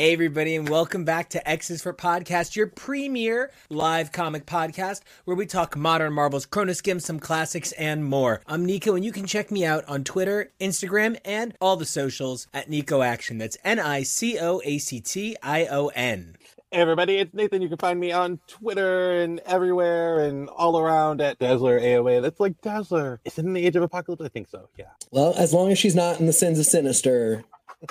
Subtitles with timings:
[0.00, 5.36] Hey, everybody, and welcome back to X's for Podcast, your premier live comic podcast where
[5.36, 8.40] we talk modern Marvels, Chronoskim, some classics, and more.
[8.46, 12.46] I'm Nico, and you can check me out on Twitter, Instagram, and all the socials
[12.54, 13.36] at Nico Action.
[13.36, 16.36] That's N I C O A C T I O N.
[16.70, 17.60] Hey everybody, it's Nathan.
[17.60, 22.22] You can find me on Twitter and everywhere and all around at Dazzler AOA.
[22.22, 23.20] That's like Dazzler.
[23.26, 24.22] Is it in the Age of Apocalypse?
[24.24, 24.70] I think so.
[24.78, 24.86] Yeah.
[25.10, 27.44] Well, as long as she's not in the Sins of Sinister,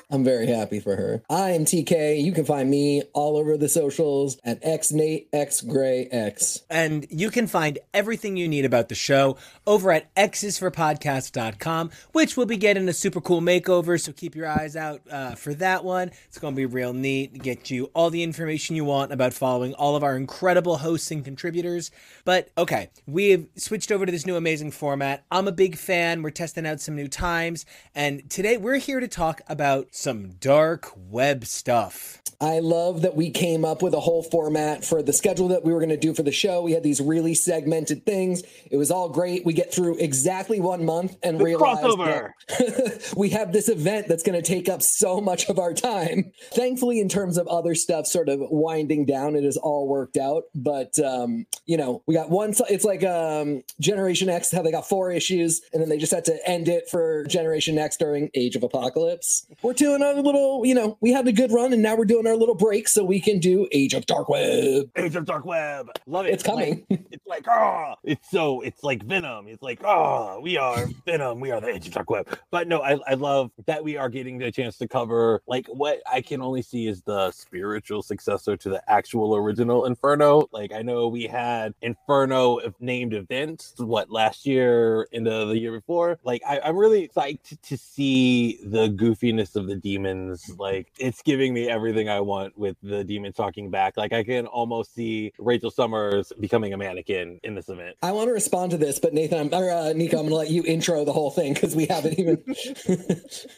[0.10, 1.24] I'm very happy for her.
[1.30, 2.24] I am TK.
[2.24, 6.64] You can find me all over the socials at xnateXgrayX.
[6.70, 12.46] And you can find everything you need about the show over at xsforpodcast.com, which will
[12.46, 14.00] be getting a super cool makeover.
[14.00, 16.12] So keep your eyes out uh, for that one.
[16.28, 19.74] It's going to be real neat get you all the information you want about following
[19.74, 21.92] all of our incredible hosts and contributors.
[22.26, 25.24] But okay, we've switched over to this new amazing format.
[25.32, 26.22] I'm a big fan.
[26.22, 27.66] We're testing out some new times.
[27.96, 32.22] And today we're here to talk about some dark web stuff.
[32.42, 35.74] I love that we came up with a whole format for the schedule that we
[35.74, 36.62] were going to do for the show.
[36.62, 38.44] We had these really segmented things.
[38.72, 39.46] It was all great.
[39.46, 42.32] We get through exactly one month and The realize crossover.
[42.48, 46.32] that we have this event that's going to take up so much of our time.
[46.54, 50.44] Thankfully, in terms of other stuff sort of winding down, it has all worked out.
[50.56, 54.88] But, um, you know, we got one, it's like um, Generation X, how they got
[54.88, 58.56] four issues and then they just had to end it for Generation X during Age
[58.56, 59.46] of Apocalypse.
[59.70, 62.26] We're doing our little, you know, we had a good run and now we're doing
[62.26, 64.90] our little break so we can do Age of Dark Web.
[64.96, 65.92] Age of Dark Web.
[66.08, 66.34] Love it.
[66.34, 66.88] It's coming.
[66.90, 69.48] Like, it's like, oh, it's so, it's like Venom.
[69.48, 71.40] It's like, oh, we are Venom.
[71.40, 72.36] We are the Age of Dark Web.
[72.50, 76.00] But no, I, I love that we are getting the chance to cover like what
[76.12, 80.50] I can only see is the spiritual successor to the actual original Inferno.
[80.52, 86.18] Like, I know we had Inferno named events, what, last year, into the year before.
[86.24, 90.50] Like, I, I'm really psyched to see the goofiness of the demons.
[90.58, 93.98] Like, it's giving me everything I want with the demon talking back.
[93.98, 97.98] Like, I can almost see Rachel Summers becoming a mannequin in this event.
[98.02, 100.36] I want to respond to this, but Nathan, I'm, or uh, Nico, I'm going to
[100.36, 102.44] let you intro the whole thing because we haven't even.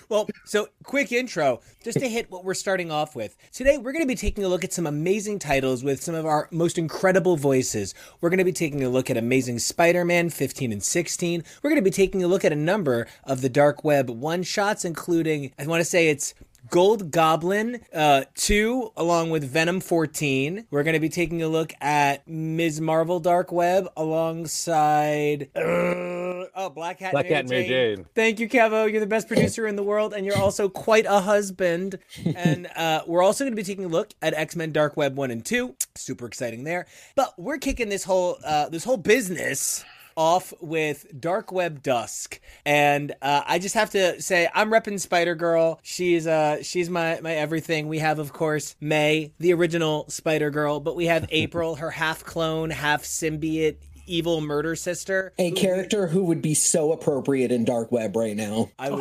[0.09, 3.37] Well, so quick intro, just to hit what we're starting off with.
[3.53, 6.25] Today, we're going to be taking a look at some amazing titles with some of
[6.25, 7.94] our most incredible voices.
[8.20, 11.44] We're going to be taking a look at Amazing Spider Man 15 and 16.
[11.62, 14.43] We're going to be taking a look at a number of the Dark Web one
[14.43, 16.34] shots, including, I want to say it's
[16.71, 20.66] Gold Goblin uh, 2, along with Venom 14.
[20.71, 22.81] We're going to be taking a look at Ms.
[22.81, 25.49] Marvel Dark Web alongside.
[25.56, 27.97] Uh, oh, Black Hat Black Mary Cat and Mary Jane.
[27.97, 28.06] Jane.
[28.15, 28.91] Thank you, Kevo.
[28.91, 31.99] You're the best producer in the world, and you're also quite a husband.
[32.25, 35.17] and uh, we're also going to be taking a look at X Men Dark Web
[35.17, 35.75] one and two.
[35.94, 36.87] Super exciting there.
[37.15, 39.84] But we're kicking this whole uh, this whole business
[40.19, 45.37] off with Dark Web Dusk, and uh, I just have to say I'm repping Spider
[45.37, 45.79] Girl.
[45.83, 47.87] She's uh she's my my everything.
[47.87, 52.25] We have of course May, the original Spider Girl, but we have April, her half
[52.25, 53.77] clone, half symbiote.
[54.09, 55.33] Evil murder sister.
[55.39, 58.71] a character who would be so appropriate in Dark Web right now.
[58.79, 59.01] I would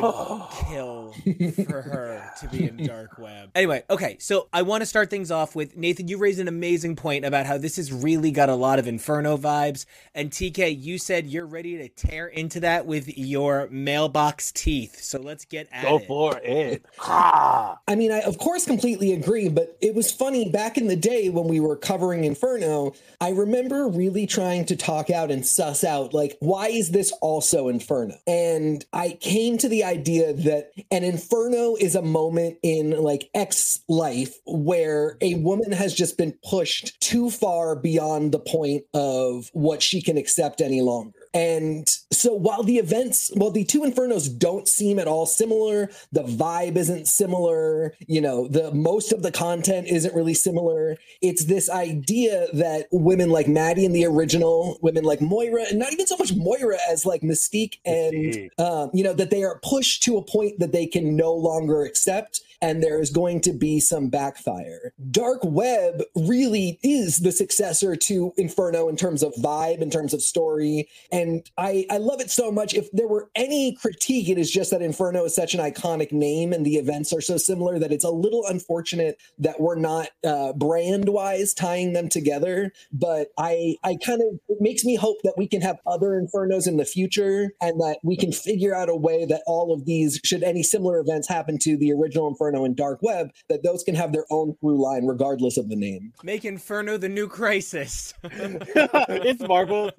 [0.68, 1.12] kill
[1.68, 3.50] for her to be in dark web.
[3.54, 6.08] Anyway, okay, so I want to start things off with Nathan.
[6.08, 9.36] You raised an amazing point about how this has really got a lot of Inferno
[9.36, 15.00] vibes, and TK, you said you're ready to tear into that with your mailbox teeth.
[15.02, 16.00] So let's get at Go it.
[16.00, 16.84] Go for it.
[17.00, 17.78] Ah.
[17.88, 21.28] I mean, I of course completely agree, but it was funny back in the day
[21.28, 22.92] when we were covering Inferno.
[23.20, 27.68] I remember really trying to talk out and suss out, like, why is this also
[27.68, 28.16] Inferno?
[28.26, 33.80] And I came to the idea that an Inferno is a moment in like X
[33.88, 39.82] life where a woman has just been pushed too far beyond the point of what
[39.82, 41.17] she can accept any longer.
[41.34, 46.24] And so while the events, while the two infernos don't seem at all similar, the
[46.24, 50.96] vibe isn't similar, you know, the most of the content isn't really similar.
[51.22, 55.92] It's this idea that women like Maddie in the original, women like Moira, and not
[55.92, 60.02] even so much Moira as like Mystique and um, you know, that they are pushed
[60.04, 62.40] to a point that they can no longer accept.
[62.60, 64.92] And there's going to be some backfire.
[65.10, 70.22] Dark Web really is the successor to Inferno in terms of vibe, in terms of
[70.22, 72.74] story, and I I love it so much.
[72.74, 76.52] If there were any critique, it is just that Inferno is such an iconic name
[76.52, 80.52] and the events are so similar that it's a little unfortunate that we're not uh,
[80.52, 82.72] brand wise tying them together.
[82.92, 86.66] But I I kind of it makes me hope that we can have other Infernos
[86.66, 90.20] in the future and that we can figure out a way that all of these,
[90.24, 93.94] should any similar events happen to the original Inferno and Dark Web, that those can
[93.94, 96.12] have their own through line regardless of the name.
[96.22, 98.14] Make Inferno the new crisis.
[98.24, 99.90] it's Marvel,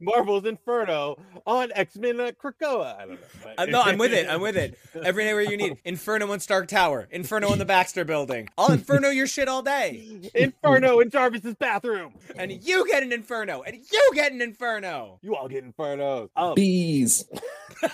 [0.00, 2.96] Marvel's Inferno on X Men uh, Krakoa.
[2.96, 3.18] I don't know.
[3.42, 4.28] but- Uh, no, I'm with it.
[4.28, 4.78] I'm with it.
[5.02, 8.48] Everywhere you need Inferno in Stark Tower, Inferno in the Baxter Building.
[8.58, 12.14] I'll Inferno your shit all day, Inferno in Jarvis's bathroom.
[12.36, 15.18] and you get an Inferno, and you get an Inferno.
[15.22, 16.28] You all get Infernos.
[16.36, 17.24] Um, Bees.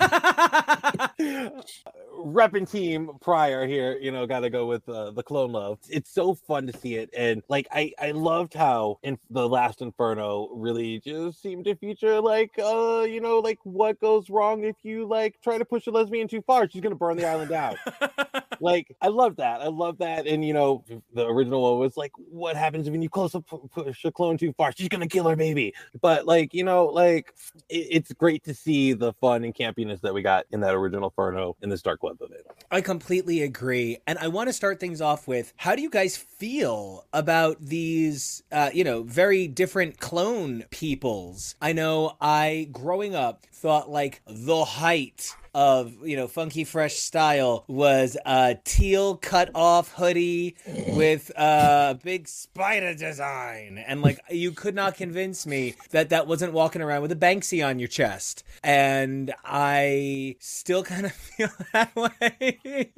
[2.25, 5.79] repping team Pryor here, you know, got to go with uh, the clone love.
[5.89, 9.83] It's so fun to see it, and like I, I loved how in the last
[9.83, 14.77] Inferno really just seemed to feature like, uh, you know, like what goes wrong if
[14.83, 17.77] you like try to push a lesbian too far, she's gonna burn the island down.
[18.61, 19.61] like I love that.
[19.61, 23.09] I love that, and you know, the original one was like, what happens when you
[23.09, 24.73] close up push a clone too far?
[24.73, 25.75] She's gonna kill her baby.
[26.01, 27.35] But like, you know, like
[27.69, 31.09] it, it's great to see the fun and campiness that we got in that original
[31.09, 32.47] Inferno in this Dark Web of it.
[32.71, 33.74] I completely agree.
[34.07, 38.43] And I want to start things off with how do you guys feel about these,
[38.53, 41.57] uh, you know, very different clone peoples?
[41.61, 47.65] I know I, growing up, thought like the height of you know funky fresh style
[47.69, 50.57] was a teal cut off hoodie
[50.89, 53.83] with a big spider design.
[53.87, 57.65] And like you could not convince me that that wasn't walking around with a banksy
[57.67, 58.45] on your chest.
[58.63, 62.91] And i still kind of feel that way.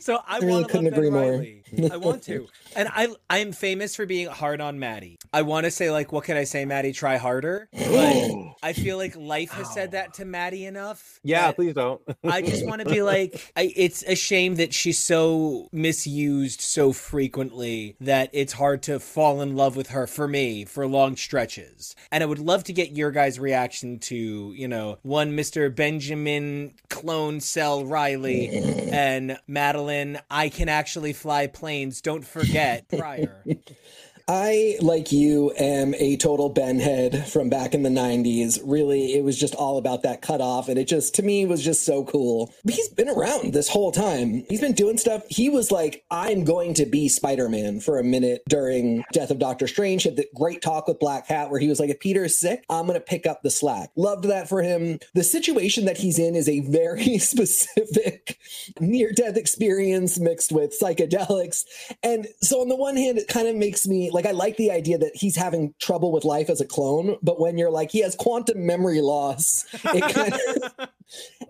[0.00, 1.92] So i, I really couldn't love Ben agree more.
[1.92, 2.46] I want to.
[2.76, 5.18] And i i am famous for being hard on maddie.
[5.32, 6.92] I want to say like what can i say maddie?
[6.92, 7.68] Try harder.
[7.72, 8.30] But
[8.62, 11.18] i feel like life has said that to maddie enough.
[11.22, 12.00] Yeah, that please don't.
[12.24, 16.92] I just want to be like, I, it's a shame that she's so misused so
[16.92, 21.94] frequently that it's hard to fall in love with her for me for long stretches.
[22.10, 25.74] And I would love to get your guys' reaction to, you know, one Mr.
[25.74, 28.48] Benjamin Clone Cell Reilly
[28.92, 33.44] and Madeline, I can actually fly planes, don't forget, Pryor.
[34.32, 38.60] I, like you, am a total Ben head from back in the 90s.
[38.64, 40.68] Really, it was just all about that cutoff.
[40.68, 42.54] And it just, to me, was just so cool.
[42.64, 44.44] But he's been around this whole time.
[44.48, 45.24] He's been doing stuff.
[45.28, 49.40] He was like, I'm going to be Spider Man for a minute during Death of
[49.40, 50.04] Doctor Strange.
[50.04, 52.64] Had the great talk with Black Hat where he was like, if Peter is sick,
[52.70, 53.90] I'm going to pick up the slack.
[53.96, 55.00] Loved that for him.
[55.12, 58.38] The situation that he's in is a very specific
[58.78, 61.64] near death experience mixed with psychedelics.
[62.04, 64.70] And so, on the one hand, it kind of makes me like, I like the
[64.70, 68.00] idea that he's having trouble with life as a clone, but when you're like, he
[68.00, 70.88] has quantum memory loss, it kind of.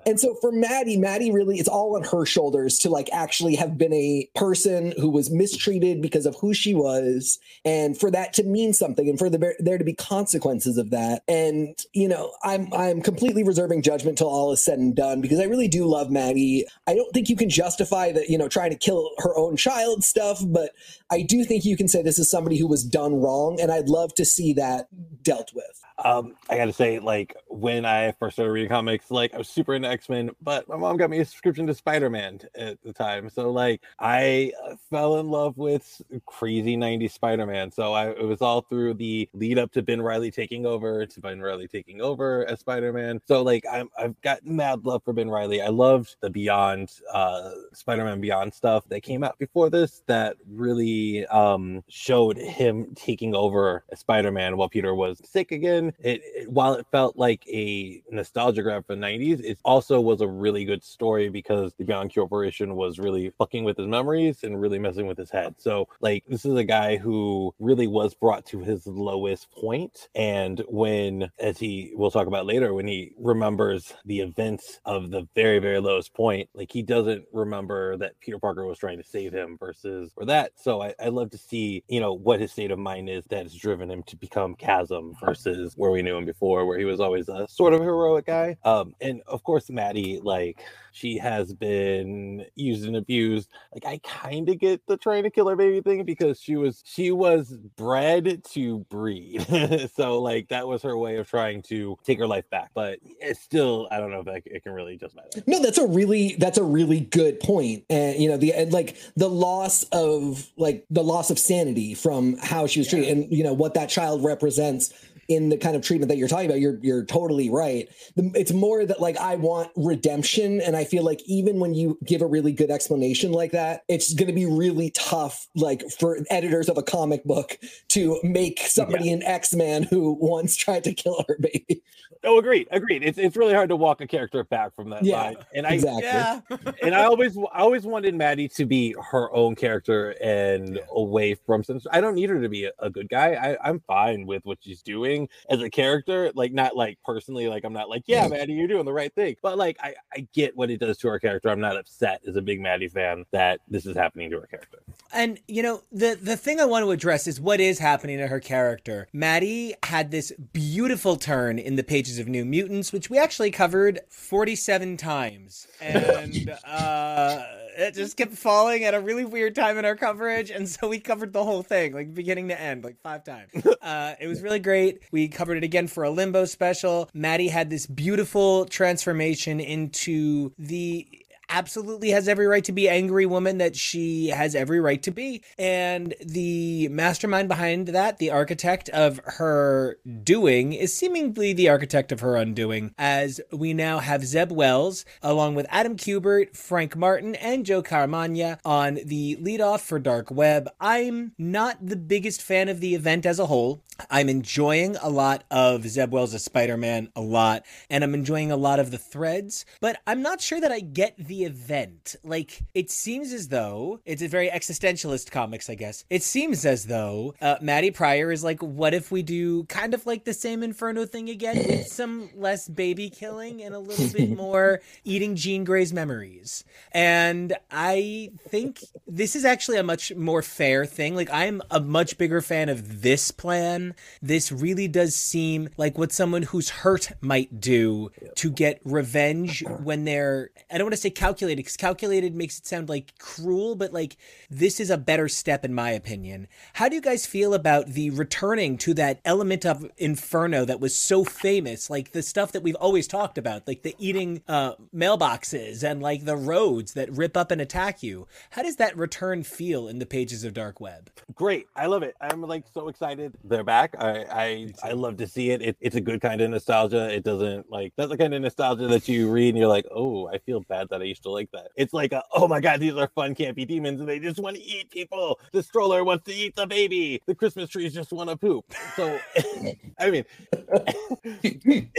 [0.07, 3.77] And so for Maddie, Maddie really, it's all on her shoulders to like actually have
[3.77, 8.45] been a person who was mistreated because of who she was, and for that to
[8.45, 11.23] mean something, and for the, there to be consequences of that.
[11.29, 15.41] And you know, I'm I'm completely reserving judgment till all is said and done because
[15.41, 16.67] I really do love Maddie.
[16.87, 20.05] I don't think you can justify that you know trying to kill her own child
[20.05, 20.71] stuff, but
[21.11, 23.89] I do think you can say this is somebody who was done wrong, and I'd
[23.89, 24.89] love to see that
[25.23, 25.83] dealt with.
[26.05, 29.75] Um, I gotta say, like when I first started reading comics, like I was super
[29.75, 32.93] into X Men, but my mom got me a subscription to Spider Man at the
[32.93, 33.29] time.
[33.29, 37.71] So like I uh, fell in love with crazy '90s Spider Man.
[37.71, 41.21] So I it was all through the lead up to Ben Reilly taking over to
[41.21, 43.21] Ben Reilly taking over as Spider Man.
[43.27, 45.61] So like I'm I've got mad love for Ben Reilly.
[45.61, 50.37] I loved the Beyond uh, Spider Man Beyond stuff that came out before this that
[50.49, 56.21] really um, showed him taking over as Spider Man while Peter was sick again it,
[56.25, 60.29] it, while it felt like a nostalgia grab for the 90s it also was a
[60.29, 64.79] really good story because the beyond corporation was really fucking with his memories and really
[64.79, 65.55] messing with his head.
[65.59, 70.63] So like this is a guy who really was brought to his lowest point and
[70.69, 75.59] when as he we'll talk about later when he remembers the events of the very
[75.59, 79.57] very lowest point like he doesn't remember that peter parker was trying to save him
[79.59, 80.53] versus or that.
[80.57, 83.45] So i, I love to see you know what his state of mind is that
[83.45, 87.01] has driven him to become chasm versus where we knew him before, where he was
[87.01, 88.55] always a sort of heroic guy.
[88.65, 90.61] Um, and of course, Maddie like
[90.93, 93.49] she has been used and abused.
[93.73, 96.83] Like I kind of get the trying to kill her baby thing because she was
[96.85, 99.47] she was bred to breed.
[99.97, 102.73] so like that was her way of trying to take her life back.
[102.75, 105.43] But it's still I don't know if that, it can really just matter.
[105.47, 107.85] No, that's a really that's a really good point.
[107.89, 112.37] And you know the and, like the loss of like the loss of sanity from
[112.37, 114.93] how she was treated and you know what that child represents
[115.31, 117.89] in the kind of treatment that you're talking about, you're you're totally right.
[118.17, 122.21] It's more that like I want redemption, and I feel like even when you give
[122.21, 126.69] a really good explanation like that, it's going to be really tough, like for editors
[126.69, 127.57] of a comic book
[127.91, 129.15] to make somebody yeah.
[129.15, 131.81] an X Man who once tried to kill her baby.
[132.23, 133.03] Oh, agreed, agreed.
[133.03, 135.37] It's it's really hard to walk a character back from that yeah, line.
[135.55, 136.03] And I exactly.
[136.03, 136.41] Yeah.
[136.83, 140.83] and I always I always wanted Maddie to be her own character and yeah.
[140.91, 141.81] away from some.
[141.91, 143.33] I don't need her to be a, a good guy.
[143.35, 146.31] I, I'm fine with what she's doing as a character.
[146.35, 149.37] Like not like personally, like I'm not like, yeah, Maddie, you're doing the right thing.
[149.43, 151.49] But like I, I get what it does to our character.
[151.49, 154.79] I'm not upset as a big Maddie fan that this is happening to her character.
[155.13, 158.27] And you know, the the thing I want to address is what is happening to
[158.27, 159.09] her character.
[159.13, 164.01] Maddie had this beautiful turn in the pages of New Mutants, which we actually covered
[164.09, 165.67] 47 times.
[165.81, 167.43] And uh,
[167.77, 170.51] it just kept falling at a really weird time in our coverage.
[170.51, 173.51] And so we covered the whole thing, like beginning to end, like five times.
[173.81, 175.01] Uh, it was really great.
[175.11, 177.11] We covered it again for a limbo special.
[177.13, 181.07] Maddie had this beautiful transformation into the
[181.51, 185.43] absolutely has every right to be angry woman that she has every right to be.
[185.59, 192.21] And the mastermind behind that, the architect of her doing, is seemingly the architect of
[192.21, 197.67] her undoing, as we now have Zeb Wells, along with Adam Kubert, Frank Martin, and
[197.67, 200.69] Joe Caramagna on the leadoff for Dark Web.
[200.81, 203.83] I'm not the biggest fan of the event as a whole.
[204.11, 208.51] I'm enjoying a lot of Zeb Wells as Spider Man, a lot, and I'm enjoying
[208.51, 212.17] a lot of the threads, but I'm not sure that I get the event.
[212.23, 216.05] Like, it seems as though it's a very existentialist comics, I guess.
[216.11, 220.07] It seems as though uh, Maddy Pryor is like, what if we do kind of
[220.07, 224.37] like the same Inferno thing again with some less baby killing and a little bit
[224.37, 226.65] more eating Jean Grey's memories?
[226.93, 231.15] And I think this is actually a much more fair thing.
[231.15, 236.13] Like, I'm a much bigger fan of this plan this really does seem like what
[236.13, 241.11] someone who's hurt might do to get revenge when they're, I don't want to say
[241.31, 244.17] calculated, because calculated makes it sound like cruel, but like
[244.51, 246.49] this is a better step in my opinion.
[246.73, 250.97] How do you guys feel about the returning to that element of Inferno that was
[250.97, 255.85] so famous, like the stuff that we've always talked about, like the eating uh, mailboxes
[255.85, 258.27] and like the roads that rip up and attack you?
[258.51, 261.11] How does that return feel in the pages of Dark Web?
[261.33, 261.69] Great.
[261.77, 262.17] I love it.
[262.21, 263.35] I'm like so excited.
[263.45, 263.95] They're back.
[264.01, 265.63] I I, I love to see it.
[265.63, 265.77] it.
[265.81, 267.09] It's a good kind of nostalgia.
[267.15, 270.27] It doesn't like that's the kind of nostalgia that you read and you're like, oh,
[270.27, 271.69] I feel bad that I used to like that.
[271.77, 274.57] It's like, a, oh my god, these are fun, campy demons, and they just want
[274.57, 275.39] to eat people.
[275.53, 277.23] The stroller wants to eat the baby.
[277.27, 278.65] The Christmas trees just want to poop.
[278.97, 279.19] So,
[279.99, 280.25] I mean,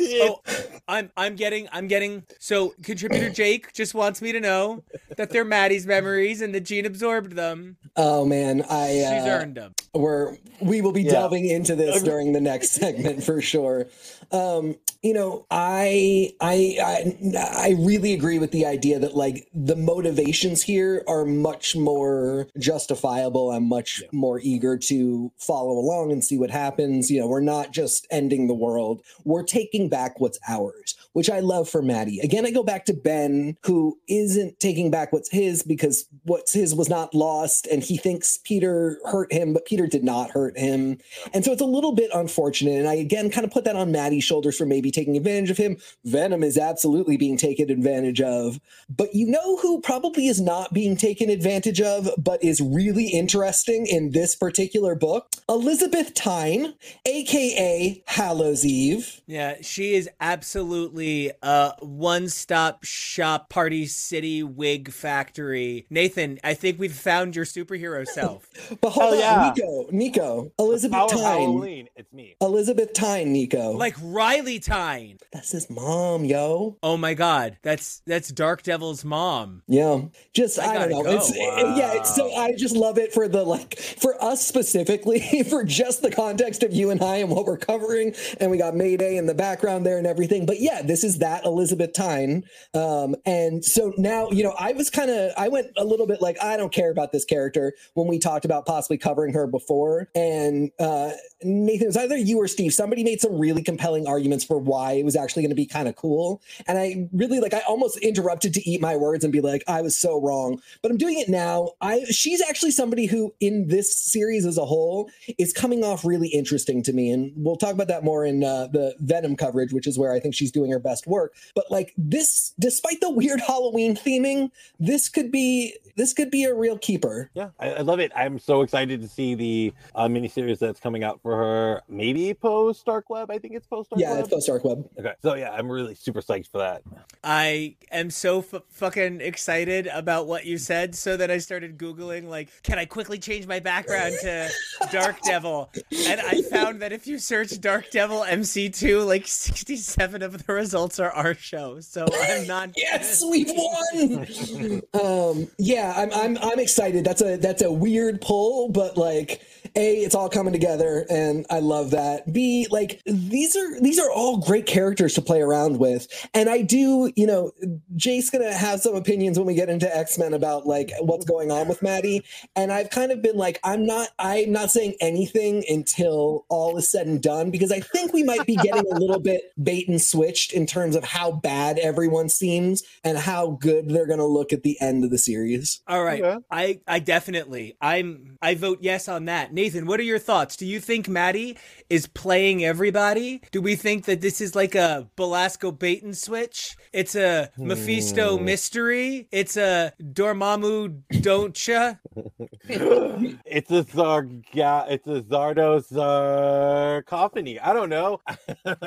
[0.00, 0.40] oh,
[0.88, 4.82] I'm I'm getting I'm getting so contributor Jake just wants me to know
[5.16, 7.76] that they're Maddie's memories and that Jean absorbed them.
[7.96, 9.74] Oh man, I uh, she's earned them.
[9.92, 11.12] We're we will be yeah.
[11.12, 13.86] delving into this during the next segment for sure.
[14.32, 19.76] Um, you know, I, I I I really agree with the idea that like the
[19.76, 23.50] motivations here are much more justifiable.
[23.50, 27.10] I'm much more eager to follow along and see what happens.
[27.10, 31.40] You know, we're not just ending the world; we're taking back what's ours, which I
[31.40, 32.20] love for Maddie.
[32.20, 36.74] Again, I go back to Ben, who isn't taking back what's his because what's his
[36.74, 40.98] was not lost, and he thinks Peter hurt him, but Peter did not hurt him,
[41.32, 42.78] and so it's a little bit unfortunate.
[42.78, 45.56] And I again kind of put that on Maddie's shoulders for maybe taking advantage of
[45.56, 45.76] him.
[46.04, 48.60] Venom is absolutely being taken advantage of.
[48.88, 53.86] But you know who probably is not being taken advantage of, but is really interesting
[53.86, 55.28] in this particular book?
[55.48, 56.74] Elizabeth Tyne,
[57.06, 59.20] aka Hallows Eve.
[59.26, 61.03] Yeah, she is absolutely
[61.42, 65.86] a one stop shop party city wig factory.
[65.90, 68.48] Nathan, I think we've found your superhero self.
[68.80, 69.54] but hold Hell on, yeah.
[69.56, 71.20] Nico, Nico, Elizabeth Tyne.
[71.20, 71.88] Halloween.
[71.96, 72.36] It's me.
[72.40, 73.72] Elizabeth Tyne, Nico.
[73.72, 75.18] Like Reilly Tyne.
[75.32, 76.76] That's his mom, yo.
[76.82, 77.58] Oh my god.
[77.62, 79.62] That's that's Dark Devil's mom.
[79.66, 81.02] Yeah, just I I, don't know.
[81.02, 81.16] gotta go.
[81.16, 81.92] It's yeah.
[81.94, 86.10] It's, so I just love it for the like for us specifically for just the
[86.10, 89.34] context of you and I and what we're covering, and we got Mayday in the
[89.34, 90.46] background there and everything.
[90.46, 94.90] But yeah, this is that Elizabeth Tyne, um, and so now you know I was
[94.90, 98.06] kind of I went a little bit like I don't care about this character when
[98.06, 101.10] we talked about possibly covering her before, and uh,
[101.42, 102.72] Nathan was either you or Steve.
[102.72, 105.88] Somebody made some really compelling arguments for why it was actually going to be kind
[105.88, 109.40] of cool, and I really like I almost interrupted to eat my words and be
[109.40, 111.70] like I was so wrong, but I'm doing it now.
[111.80, 116.28] I she's actually somebody who in this series as a whole is coming off really
[116.28, 119.88] interesting to me, and we'll talk about that more in uh, the Venom coverage, which
[119.88, 121.34] is where I think she's doing her best work.
[121.54, 126.54] But like this, despite the weird Halloween theming, this could be this could be a
[126.54, 127.30] real keeper.
[127.34, 128.12] Yeah, I, I love it.
[128.16, 131.82] I'm so excited to see the uh, miniseries that's coming out for her.
[131.88, 133.30] Maybe post Dark Web.
[133.30, 134.20] I think it's post Dark Yeah, Web.
[134.20, 134.88] it's post Dark Web.
[134.98, 136.82] Okay, so yeah, I'm really super psyched for that.
[137.22, 142.28] I am so f- fucking excited about what you said, so that I started googling
[142.28, 144.50] like, can I quickly change my background to
[144.90, 145.70] Dark Devil?
[146.08, 150.73] And I found that if you search Dark Devil MC2, like 67 of the results
[150.74, 151.80] are our show.
[151.80, 152.70] So I'm not.
[152.76, 154.82] Yes, we've won.
[154.94, 157.04] um, yeah, I'm, I'm I'm excited.
[157.04, 159.42] That's a that's a weird pull, but like,
[159.76, 162.32] a, it's all coming together, and I love that.
[162.32, 166.62] B, like these are these are all great characters to play around with, and I
[166.62, 167.52] do, you know,
[167.96, 171.50] Jake's gonna have some opinions when we get into X Men about like what's going
[171.50, 172.22] on with Maddie,
[172.54, 176.88] and I've kind of been like, I'm not I'm not saying anything until all is
[176.88, 180.00] said and done because I think we might be getting a little bit bait and
[180.00, 184.62] switched in terms of how bad everyone seems and how good they're gonna look at
[184.62, 185.80] the end of the series.
[185.88, 186.22] All right.
[186.22, 186.44] Okay.
[186.50, 189.52] I I definitely I'm I vote yes on that.
[189.52, 190.56] Nathan, what are your thoughts?
[190.56, 191.56] Do you think Maddie
[191.88, 193.42] is playing everybody?
[193.52, 196.76] Do we think that this is like a Belasco bait and switch?
[196.92, 199.28] It's a Mephisto mystery.
[199.32, 201.98] It's a Dormammu don'tcha.
[203.46, 207.58] it's a Zarga, it's a Zardos Zarcophany.
[207.62, 208.20] I don't know.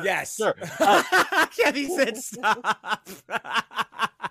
[0.03, 0.35] Yes.
[0.35, 0.55] Sure.
[0.79, 3.09] Uh, Kevin said stop.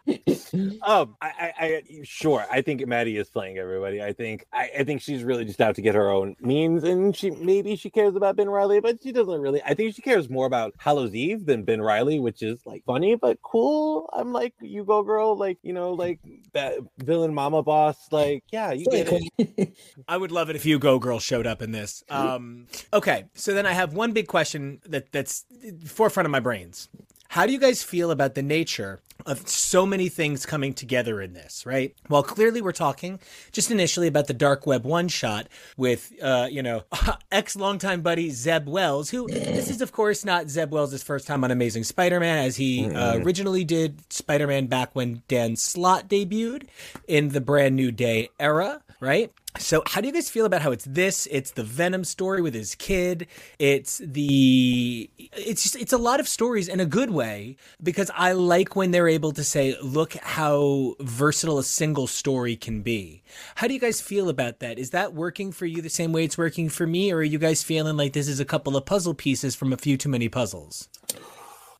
[0.83, 2.45] um, I, I, I, sure.
[2.51, 4.03] I think Maddie is playing everybody.
[4.03, 7.15] I think, I, I think she's really just out to get her own means, and
[7.15, 9.63] she maybe she cares about Ben Reilly, but she doesn't really.
[9.65, 13.17] I think she cares more about Hallows Eve than Ben Reilly, which is like funny
[13.17, 14.09] but cool.
[14.13, 15.37] I'm like, you go, girl.
[15.37, 16.21] Like, you know, like
[16.53, 17.97] that villain mama boss.
[18.13, 19.09] Like, yeah, you get
[19.39, 19.77] it.
[20.09, 22.05] I would love it if you Go Girl showed up in this.
[22.09, 25.45] Um, okay, so then I have one big question that that's
[25.85, 26.89] forefront of my brains.
[27.29, 31.33] How do you guys feel about the nature of so many things coming together in
[31.33, 31.95] this, right?
[32.09, 33.19] Well, clearly we're talking
[33.51, 36.85] just initially about the Dark Web one shot with, uh, you know,
[37.33, 41.43] ex longtime buddy Zeb Wells, who this is, of course, not Zeb Wells' first time
[41.45, 46.09] on Amazing Spider Man, as he uh, originally did Spider Man back when Dan Slott
[46.09, 46.69] debuted
[47.09, 49.33] in the Brand New Day era, right?
[49.59, 51.27] So, how do you guys feel about how it's this?
[51.31, 53.27] It's the Venom story with his kid.
[53.59, 58.33] It's the it's just it's a lot of stories in a good way because I
[58.33, 63.23] like when they're able to say, "Look how versatile a single story can be."
[63.57, 64.79] How do you guys feel about that?
[64.79, 67.39] Is that working for you the same way it's working for me, or are you
[67.39, 70.29] guys feeling like this is a couple of puzzle pieces from a few too many
[70.29, 70.89] puzzles?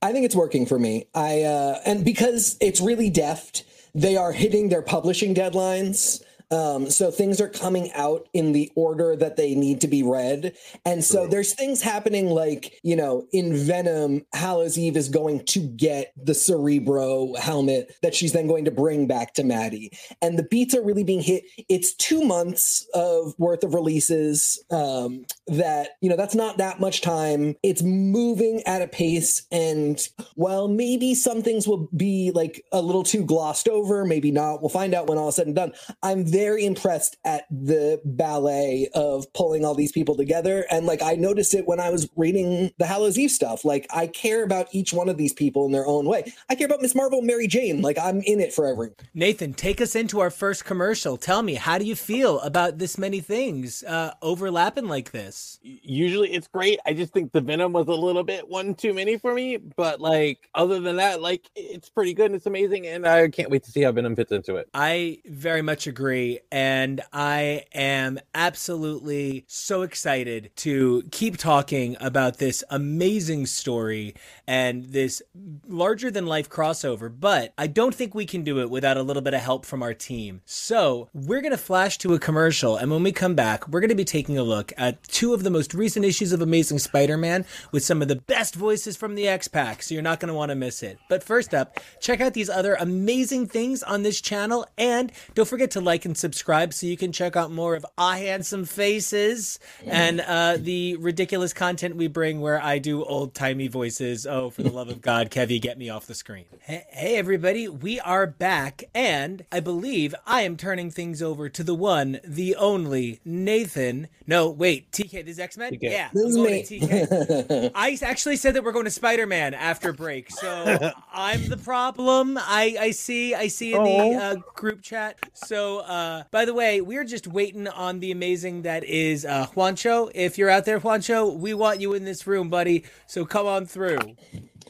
[0.03, 1.09] I think it's working for me.
[1.15, 6.23] I uh, and because it's really deft, they are hitting their publishing deadlines.
[6.51, 10.57] Um, so things are coming out in the order that they need to be read.
[10.85, 15.61] And so there's things happening like, you know, in Venom, Hallows Eve is going to
[15.61, 19.91] get the Cerebro helmet that she's then going to bring back to Maddie.
[20.23, 21.45] And the beats are really being hit.
[21.69, 24.63] It's two months of worth of releases.
[24.71, 27.57] Um, that, you know, that's not that much time.
[27.63, 29.47] It's moving at a pace.
[29.51, 29.99] And
[30.35, 34.61] while maybe some things will be like a little too glossed over, maybe not.
[34.61, 35.73] We'll find out when all is said and done.
[36.03, 40.67] I'm very impressed at the ballet of pulling all these people together.
[40.71, 43.65] And like I noticed it when I was reading the Hallows Eve stuff.
[43.65, 46.31] Like I care about each one of these people in their own way.
[46.51, 47.81] I care about Miss Marvel and Mary Jane.
[47.81, 48.95] Like I'm in it for everyone.
[49.15, 51.17] Nathan, take us into our first commercial.
[51.17, 55.59] Tell me, how do you feel about this many things uh, overlapping like this?
[55.63, 56.81] Usually it's great.
[56.85, 59.57] I just think the Venom was a little bit one too many for me.
[59.57, 62.87] But like other than that, like it's pretty good and it's amazing.
[62.87, 64.69] And I can't wait to see how Venom fits into it.
[64.75, 66.26] I very much agree.
[66.51, 74.15] And I am absolutely so excited to keep talking about this amazing story
[74.47, 75.23] and this
[75.67, 77.13] larger than life crossover.
[77.15, 79.83] But I don't think we can do it without a little bit of help from
[79.83, 80.41] our team.
[80.45, 83.89] So we're going to flash to a commercial, and when we come back, we're going
[83.91, 87.17] to be taking a look at two of the most recent issues of Amazing Spider
[87.17, 89.83] Man with some of the best voices from the X Pack.
[89.83, 90.99] So you're not going to want to miss it.
[91.09, 95.71] But first up, check out these other amazing things on this channel, and don't forget
[95.73, 100.21] to like and subscribe so you can check out more of Ah Handsome Faces and
[100.21, 104.27] uh, the ridiculous content we bring where I do old timey voices.
[104.27, 106.45] Oh, for the love of God, Kevy, get me off the screen.
[106.67, 111.63] Hey, hey, everybody, we are back, and I believe I am turning things over to
[111.63, 114.09] the one, the only Nathan.
[114.27, 115.79] No, wait, TK, this is X Men?
[115.81, 116.63] Yeah, This I'm is going me.
[116.65, 117.71] to TK.
[117.75, 122.37] I actually said that we're going to Spider Man after break, so I'm the problem.
[122.37, 124.19] I I see I see in the Oh.
[124.19, 125.17] uh, group chat.
[125.35, 130.11] So uh, by the way, we're just waiting on the amazing that is uh, Juancho.
[130.15, 132.85] If you're out there, Juancho, we want you in this room, buddy.
[133.07, 134.17] So come on through.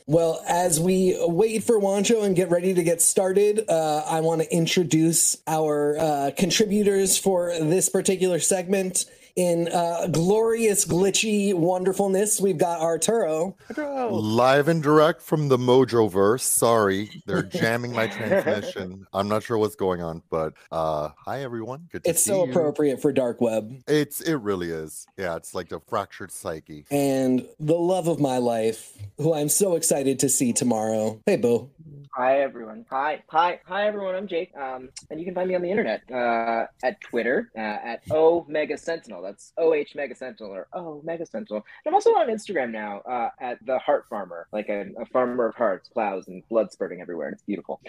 [0.09, 4.41] Well, as we wait for Juancho and get ready to get started, uh, I want
[4.41, 9.07] to introduce our uh, contributors for this particular segment.
[9.37, 13.55] In uh, glorious, glitchy wonderfulness, we've got Arturo.
[13.77, 16.43] Live and direct from the Mojo verse.
[16.43, 19.07] Sorry, they're jamming my transmission.
[19.13, 21.87] I'm not sure what's going on, but uh hi everyone.
[21.93, 22.51] Good to It's see so you.
[22.51, 23.83] appropriate for Dark Web.
[23.87, 25.07] It's it really is.
[25.19, 26.87] Yeah, it's like the fractured psyche.
[26.91, 31.21] And the love of my life, who I'm so excited to see tomorrow.
[31.27, 31.69] Hey, Boo.
[32.17, 32.87] Hi everyone.
[32.89, 34.15] Hi, hi, hi everyone.
[34.15, 34.51] I'm Jake.
[34.57, 38.47] Um, and you can find me on the internet uh, at Twitter uh, at O
[38.49, 39.21] Mega Sentinel.
[39.21, 41.63] That's O H Mega Sentinel or O Mega Sentinel.
[41.85, 45.47] And I'm also on Instagram now uh, at the Heart Farmer, like a, a farmer
[45.47, 47.29] of hearts, plows, and blood spurting everywhere.
[47.29, 47.83] It's beautiful.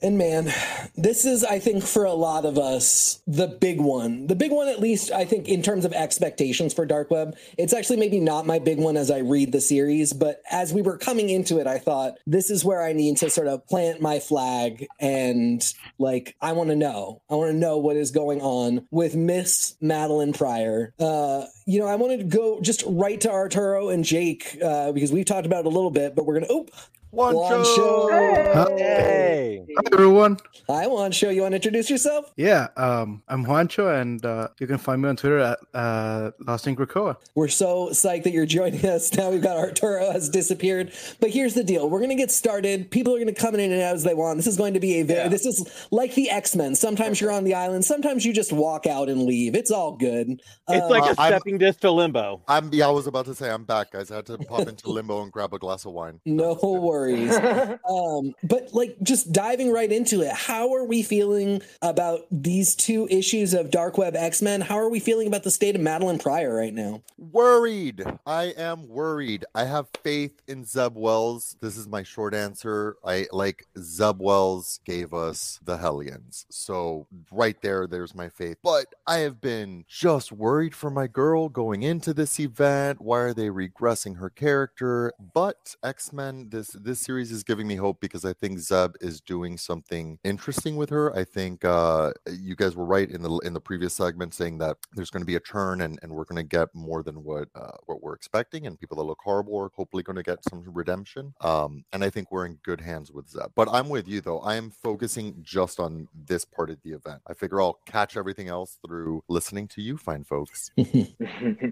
[0.00, 0.50] And man,
[0.96, 4.28] this is, I think, for a lot of us, the big one.
[4.28, 7.36] The big one, at least, I think, in terms of expectations for Dark Web.
[7.58, 10.80] It's actually maybe not my big one as I read the series, but as we
[10.80, 14.00] were coming into it, I thought, this is where I need to sort of plant
[14.00, 15.62] my flag and,
[15.98, 17.22] like, I want to know.
[17.30, 20.94] I want to know what is going on with Miss Madeline Pryor.
[20.98, 25.12] Uh, you know, I wanted to go just right to Arturo and Jake uh, because
[25.12, 26.72] we've talked about it a little bit, but we're going to,
[27.14, 28.78] oh, Juancho!
[28.78, 29.64] Hey.
[29.76, 30.36] Hi everyone.
[30.68, 31.34] Hi, Juancho.
[31.34, 32.32] You want to introduce yourself?
[32.36, 36.66] Yeah, um, I'm Juancho, and uh, you can find me on Twitter at uh, Lost
[36.66, 37.16] in Krakoa.
[37.34, 39.10] We're so psyched that you're joining us.
[39.22, 40.92] Now we've got Arturo has disappeared.
[41.20, 41.88] But here's the deal.
[41.88, 42.90] We're going to get started.
[42.90, 44.36] People are going to come in and out as they want.
[44.38, 45.28] This is going to be a very, Yeah.
[45.28, 46.74] this is like the X-Men.
[46.74, 47.84] Sometimes you're on the island.
[47.84, 49.54] Sometimes you just walk out and leave.
[49.54, 50.40] It's all good.
[50.68, 52.42] It's Uh, like a I'm- stepping disc to limbo.
[52.48, 54.10] I'm yeah, I was about to say I'm back, guys.
[54.10, 56.20] I had to pop into limbo and grab a glass of wine.
[56.26, 57.01] no worries.
[57.88, 63.08] um, but like just diving right into it, how are we feeling about these two
[63.10, 64.60] issues of Dark Web X-Men?
[64.60, 67.02] How are we feeling about the state of Madeline Pryor right now?
[67.18, 68.04] Worried.
[68.26, 69.44] I am worried.
[69.54, 71.56] I have faith in Zeb Wells.
[71.60, 72.96] This is my short answer.
[73.04, 76.46] I like Zeb Wells gave us the Hellions.
[76.50, 78.58] So right there, there's my faith.
[78.62, 83.00] But I have been just worried for my girl going into this event.
[83.00, 85.12] Why are they regressing her character?
[85.34, 89.58] But X-Men, this this series is giving me hope because I think Zeb is doing
[89.58, 91.14] something interesting with her.
[91.16, 94.76] I think uh you guys were right in the in the previous segment saying that
[94.92, 97.48] there's going to be a turn and, and we're going to get more than what
[97.54, 100.62] uh, what we're expecting and people that look horrible are hopefully going to get some
[100.66, 104.20] redemption um and i think we're in good hands with zeb but i'm with you
[104.20, 108.16] though i am focusing just on this part of the event i figure i'll catch
[108.16, 110.70] everything else through listening to you fine folks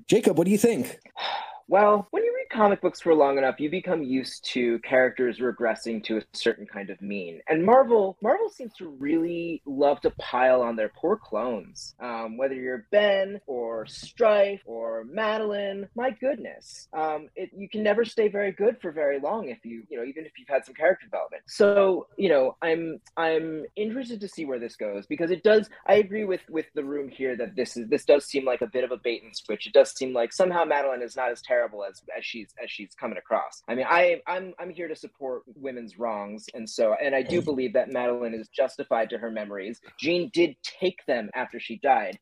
[0.06, 0.98] Jacob, what do you think?
[1.70, 6.02] Well, when you read comic books for long enough, you become used to characters regressing
[6.02, 7.40] to a certain kind of mean.
[7.48, 11.94] And Marvel, Marvel seems to really love to pile on their poor clones.
[12.00, 18.04] Um, whether you're Ben or Strife or Madeline, my goodness, um, it, you can never
[18.04, 20.74] stay very good for very long if you, you know, even if you've had some
[20.74, 21.44] character development.
[21.46, 25.70] So, you know, I'm I'm interested to see where this goes because it does.
[25.86, 28.66] I agree with with the room here that this is this does seem like a
[28.66, 29.68] bit of a bait and switch.
[29.68, 32.94] It does seem like somehow Madeline is not as terrible as as she's as she's
[32.98, 33.62] coming across.
[33.68, 37.42] I mean, I I'm I'm here to support women's wrongs, and so and I do
[37.42, 39.80] believe that Madeline is justified to her memories.
[39.98, 42.18] Jean did take them after she died.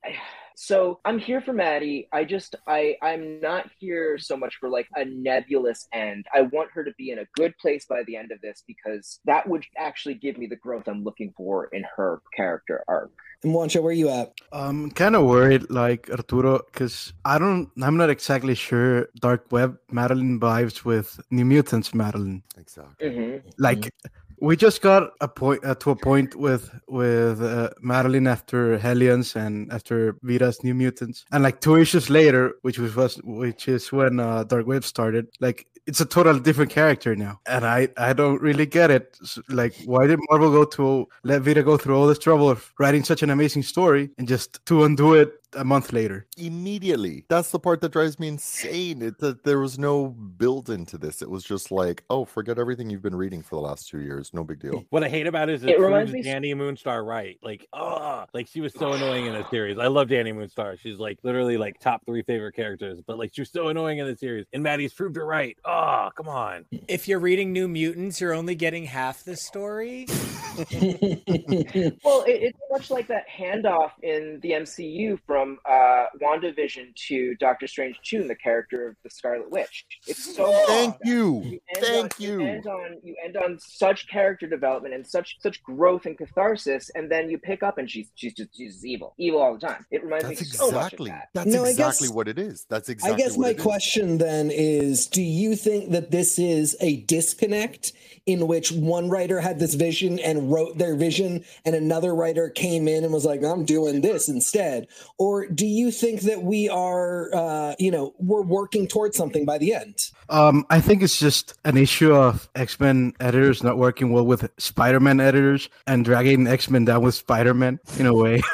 [0.60, 2.08] So I'm here for Maddie.
[2.12, 6.26] I just I I'm not here so much for like a nebulous end.
[6.34, 9.20] I want her to be in a good place by the end of this because
[9.24, 13.12] that would actually give me the growth I'm looking for in her character arc.
[13.44, 14.32] And Juancho, where are you at?
[14.52, 19.78] I'm kind of worried, like Arturo, because I don't, I'm not exactly sure Dark Web
[19.92, 22.42] Madeline vibes with New Mutants Madeline.
[22.56, 23.48] exactly Mm-hmm.
[23.58, 23.94] Like,
[24.40, 29.36] we just got a point uh, to a point with with uh, Madeline after Hellions
[29.36, 34.20] and after Vita's New Mutants, and like two issues later, which was, which is when
[34.20, 35.28] uh, Dark Web started.
[35.40, 39.18] Like it's a total different character now, and I I don't really get it.
[39.48, 43.04] Like, why did Marvel go to let Vita go through all this trouble of writing
[43.04, 46.26] such an amazing story and just to undo it a month later?
[46.36, 47.24] Immediately.
[47.28, 49.02] That's the part that drives me insane.
[49.02, 51.22] It that there was no build into this.
[51.22, 54.32] It was just like, oh, forget everything you've been reading for the last two years.
[54.34, 54.84] No big deal.
[54.90, 57.38] What I hate about it is it, It reminds proves me- Dani Moonstar right.
[57.42, 59.78] Like, oh, like she was so annoying in the series.
[59.78, 60.78] I love Dani Moonstar.
[60.78, 64.06] She's like literally like top three favorite characters, but like she was so annoying in
[64.06, 64.46] the series.
[64.52, 65.56] And Maddie's proved her right.
[65.64, 66.66] Oh, come on.
[66.88, 70.06] If you're reading New Mutants, you're only getting half the story.
[70.58, 75.37] Well, it, it's much like that handoff in the MCU from
[75.68, 79.84] uh, WandaVision to Doctor Strange 2, the character of the Scarlet Witch.
[80.06, 80.98] It's so Thank long.
[81.04, 81.42] you.
[81.44, 82.40] You Thank on, you.
[82.42, 87.10] end on you end on such character development and such such growth and catharsis, and
[87.10, 89.84] then you pick up and she's she's just she's evil, evil all the time.
[89.90, 91.28] It reminds That's me so much of exactly that.
[91.34, 92.66] that's No, exactly guess- what it is.
[92.68, 93.14] That's exactly.
[93.14, 93.62] I guess my it is.
[93.62, 97.92] question then is do you think that this is a disconnect
[98.26, 102.86] in which one writer had this vision and wrote their vision and another writer came
[102.88, 104.86] in and was like I'm doing this instead
[105.18, 109.58] or do you think that we are uh you know we're working towards something by
[109.58, 114.12] the end Um, I think it's just an issue of X Men editors not working
[114.12, 118.14] well with Spider Man editors and dragging X Men down with Spider Man in a
[118.14, 118.42] way.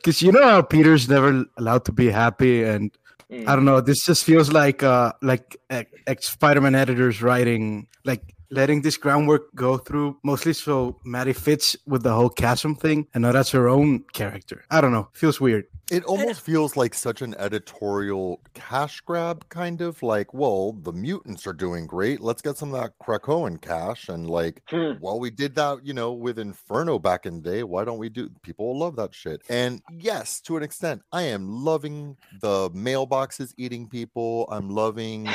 [0.00, 2.90] Because you know how Peter's never allowed to be happy, and
[3.30, 3.46] Mm.
[3.46, 3.80] I don't know.
[3.80, 9.54] This just feels like uh like ex Spider Man editors writing like letting this groundwork
[9.54, 13.68] go through mostly so Maddie fits with the whole chasm thing and not as her
[13.68, 14.64] own character.
[14.68, 15.06] I don't know.
[15.12, 15.66] Feels weird.
[15.90, 21.46] It almost feels like such an editorial cash grab, kind of like, well, the mutants
[21.46, 22.20] are doing great.
[22.20, 24.08] Let's get some of that Krakoan cash.
[24.08, 24.92] And like, Hmm.
[25.00, 27.62] well, we did that, you know, with Inferno back in the day.
[27.64, 28.30] Why don't we do?
[28.42, 29.42] People will love that shit.
[29.48, 34.46] And yes, to an extent, I am loving the mailboxes eating people.
[34.50, 35.34] I'm loving,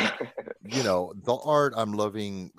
[0.65, 1.73] you know, the art.
[1.75, 2.51] I'm loving,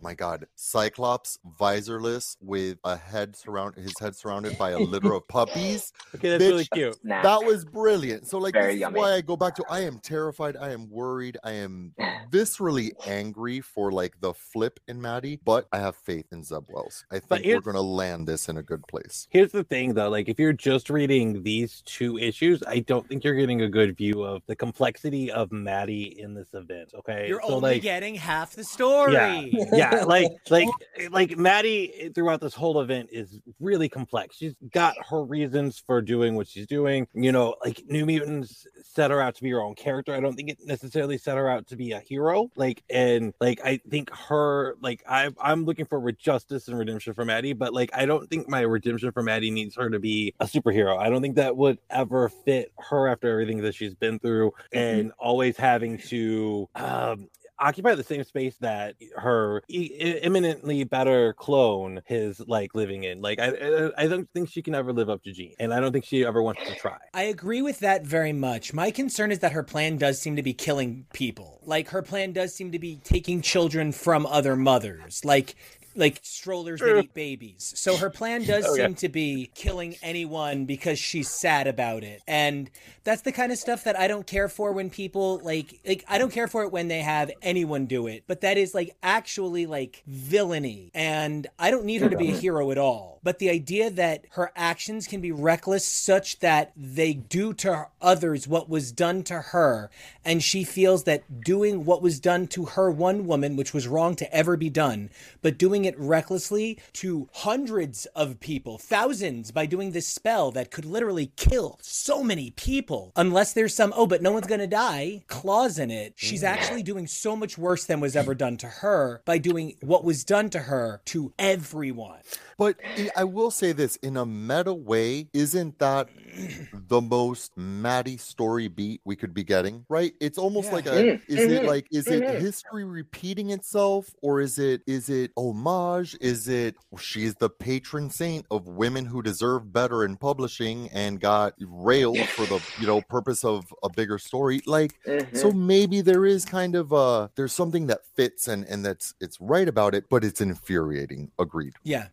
[0.00, 5.26] my God, Cyclops visorless with a head surround his head surrounded by a litter of
[5.28, 6.96] puppies Okay, that's really cute.
[7.04, 7.21] Nah.
[7.22, 8.26] That was brilliant.
[8.26, 9.00] So like Very this is yummy.
[9.00, 11.94] why I go back to I am terrified, I am worried, I am
[12.30, 17.04] viscerally angry for like the flip in Maddie, but I have faith in Zeb Wells.
[17.10, 19.26] I think we're gonna land this in a good place.
[19.30, 23.24] Here's the thing though, like if you're just reading these two issues, I don't think
[23.24, 26.92] you're getting a good view of the complexity of Maddie in this event.
[26.94, 27.28] Okay.
[27.28, 29.12] You're So, only like, getting half the story.
[29.14, 30.68] Yeah, yeah, like like
[31.10, 34.36] like Maddie eh, throughout this whole event is really complex.
[34.36, 37.06] She's got her reasons for doing what she's doing.
[37.14, 40.14] You know, like New Mutants set her out to be her own character.
[40.14, 42.50] I don't think it necessarily set her out to be a hero.
[42.56, 47.24] Like and like I think her like I I'm looking for justice and redemption for
[47.24, 50.46] Maddie, but like I don't think my redemption for Maddie needs her to be a
[50.46, 50.98] superhero.
[50.98, 55.12] I don't think that would ever fit her after everything that she's been through and
[55.18, 57.28] always having to um
[57.62, 63.22] occupy the same space that her e- imminently better clone is like living in.
[63.22, 65.92] Like I, I don't think she can ever live up to Jean, and I don't
[65.92, 66.98] think she ever wants to try.
[67.14, 68.74] I agree with that very much.
[68.74, 71.60] My concern is that her plan does seem to be killing people.
[71.64, 75.24] Like her plan does seem to be taking children from other mothers.
[75.24, 75.54] Like
[75.94, 77.72] like strollers that eat babies.
[77.76, 78.86] So her plan does Oh, yeah.
[78.86, 82.22] seem to be killing anyone because she's sad about it.
[82.26, 82.70] And
[83.04, 86.18] that's the kind of stuff that I don't care for when people like like I
[86.18, 88.24] don't care for it when they have anyone do it.
[88.26, 90.90] But that is like actually like villainy.
[90.94, 93.20] And I don't need her to be a hero at all.
[93.24, 98.48] But the idea that her actions can be reckless such that they do to others
[98.48, 99.90] what was done to her
[100.24, 104.14] and she feels that doing what was done to her one woman which was wrong
[104.16, 109.92] to ever be done, but doing it recklessly to hundreds of people, thousands by doing
[109.92, 114.32] this spell that could literally kill so many people unless there's some oh but no
[114.32, 116.14] one's going to die clause in it.
[116.16, 120.04] She's actually doing so much worse than was ever done to her by doing what
[120.04, 122.20] was done to her to everyone.
[122.58, 126.08] But I- I will say this in a meta way, isn't that
[126.72, 129.84] the most Maddie story beat we could be getting?
[129.88, 130.12] Right?
[130.20, 130.72] It's almost Yeah.
[130.72, 132.38] like a Mm, is it mhm, like is it mhm.
[132.38, 135.32] history repeating itself or is it is it
[135.72, 136.16] homage?
[136.20, 141.54] Is it she's the patron saint of women who deserve better in publishing and got
[141.60, 144.60] railed for the you know purpose of a bigger story?
[144.66, 145.36] Like Mhm.
[145.36, 149.38] so maybe there is kind of a there's something that fits and and that's it's
[149.40, 151.30] right about it, but it's infuriating.
[151.38, 151.74] Agreed.
[151.82, 152.06] Yeah.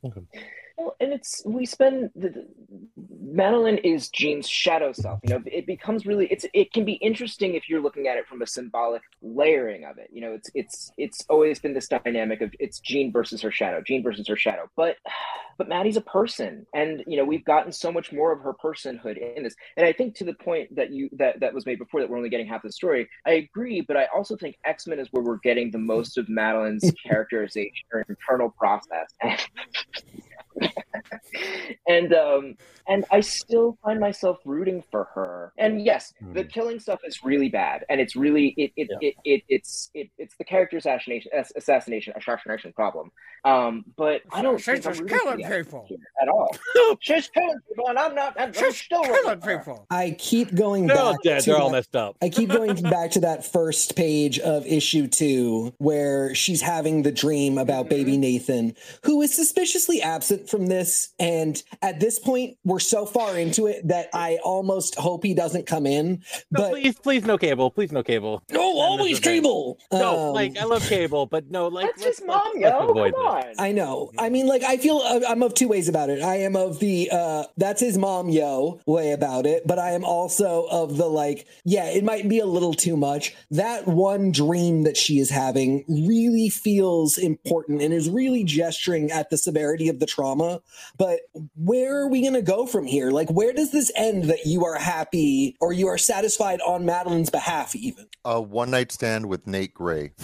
[0.79, 2.47] Well, and it's we spend the,
[3.21, 5.19] Madeline is Jean's shadow self.
[5.23, 8.25] You know, it becomes really it's it can be interesting if you're looking at it
[8.27, 10.09] from a symbolic layering of it.
[10.09, 13.81] You know, it's it's it's always been this dynamic of it's Jean versus her shadow,
[13.81, 14.69] Jean versus her shadow.
[14.77, 14.95] But
[15.57, 19.17] but Maddie's a person, and you know we've gotten so much more of her personhood
[19.35, 19.55] in this.
[19.75, 22.15] And I think to the point that you that that was made before that we're
[22.15, 23.09] only getting half the story.
[23.27, 26.29] I agree, but I also think X Men is where we're getting the most of
[26.29, 29.13] Madeline's characterization, her internal process.
[31.87, 32.55] and um
[32.87, 35.53] and I still find myself rooting for her.
[35.59, 39.09] And yes, the killing stuff is really bad, and it's really it it, Yeah.
[39.09, 43.11] it, it it's it, it's the character assassination assassination assassination problem.
[43.45, 45.87] Um, but I don't She's think I'm just killing people.
[46.21, 46.49] at all.
[46.99, 48.33] She's killing people, and I'm not.
[48.37, 49.85] I'm, I'm She's still rooting killing for people.
[49.91, 51.39] I keep going They're all back dead.
[51.43, 52.17] to They're all that- messed up.
[52.21, 57.11] I keep going back to that first page of issue two where she's having the
[57.11, 61.09] dream about baby Nathan, who is suspiciously absent from this.
[61.19, 65.65] And at this point, we're so far into it that I almost hope he doesn't
[65.67, 66.23] come in.
[66.51, 67.71] No, But please, please, no cable.
[67.71, 68.41] Please, no cable.
[68.51, 69.41] no, always is the thing.
[69.41, 69.77] cable.
[69.91, 72.89] No, Um, like I love cable, but no, like That's let's- mom, let's- let's yo.
[72.89, 73.59] avoid Come this.
[73.59, 73.65] on.
[73.65, 74.11] I know.
[74.17, 76.21] I mean, like, I feel uh, I'm of two ways about it.
[76.21, 80.03] I am of the uh that's his mom, yo, way about it, but I am
[80.05, 83.35] also of the like, yeah, it might be a little too much.
[83.51, 89.29] That one dream that she is having really feels important and is really gesturing at
[89.29, 90.38] the severity of the trauma.
[90.97, 91.19] But
[91.55, 93.11] where are we going to go from here?
[93.11, 97.29] Like, where does this end that you are happy or you are satisfied on Madeline's
[97.29, 98.07] behalf, even?
[98.25, 100.11] A one night stand with Nate Gray.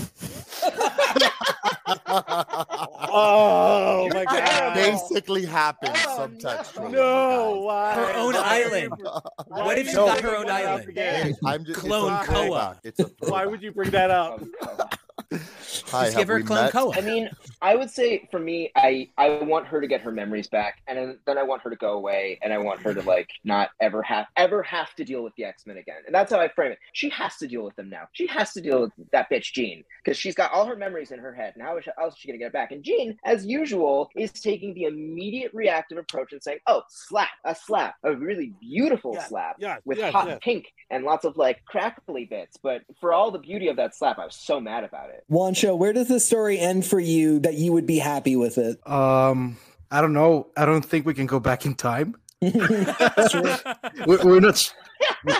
[3.17, 4.73] Oh my god!
[4.73, 6.91] Basically happened Oh, subtextually.
[6.91, 7.93] No, you why?
[7.93, 8.93] Her own island.
[8.97, 10.95] why What if did she's you got her own island?
[10.95, 11.23] guys.
[11.23, 12.80] Hey, I'm just, Clone it's Koa.
[12.84, 14.41] It's Why would you bring that up?
[15.88, 16.98] Hi, give her we a clone met?
[16.98, 17.30] I mean,
[17.62, 20.98] I would say for me, I I want her to get her memories back, and
[20.98, 23.69] then- then I want her to go away, and I want her to like not
[23.82, 25.98] ever have ever have to deal with the X Men again.
[26.06, 26.80] And that's how I frame it.
[26.93, 28.08] She has to deal with them now.
[28.13, 31.19] She has to deal with that bitch Jean because she's got all her memories in
[31.19, 31.54] her head.
[31.56, 32.71] And how is she, how is she gonna get it back?
[32.71, 37.56] And Jean, as usual, is taking the immediate reactive approach and saying, "Oh, slap, a
[37.56, 40.39] slap, a really beautiful Yes, slap." yes, With yes, hot yes.
[40.41, 44.19] pink and lots of like crackly bits, but for all the beauty of that slap,
[44.19, 45.24] I was so mad about it.
[45.29, 48.85] Juancho, where does the story end for you that you would be happy with it?
[48.88, 49.57] Um,
[49.91, 50.47] I don't know.
[50.55, 52.15] I don't think we can go back in time.
[52.41, 54.73] We're, we're not.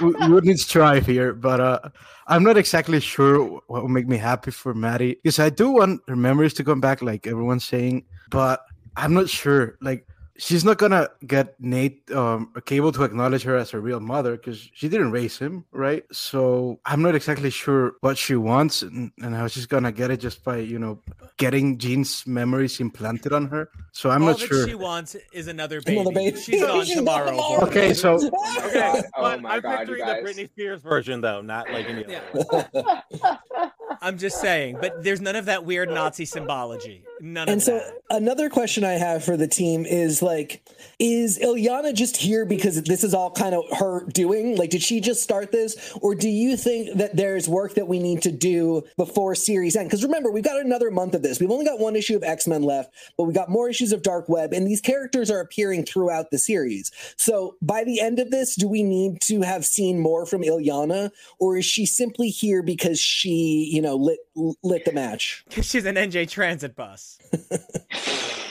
[0.02, 1.80] We, we would need strive here, but uh,
[2.28, 6.02] I'm not exactly sure what will make me happy for Maddie because I do want
[6.08, 8.62] her memories to come back, like everyone's saying, but
[8.96, 9.78] I'm not sure.
[9.82, 14.36] Like she's not gonna get Nate um Cable to acknowledge her as her real mother
[14.38, 16.04] because she didn't raise him, right?
[16.12, 20.18] So I'm not exactly sure what she wants and, and how she's gonna get it
[20.18, 21.00] just by you know
[21.38, 23.70] getting Jean's memories implanted on her.
[23.92, 24.68] So I'm All not that sure.
[24.68, 26.00] she wants is another baby.
[26.00, 26.40] Another baby.
[26.40, 27.32] She's gone She's tomorrow.
[27.32, 27.66] tomorrow.
[27.68, 28.16] Okay, so
[28.66, 30.24] Okay, Oh but my I'm God, you picturing guys.
[30.36, 32.66] the Britney Spears version though, not like any other.
[32.72, 33.70] one.
[34.02, 37.04] I'm just saying, but there's none of that weird Nazi symbology.
[37.22, 37.94] None And of so that.
[38.10, 40.68] another question I have for the team is like,
[41.00, 44.58] is Illyana just here because this is all kind of her doing?
[44.58, 45.98] Like, did she just start this?
[46.02, 49.88] Or do you think that there's work that we need to do before series end?
[49.88, 51.40] Because remember, we've got another month of this.
[51.40, 54.28] We've only got one issue of X-Men left, but we got more issues of Dark
[54.28, 56.92] Web, and these characters are appearing throughout the series.
[57.16, 61.12] So by the end of this, do we need to have seen more from Illyana?
[61.40, 64.20] Or is she simply here because she, you know, lit
[64.64, 65.44] lit the match?
[65.48, 67.20] Because She's an NJ Transit bus.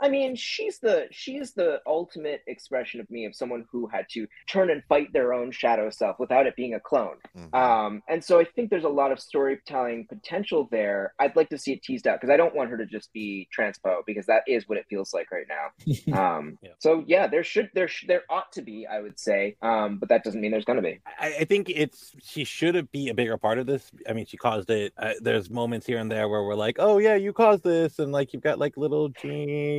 [0.00, 4.26] I mean, she's the she's the ultimate expression of me of someone who had to
[4.48, 7.16] turn and fight their own shadow self without it being a clone.
[7.36, 7.54] Mhm.
[7.54, 11.14] Um, and so I think there's a lot of storytelling potential there.
[11.18, 13.48] I'd like to see it teased out because I don't want her to just be
[13.56, 15.68] transpo because that is what it feels like right now.
[16.38, 16.70] Um, Yeah.
[16.78, 20.08] So yeah, there should there sh- there ought to be, I would say, um, but
[20.10, 21.00] that doesn't mean there's going to be.
[21.20, 23.90] I, I think it's she should be a bigger part of this.
[24.08, 24.92] I mean, she caused it.
[24.96, 28.12] Uh, there's moments here and there where we're like, "Oh yeah, you caused this," and
[28.12, 29.10] like you've got like little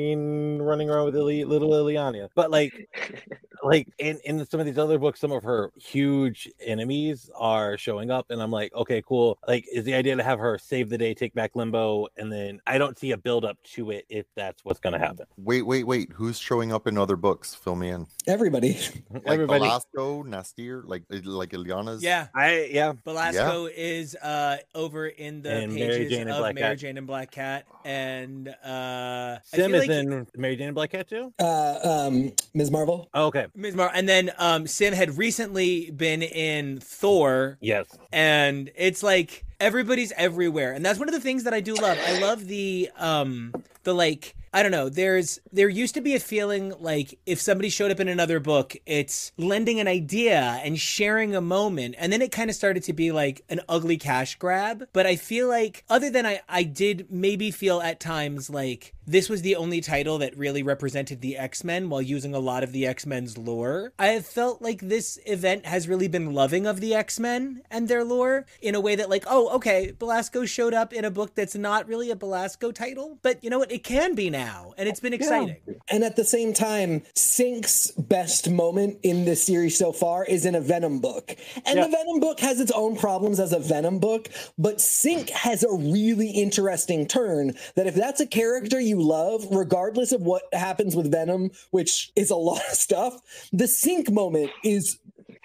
[0.09, 2.29] Jean running around with Ili- little Illyana.
[2.35, 2.89] But like,
[3.63, 8.11] like in in some of these other books, some of her huge enemies are showing
[8.11, 9.37] up, and I'm like, okay, cool.
[9.47, 12.59] Like, is the idea to have her save the day, take back Limbo, and then
[12.67, 15.25] I don't see a build up to it if that's what's going to happen.
[15.37, 16.11] Wait, wait, wait.
[16.13, 17.53] Who's showing up in other books?
[17.55, 18.07] Fill me in.
[18.27, 18.77] Everybody.
[19.11, 22.03] Like Everybody, Belasco, N'astirh, like like Illyana's.
[22.03, 22.27] Yeah.
[22.35, 26.69] I yeah, Belasco is uh, over in the And pages Jane and of Black Mary
[26.69, 26.79] Cat.
[26.79, 30.91] Jane and Black Cat, and uh, I feel is like in Mary Jane and Black
[30.91, 31.33] Cat too.
[31.39, 32.71] Uh, um, Ms.
[32.71, 33.09] Marvel.
[33.13, 33.75] Oh, okay, Ms.
[33.75, 37.87] Mar- and then um, Sim had recently been in Thor, yes.
[38.11, 41.97] and it's like everybody's everywhere, and that's one of the things that I do love.
[42.05, 44.89] I love the um, the like I don't know.
[44.89, 48.75] There's there used to be a feeling like if somebody showed up in another book,
[48.85, 52.93] it's lending an idea and sharing a moment, and then it kind of started to
[52.93, 54.87] be like an ugly cash grab.
[54.91, 59.27] But I feel like other than I I did maybe feel at times like this
[59.27, 62.85] was the only title that really represented the X-Men while using a lot of the
[62.85, 63.91] X-Men's lore.
[63.97, 68.03] I have felt like this event has really been loving of the X-Men and their
[68.03, 71.55] lore in a way that like, oh, okay, Belasco showed up in a book that's
[71.55, 73.71] not really a Belasco title, but you know what?
[73.71, 75.57] It can be now, and it's been exciting.
[75.89, 80.53] And at the same time, Sync's best moment in this series so far is in
[80.53, 81.35] a Venom book.
[81.65, 81.85] And Yeah.
[81.85, 85.71] the Venom book has its own problems as a Venom book, but Sync has a
[85.71, 91.11] really interesting turn that if that's a character you love, regardless of what happens with
[91.11, 93.21] Venom, which is a lot of stuff,
[93.53, 94.99] the Sync moment is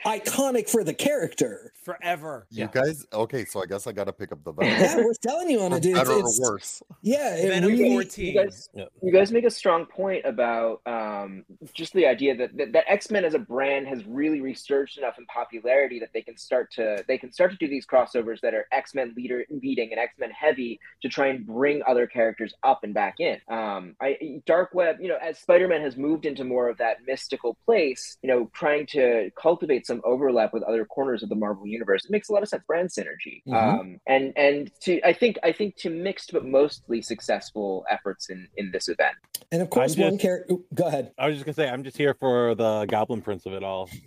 [0.07, 1.73] iconic for the character.
[1.85, 2.47] Forever.
[2.51, 4.73] You guys, okay, so I guess I got to pick up the Venom.
[4.81, 5.97] Yeah, we're telling you on For it, dude.
[5.97, 6.83] It's, better or worse.
[7.03, 8.27] yeah, it Venom really, 14.
[8.27, 8.85] You guys, Yeah.
[9.03, 13.11] you guys make a strong point about um, just the idea that, that, that X
[13.11, 17.05] Men as a brand has really resurged enough in popularity that they can start to
[17.07, 20.15] they can start to do these crossovers that are X Men leader leading and X
[20.19, 23.39] Men heavy to try and bring other characters up and back in.
[23.49, 26.99] Um, I Dark Web, you know, as Spider Man has moved into more of that
[27.07, 31.67] mystical place, you know, trying to cultivate some overlap with other corners of the Marvel
[31.67, 32.63] universe, it makes a lot of sense.
[32.67, 33.55] Brand synergy, Mhm.
[33.81, 38.49] um, and and to I think I think to mixed but mostly successful efforts in
[38.57, 39.15] in this event.
[39.53, 40.55] and of course, I'm one character.
[40.75, 41.13] Go ahead.
[41.19, 43.89] I was just gonna say, I'm just here for the Goblin Prince of it all.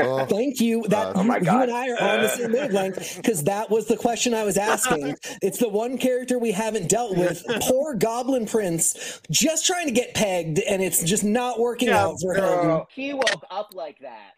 [0.00, 0.84] Oh, Thank you.
[0.88, 3.86] That Uh, Oh my you and I are on the same wavelength because that was
[3.86, 5.16] the question I was asking.
[5.42, 7.44] It's the one character we haven't dealt with.
[7.62, 12.16] Poor Goblin Prince, just trying to get pegged, and it's just not working Yeah, out
[12.22, 12.82] for him.
[12.94, 14.34] He woke up like that.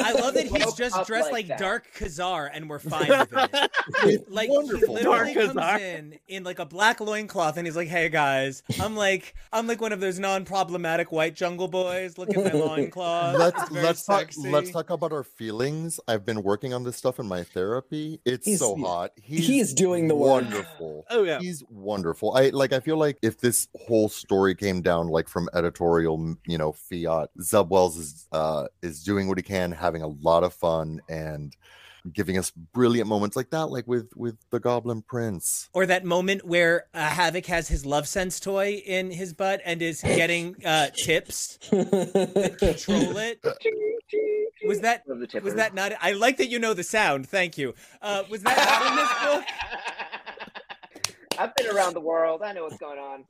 [0.00, 1.58] I love that he's just dressed like like.
[1.58, 3.32] Dark Ka-Zar and we're fine with
[4.04, 4.30] it.
[4.30, 4.96] Like wonderful.
[4.96, 5.78] he literally Dark comes Ka-Zar.
[5.78, 9.80] in in like a black loincloth and he's like, "Hey guys, I'm like I'm like
[9.80, 12.18] one of those non-problematic white jungle boys.
[12.18, 13.36] Look at my loincloth.
[13.38, 15.98] let's let's talk let's talk about our feelings.
[16.08, 18.20] I've been working on this stuff in my therapy.
[18.24, 19.12] It's He's- so hot.
[19.16, 20.42] He's he is doing the work.
[20.44, 21.04] wonderful.
[21.10, 21.40] Oh yeah.
[21.40, 22.34] He's wonderful.
[22.34, 22.72] I like.
[22.72, 27.30] I feel like if this whole story came down like from editorial, you know, fiat,
[27.40, 31.54] Zeb Wells is uh is doing what he can, having a lot of fun, and
[32.12, 35.68] giving us brilliant moments like that, like with with the Goblin Prince.
[35.72, 40.00] Or that moment where uh, Havoc has his Lovense toy in his butt and is
[40.02, 43.40] getting uh, tips that control it.
[44.66, 45.44] Was that Love the tipper.
[45.44, 45.90] was that not?
[46.00, 47.28] I like that you know the sound.
[47.28, 47.74] Thank you.
[48.00, 49.44] Uh, was that not in this book?
[51.42, 52.42] I've been around the world.
[52.42, 53.24] I know what's going on.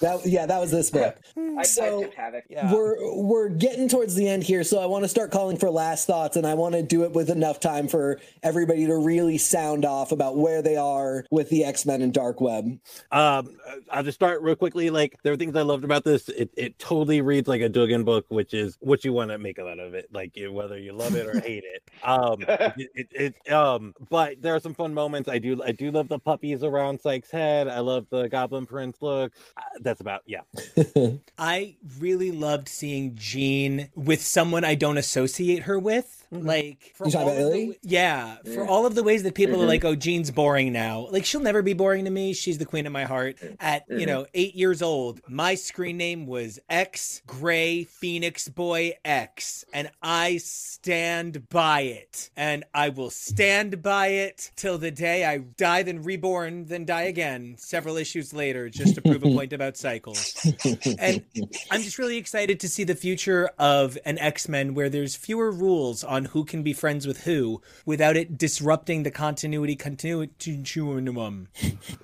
[0.00, 1.16] That, yeah, that was this book.
[1.58, 2.44] I, So- I tipped havoc.
[2.48, 2.72] Yeah.
[2.72, 6.06] We're we're getting towards the end here, so I want to start calling for last
[6.06, 9.84] thoughts, and I want to do it with enough time for everybody to really sound
[9.84, 12.78] off about where they are with the X Men and Dark Web.
[13.10, 13.56] Um,
[13.90, 14.90] I'll just start real quickly.
[14.90, 16.28] Like there are things I loved about this.
[16.28, 19.58] It it totally reads like a Duggan book, which is what you want to make
[19.58, 21.82] out of it, like whether you love it or hate it.
[22.04, 22.44] Um,
[22.76, 25.28] it, it, it um, but there are some fun moments.
[25.28, 27.66] I do I do love the puppies around Sykes' head.
[27.68, 29.32] I love the Goblin Prince look.
[29.56, 30.42] Uh, that's about yeah.
[31.38, 36.18] I really loved seeing Jean with someone I don't associate her with.
[36.34, 37.78] Like, for all about of the Illy?
[37.82, 39.68] yeah, for all of the ways that people are Mhm.
[39.68, 42.32] like, "Oh, Jean's boring now." Like, she'll never be boring to me.
[42.32, 43.36] She's the queen of my heart.
[43.60, 44.06] At you Mhm.
[44.06, 50.38] know, eight years old, my screen name was X Gray Phoenix Boy X, and I
[50.38, 56.02] stand by it, and I will stand by it till the day I die, then
[56.02, 57.54] reborn, then die again.
[57.58, 60.34] Several issues later, just to prove a point about cycles.
[60.98, 61.22] And
[61.70, 65.52] I'm just really excited to see the future of an X Men where there's fewer
[65.52, 71.48] rules on who can be friends with who without it disrupting the continuity continuum.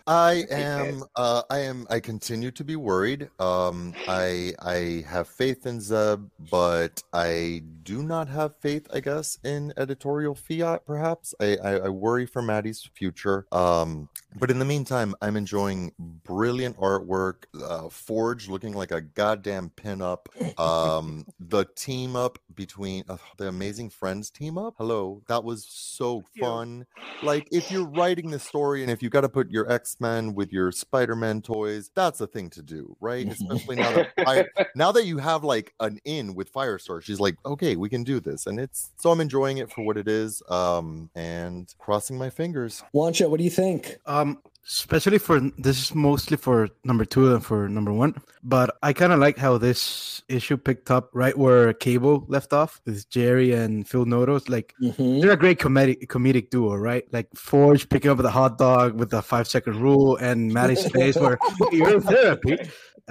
[0.06, 3.30] I am uh I am I continue to be worried.
[3.38, 9.38] Um I I have faith in Zeb, but I do not have faith, I guess,
[9.42, 11.34] in editorial fiat, perhaps.
[11.40, 13.46] I, I, I worry for Maddie's future.
[13.50, 19.70] Um but in the meantime, I'm enjoying brilliant artwork, uh Forge looking like a goddamn
[19.76, 20.26] pinup.
[20.58, 24.74] Um the team up between uh, the amazing friends team up.
[24.78, 25.22] Hello.
[25.28, 26.42] That was so you.
[26.42, 26.86] fun
[27.22, 30.52] like if you're writing the story and if you got to put your x-men with
[30.52, 35.04] your spider-man toys that's a thing to do right especially now that Fire, now that
[35.04, 38.60] you have like an in with firestar she's like okay we can do this and
[38.60, 43.28] it's so i'm enjoying it for what it is um and crossing my fingers Juancho,
[43.30, 43.98] what do you think?
[44.06, 44.27] Um,
[44.66, 48.14] especially for this is mostly for number two and for number one.
[48.42, 52.80] But I kind of like how this issue picked up right where Cable left off
[52.84, 54.48] with Gerry and Phil Noto's.
[54.48, 55.20] Like Mhm.
[55.22, 57.04] they're a great comedic comedic duo, right?
[57.12, 61.16] Like Forge picking up the hot dog with the five second rule, and Maddie's face
[61.16, 61.38] where
[61.72, 62.58] you're in therapy.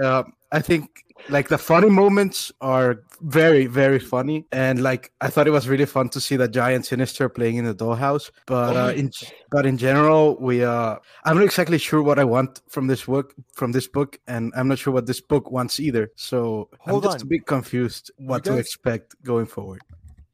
[0.03, 4.45] uh, I think like the funny moments are very very funny.
[4.51, 7.65] And like i thought it was really fun to see the giant sinister playing in
[7.65, 8.31] the dollhouse.
[8.45, 9.11] But uh, in
[9.51, 13.33] but in general we uh i'm not exactly sure what i want from this book
[13.53, 14.19] from this book.
[14.27, 16.11] And i'm not sure what this book wants either.
[16.15, 17.27] So Hold i'm just on.
[17.27, 19.81] a bit confused what to expect going forward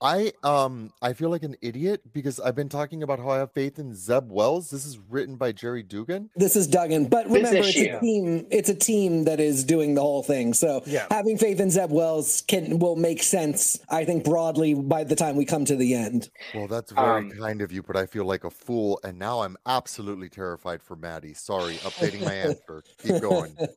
[0.03, 3.53] I um I feel like an idiot because I've been talking about how I have
[3.53, 4.69] faith in Zeb Wells.
[4.69, 6.29] This is written by Gerry Duggan.
[6.35, 8.45] This is Duggan, but remember, it's a team.
[8.51, 10.53] It's a team that is doing the whole thing.
[10.53, 11.07] So Yeah.
[11.09, 13.79] having faith in Zeb Wells can will make sense.
[13.89, 16.29] I think broadly by the time we come to the end.
[16.53, 19.41] Well, that's very Um, kind of you, but I feel like a fool, and now
[19.41, 21.33] I'm absolutely terrified for Maddie.
[21.33, 22.83] Sorry, updating my answer.
[23.01, 23.55] Keep going.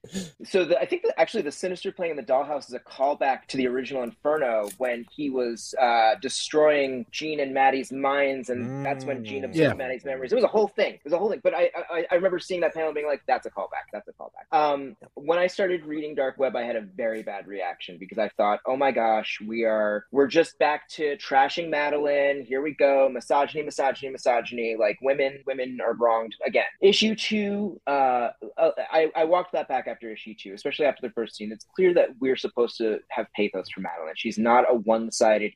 [0.45, 3.47] So the, I think that actually the Sinister playing in the dollhouse is a callback
[3.49, 9.05] to the original Inferno when he was uh, destroying Jean and Maddie's minds, and that's
[9.05, 9.47] when Jean Mm.
[9.47, 9.75] absorbed Yeah.
[9.75, 10.33] Maddie's memories.
[10.33, 10.95] It was a whole thing.
[10.95, 11.41] It was a whole thing.
[11.43, 13.87] But I, I I remember seeing that panel being like, "That's a callback.
[13.93, 17.47] That's a callback." Um, when I started reading Dark Web, I had a very bad
[17.47, 22.45] reaction because I thought, "Oh my gosh, we are we're just back to trashing Madeline.
[22.45, 24.77] Here we go, misogyny, misogyny, misogyny.
[24.77, 29.87] Like women, women are wronged again." Issue two, uh, uh, I, I walked that back
[29.89, 31.53] after issue two, especially after the first scene.
[31.53, 34.15] It's clear that we're supposed to have pathos for Madeline.
[34.17, 35.53] She's not a one sided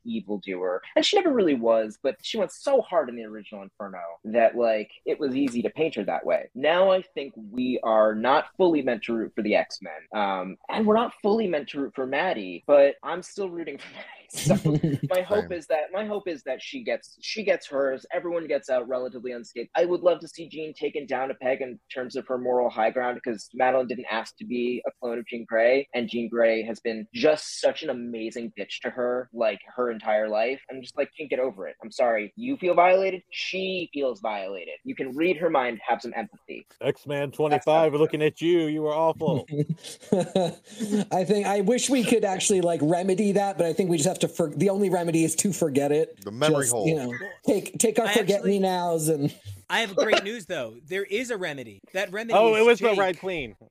[0.51, 4.01] evildoer, and she never really was, but she went so hard in the original Inferno
[4.25, 6.49] that, like, it was easy to paint her that way.
[6.55, 10.57] Now I think we are not fully meant to root for the X Men, um,
[10.69, 14.20] and we're not fully meant to root for Maddie, but I'm still rooting for Maddie.
[14.31, 14.55] So
[15.11, 15.53] my hope Same.
[15.53, 18.07] is that my hope is that she gets she gets hers.
[18.13, 19.71] Everyone gets out relatively unscathed.
[19.77, 22.71] I would love to see Jean taken down a peg in terms of her moral
[22.71, 26.29] high ground because Madeline didn't ask to be a clone of Jean Grey, and Jean
[26.29, 30.61] Grey has been just such an amazing bitch to her like her entire life.
[30.71, 31.75] I'm just like, can't get over it.
[31.83, 32.33] I'm sorry.
[32.37, 33.23] You feel violated.
[33.31, 34.75] She feels violated.
[34.85, 35.81] You can read her mind.
[35.87, 36.67] Have some empathy.
[36.81, 38.67] X Man 25 looking at you.
[38.67, 39.47] You were awful.
[40.13, 44.09] I think I wish we could actually like remedy that, but I think we just
[44.09, 44.29] have to.
[44.29, 46.23] For, the only remedy is to forget it.
[46.25, 46.87] The memory Just, hole.
[46.89, 47.15] You know,
[47.47, 49.35] take take our I forget actually- me nows and
[49.71, 50.75] I have great news though.
[50.87, 51.81] There is a remedy.
[51.93, 52.37] That remedy.
[52.37, 52.97] oh, is it was Jake.
[52.97, 53.57] the right clean.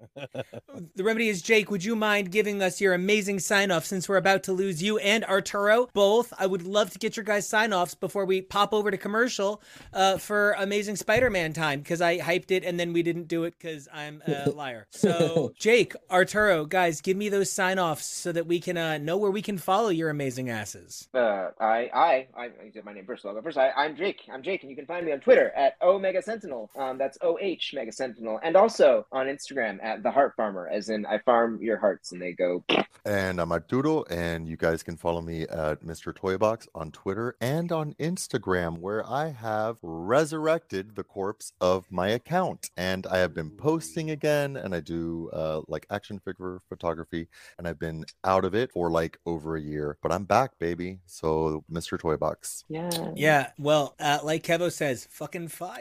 [0.95, 1.69] The remedy is Jake.
[1.71, 4.97] Would you mind giving us your amazing sign off since we're about to lose you
[4.99, 6.31] and Arturo both?
[6.37, 9.61] I would love to get your guys sign offs before we pop over to commercial
[9.93, 13.55] uh, for Amazing Spider-Man time because I hyped it and then we didn't do it
[13.57, 14.87] because I'm a liar.
[14.91, 19.17] So Jake, Arturo, guys, give me those sign offs so that we can uh, know
[19.17, 21.07] where we can follow your amazing asses.
[21.13, 23.25] Uh, I, I, I, I did my name first.
[23.25, 23.57] I'll go first.
[23.57, 24.21] I, I'm Jake.
[24.31, 26.69] I'm Jake, and you can find me on Twitter at Omega Sentinel.
[26.77, 30.89] Um, that's O H Mega Sentinel, and also on Instagram at the Heart Farmer, as
[30.89, 32.63] in I farm your hearts and they go.
[33.05, 36.13] And I'm Arturo, and you guys can follow me at Mr.
[36.13, 42.69] Toybox on Twitter and on Instagram, where I have resurrected the corpse of my account.
[42.77, 47.27] And I have been posting again, and I do uh, like action figure photography,
[47.57, 50.99] and I've been out of it for like over a year, but I'm back, baby.
[51.05, 51.97] So, Mr.
[51.99, 52.65] Toybox.
[52.67, 53.11] Yeah.
[53.15, 55.78] Yeah, well, uh, like Kevo says, fucking fire.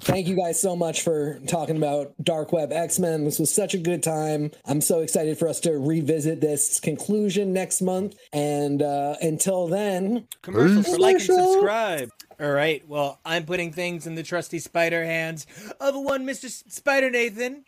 [0.00, 3.24] Thank you guys so much for talking about Dark Web X Men.
[3.24, 4.50] This was such a good time.
[4.64, 8.16] I'm so excited for us to revisit this conclusion next month.
[8.32, 12.10] And uh, until then, Commercials for like and subscribe.
[12.40, 12.86] All right.
[12.88, 15.46] Well, I'm putting things in the trusty spider hands
[15.80, 16.48] of one Mr.
[16.70, 17.64] Spider Nathan.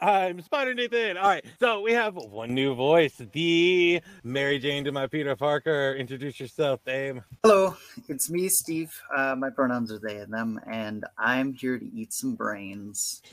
[0.00, 1.16] I'm Spider Nathan.
[1.16, 5.96] All right, so we have one new voice, the Mary Jane to my Peter Parker.
[5.98, 7.24] Introduce yourself, Dame.
[7.42, 7.74] Hello,
[8.08, 8.92] it's me, Steve.
[9.16, 13.22] Uh, my pronouns are they and them, and I'm here to eat some brains.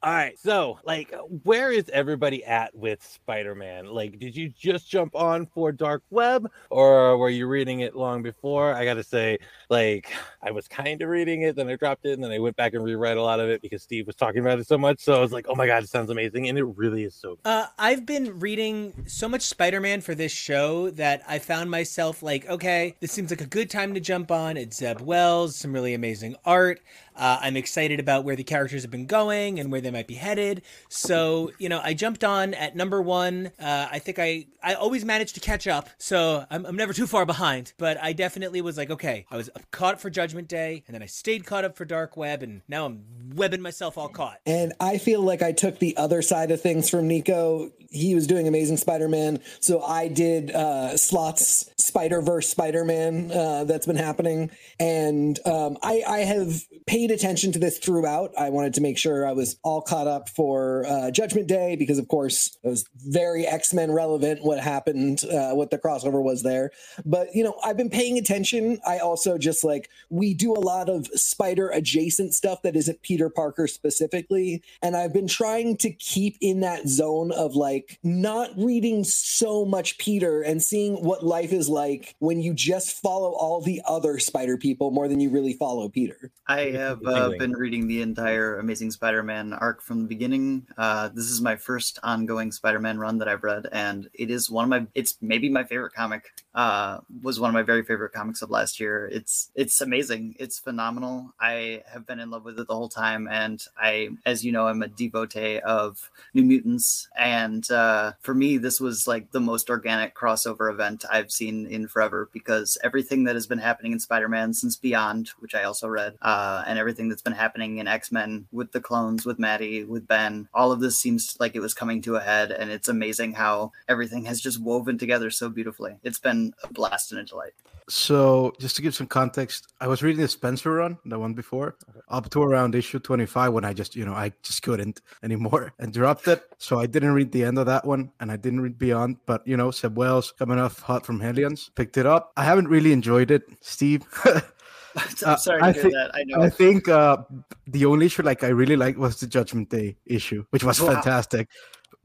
[0.00, 1.12] All right, so like,
[1.42, 3.86] where is everybody at with Spider Man?
[3.86, 8.22] Like, did you just jump on for Dark Web, or were you reading it long
[8.22, 8.72] before?
[8.72, 9.38] I gotta say,
[9.68, 12.54] like, I was kind of reading it, then I dropped it, and then I went
[12.54, 15.07] back and reread a lot of it because Steve was talking about it so much.
[15.08, 17.38] So I was like, oh my god, it sounds amazing, and it really is so.
[17.42, 22.22] Uh, I've been reading so much Spider Man for this show that I found myself
[22.22, 24.58] like, okay, this seems like a good time to jump on.
[24.58, 26.82] It's Zeb Wells, some really amazing art.
[27.18, 30.14] Uh, I'm excited about where the characters have been going and where they might be
[30.14, 30.62] headed.
[30.88, 33.50] So, you know, I jumped on at number one.
[33.60, 35.88] Uh, I think I, I always manage to catch up.
[35.98, 37.72] So I'm, I'm never too far behind.
[37.76, 41.06] But I definitely was like, okay, I was caught for Judgment Day, and then I
[41.06, 43.04] stayed caught up for Dark Web, and now I'm
[43.34, 44.38] webbing myself all caught.
[44.46, 47.72] and I feel like I took the other side of things from Nico.
[47.90, 49.40] He was doing Amazing Spider Man.
[49.60, 54.50] So I did uh, Slots Spider Verse Spider Man uh, that's been happening.
[54.78, 58.32] And um, I, I have paid paid attention to this throughout.
[58.38, 61.98] I wanted to make sure I was all caught up for uh, Judgment Day because,
[61.98, 66.42] of course, it was very X Men relevant what happened, uh, what the crossover was
[66.42, 66.70] there.
[67.04, 68.78] But, you know, I've been paying attention.
[68.86, 73.30] I also just like, we do a lot of spider adjacent stuff that isn't Peter
[73.30, 74.62] Parker specifically.
[74.82, 79.98] And I've been trying to keep in that zone of like not reading so much
[79.98, 84.56] Peter and seeing what life is like when you just follow all the other spider
[84.56, 86.30] people more than you really follow Peter.
[86.46, 90.66] I have uh, been reading the entire Amazing Spider-Man arc from the beginning.
[90.76, 94.64] Uh, this is my first ongoing Spider-Man run that I've read, and it is one
[94.64, 94.86] of my.
[94.94, 96.32] It's maybe my favorite comic.
[96.54, 99.06] Uh, was one of my very favorite comics of last year.
[99.06, 100.34] It's it's amazing.
[100.38, 101.32] It's phenomenal.
[101.40, 104.66] I have been in love with it the whole time, and I, as you know,
[104.66, 109.70] I'm a devotee of New Mutants, and uh, for me, this was like the most
[109.70, 114.54] organic crossover event I've seen in forever because everything that has been happening in Spider-Man
[114.54, 118.72] since Beyond, which I also read, uh, and everything that's been happening in X-Men with
[118.72, 122.16] the clones, with Maddie, with Ben, all of this seems like it was coming to
[122.16, 125.98] a head, and it's amazing how everything has just woven together so beautifully.
[126.02, 127.52] It's been a blast and a delight.
[127.90, 131.76] So, just to give some context, I was reading the Spencer run, the one before,
[132.08, 135.92] up to around issue 25 when I just, you know, I just couldn't anymore and
[135.92, 136.42] dropped it.
[136.58, 139.16] So, I didn't read the end of that one and I didn't read Beyond.
[139.24, 142.32] But, you know, Zeb Wells coming off hot from Hellions, picked it up.
[142.36, 144.02] I haven't really enjoyed it, Steve.
[145.26, 146.10] I'm sorry to I hear think- that.
[146.14, 146.42] I know.
[146.42, 147.18] I think uh,
[147.66, 150.94] the only issue like I really liked was the Judgment Day issue, which was Wow.
[150.94, 151.48] fantastic.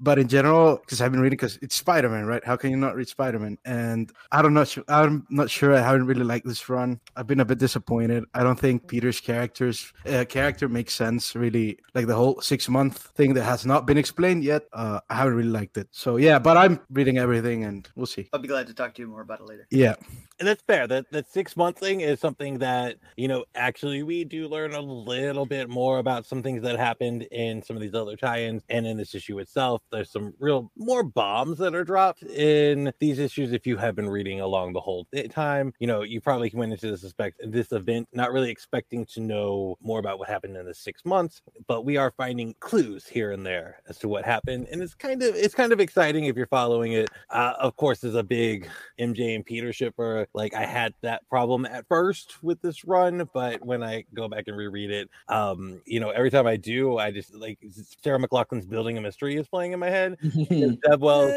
[0.03, 2.43] But in general, because I've been reading, because it's Spider Man, right?
[2.43, 3.57] How can you not read Spider Man?
[3.63, 4.65] And I don't know.
[4.89, 5.73] I'm not sure.
[5.73, 6.99] I haven't really liked this run.
[7.15, 8.25] I've been a bit disappointed.
[8.33, 11.35] I don't think Peter's characters uh, character makes sense.
[11.35, 14.63] Really, like the whole six month thing that has not been explained yet.
[14.73, 15.87] Uh, I haven't really liked it.
[15.91, 18.27] So yeah, but I'm reading everything, and we'll see.
[18.33, 19.67] I'll be glad to talk to you more about it later.
[19.71, 19.95] Yeah,
[20.39, 20.85] and that's fair.
[20.85, 24.81] That that six month thing is something that you know actually we do learn a
[24.81, 28.85] little bit more about some things that happened in some of these other tie-ins and
[28.85, 29.81] in this issue itself.
[29.93, 33.53] There's some real more bombs that are dropped in these issues.
[33.53, 36.91] If you have been reading along the whole time, you know you probably went into
[36.91, 40.73] this expect this event not really expecting to know more about what happened in the
[40.73, 44.81] six months, but we are finding clues here and there as to what happened, and
[44.81, 47.09] it's kind of it's kind of exciting if you're following it.
[47.29, 48.67] Uh, of course, as a big
[48.99, 53.63] MJ and Peter shipper, like I had that problem at first with this run, but
[53.65, 57.11] when I go back and reread it, um, you know, every time I do, I
[57.11, 57.59] just like
[58.03, 60.17] Sarah McLachlan's Building a Mystery is playing in my head.
[60.21, 61.31] and Zeb Wells,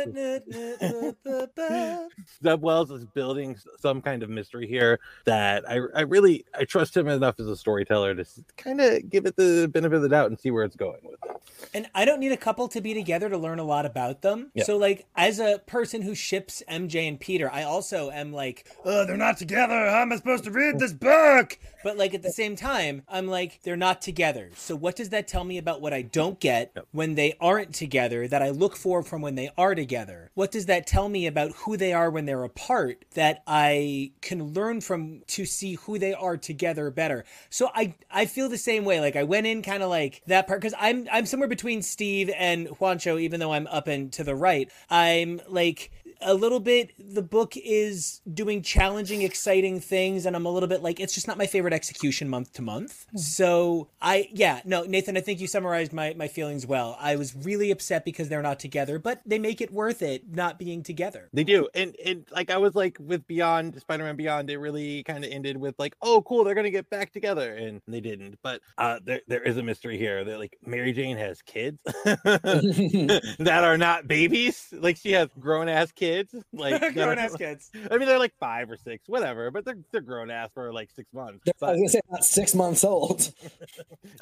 [2.45, 6.97] Zeb Wells is building some kind of mystery here that I, I really I trust
[6.97, 8.25] him enough as a storyteller to
[8.57, 11.19] kind of give it the benefit of the doubt and see where it's going with
[11.25, 11.37] it.
[11.75, 14.51] And I don't need a couple to be together to learn a lot about them.
[14.55, 14.65] Yeah.
[14.65, 19.07] So, like, as a person who ships MJ and Peter, I also am like, oh,
[19.07, 19.75] they're not together.
[19.75, 21.59] How am I supposed to read this book?
[21.83, 24.51] But, like, at the same time, I'm like, they're not together.
[24.55, 26.87] So, what does that tell me about what I don't get Yep.
[26.93, 30.31] when they aren't together that I look for from when they are together?
[30.35, 34.55] What does that tell me about who they are when they're apart that I can
[34.55, 37.25] learn from to see who they are together better?
[37.51, 39.01] So, I, I feel the same way.
[39.01, 42.31] Like, I went in kind of like that part because I'm, I'm somewhere between Steve
[42.37, 44.71] and Juancho, even though I'm up and to the right.
[44.91, 50.51] I'm like, a little bit the book is doing challenging exciting things and i'm a
[50.51, 54.61] little bit like it's just not my favorite execution month to month so i yeah
[54.65, 58.29] no nathan i think you summarized my my feelings well i was really upset because
[58.29, 61.95] they're not together but they make it worth it not being together They do, and
[62.05, 65.75] and like I was like with Beyond Spider-Man Beyond, it really kind of ended with
[65.79, 68.39] like, oh, cool, they're gonna get back together, and they didn't.
[68.43, 70.25] But uh, there there is a mystery here.
[70.25, 74.69] That like Mary Jane has kids that are not babies.
[74.73, 76.06] Like she has grown ass kids.
[76.53, 79.65] Like that grown are- ass kids I mean, they're like five or six, whatever, but
[79.65, 81.45] they're they're grown ass for like six months.
[81.63, 83.33] I was gonna say not six months old.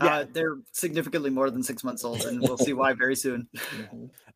[0.01, 0.17] Yeah.
[0.17, 3.47] Uh, they're significantly more than six months old, and we'll see why very soon.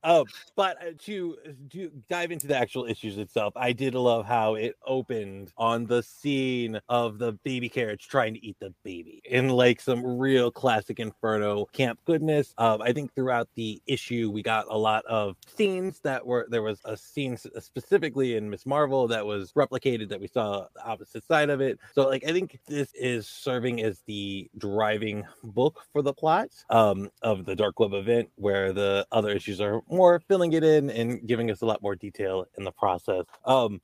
[0.05, 0.25] Um,
[0.55, 1.37] but uh, to
[1.71, 6.03] to dive into the actual issues itself, I did love how it opened on the
[6.03, 11.01] scene of the baby carriage trying to eat the baby in like some real classic
[11.01, 12.55] Inferno camp goodness.
[12.59, 16.63] Um, I think throughout the issue we got a lot of scenes that were there
[16.63, 20.85] was a scene s- specifically in Miss Marvel that was replicated that we saw the
[20.85, 21.79] opposite side of it.
[21.95, 27.11] So like I think this is serving as the driving book for the plot um,
[27.23, 31.27] of the Dark Web event, where the other issues are more filling it in and
[31.27, 33.25] giving us a lot more detail in the process.
[33.45, 33.81] Um,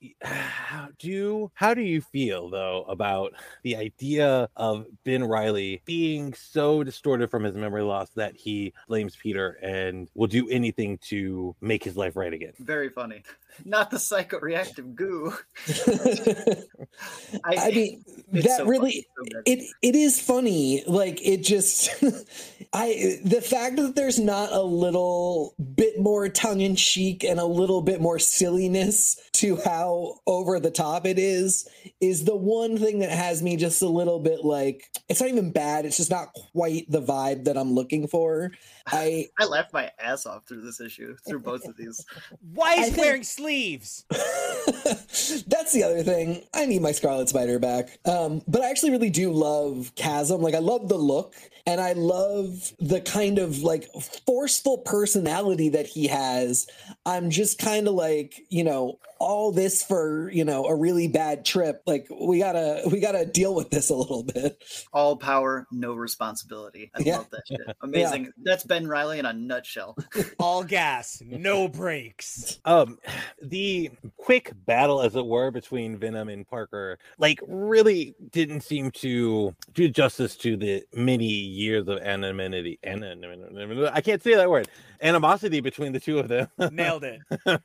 [0.99, 3.33] do you, how do you feel though about
[3.63, 9.17] the idea of Ben Reilly being so distorted from his memory loss that he blames
[9.17, 12.53] Peter and will do anything to make his life right again?
[12.59, 13.23] Very funny.
[13.65, 15.33] Not the psychoreactive goo.
[17.45, 18.05] I I, mean,
[18.43, 21.89] that so really so it it is funny like it just
[22.73, 28.01] i the fact that there's not a little bit more tongue-in-cheek and a little bit
[28.01, 31.69] more silliness to how over the top it is
[32.01, 35.53] is the one thing that has me just a little bit like it's not even
[35.53, 38.51] bad it's just not quite the vibe that i'm looking for
[38.87, 42.05] i I laughed my ass off through this issue, through both of these.
[42.53, 44.05] Why I is think- wearing sleeves?
[44.11, 46.43] That's the other thing.
[46.53, 47.99] I need my Scarlet Spider back.
[48.05, 50.43] Um, but I actually really do love Chasm.
[50.43, 51.35] Like I love the look
[51.67, 53.89] and I love the kind of like
[54.27, 56.67] forceful personality that he has.
[57.07, 61.45] I'm just kind of like, you know, all this for, you know, a really bad
[61.45, 61.83] trip.
[61.87, 64.63] Like we gotta we gotta deal with this a little bit.
[64.93, 66.91] All power, no responsibility.
[66.95, 67.19] I Yeah.
[67.19, 67.61] love that shit.
[67.83, 68.33] Amazing.
[68.45, 69.97] That's Ben Reilly in a nutshell.
[70.39, 72.61] All gas, no brakes.
[72.67, 72.99] um
[73.43, 79.55] the quick battle as it were between venom and parker like really didn't seem to
[79.73, 84.69] do justice to the many years of anonymity anonymity i can't say that word
[85.03, 87.21] animosity between the two of them Nailed it.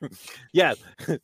[0.54, 0.78] yes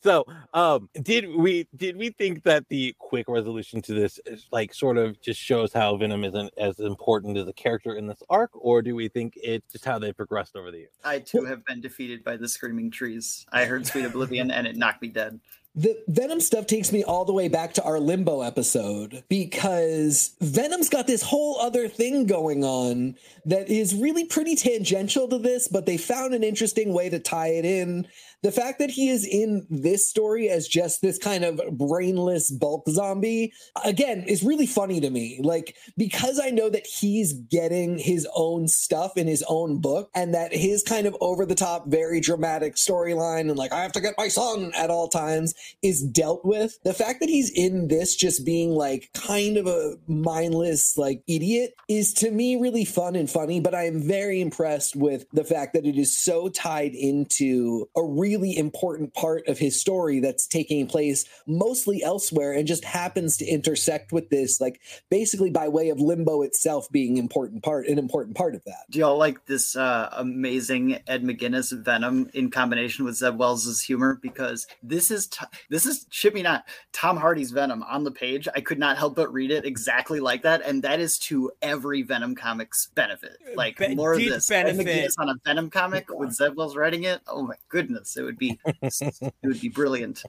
[0.03, 4.73] so um did we did we think that the quick resolution to this is like
[4.73, 8.51] sort of just shows how venom isn't as important as a character in this arc
[8.53, 11.63] or do we think it's just how they progressed over the years I too have
[11.65, 13.45] been defeated by the screaming trees.
[13.51, 15.39] I heard Sweet Oblivion and it knocked me dead.
[15.77, 20.87] The Venom stuff takes me all the way back to our Limbo episode because Venom's
[20.87, 25.85] got this whole other thing going on that is really pretty tangential to this, but
[25.85, 28.07] they found an interesting way to tie it in.
[28.45, 32.87] The fact that he is in this story as just this kind of brainless bulk
[32.87, 35.39] zombie, again, is really funny to me.
[35.41, 40.35] Like, because I know that he's getting his own stuff in his own book and
[40.35, 43.99] that his kind of over the top, very dramatic storyline and like, I have to
[43.99, 46.77] get my son at all times is dealt with.
[46.83, 51.73] The fact that he's in this just being like kind of a mindless like idiot
[51.89, 55.73] is to me really fun and funny, but I am very impressed with the fact
[55.73, 58.03] that it is so tied into a
[58.35, 63.45] really important part of his story that's taking place mostly elsewhere and just happens to
[63.45, 68.35] intersect with this like basically by way of limbo itself being important part an important
[68.35, 68.85] part of that.
[68.89, 74.19] Do y'all like this uh, amazing Ed McGuinness Venom in combination with Zeb Wells' humor?
[74.21, 78.47] Because this is t- this is shit me not Tom Hardy's Venom on the page.
[78.53, 82.01] I could not help but read it exactly like that, and that is to every
[82.01, 83.37] Venom comics benefit.
[83.55, 84.49] Like Be- more of deep this.
[84.51, 85.13] Ed benefit.
[85.17, 87.21] On a Venom comic with Zeb Wells writing it.
[87.27, 90.23] Oh my goodness, it would be it would be brilliant.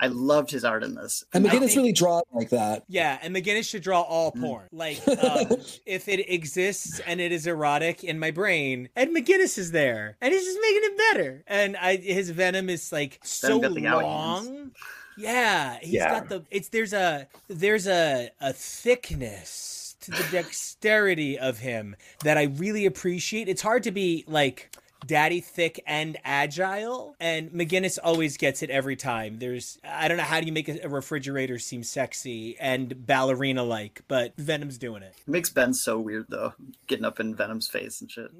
[0.00, 1.24] I loved his art in this.
[1.32, 2.84] And I McGuinness think- really draws like that.
[2.88, 4.68] Yeah, and McGuinness should draw all porn.
[4.72, 9.70] Like, um, if it exists and it is erotic in my brain, Ed McGuinness is
[9.72, 11.44] there, and he's just making it better.
[11.46, 14.72] And I, his venom is like so the out long.
[15.18, 16.20] Yeah, he's Yeah.
[16.20, 16.44] got the.
[16.50, 21.94] It's there's a there's a a thickness to the dexterity of him
[22.24, 23.48] that I really appreciate.
[23.48, 24.70] It's hard to be like
[25.06, 30.22] daddy thick and agile and McGuinness always gets it every time there's i don't know
[30.22, 35.02] how do you make a, a refrigerator seem sexy and ballerina like but venom's doing
[35.02, 36.54] it It makes Ben so weird though,
[36.86, 38.30] getting up in Venom's face and shit.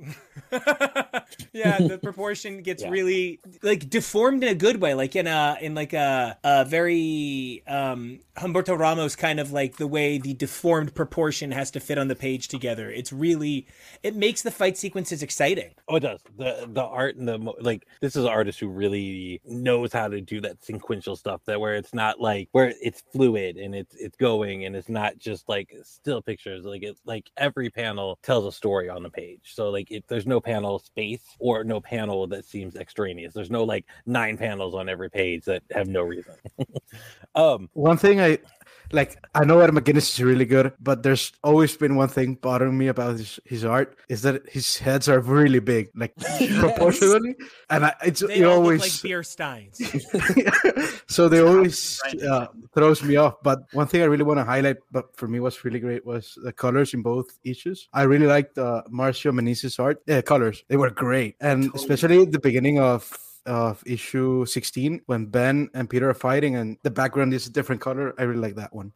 [1.52, 2.90] yeah the proportion gets Yeah.
[2.90, 7.62] really like deformed in a good way like in a in like a, a very
[7.66, 12.08] um humberto ramos kind of like the way the deformed proportion has to fit on
[12.08, 13.66] the page together it's really
[14.02, 16.20] it makes the fight sequences exciting Oh, it does.
[16.38, 17.86] The the art and the like.
[18.00, 21.40] This is an artist who really knows how to do that sequential stuff.
[21.46, 25.18] That where it's not like where it's fluid and it's it's going and it's not
[25.18, 26.64] just like still pictures.
[26.64, 29.53] Like it like every panel tells a story on the page.
[29.55, 33.34] So like if there's no panel space or no panel that seems extraneous.
[33.34, 36.34] There's no like nine panels on every page that have no reason.
[37.34, 37.68] um.
[37.74, 38.38] One thing I
[38.93, 42.76] like, I know Ed McGuinness is really good, but there's always been one thing bothering
[42.76, 46.14] me about his, his art is that his heads are really big, like
[46.59, 47.34] proportionally,
[47.70, 49.80] and I, it's they it always like beer steins
[51.09, 53.36] so they always uh, throws me off.
[53.43, 56.38] But one thing I really want to highlight, but for me was really great, was
[56.43, 57.88] the colors in both issues.
[57.93, 60.03] I really liked uh, Marcio Menyz's art.
[60.07, 61.82] Yeah, colors they were great, and Totally.
[61.82, 63.11] especially at the beginning of
[63.47, 67.80] of issue 16 when Ben and Peter are fighting and the background is a different
[67.80, 68.14] color.
[68.18, 68.93] I really like that one.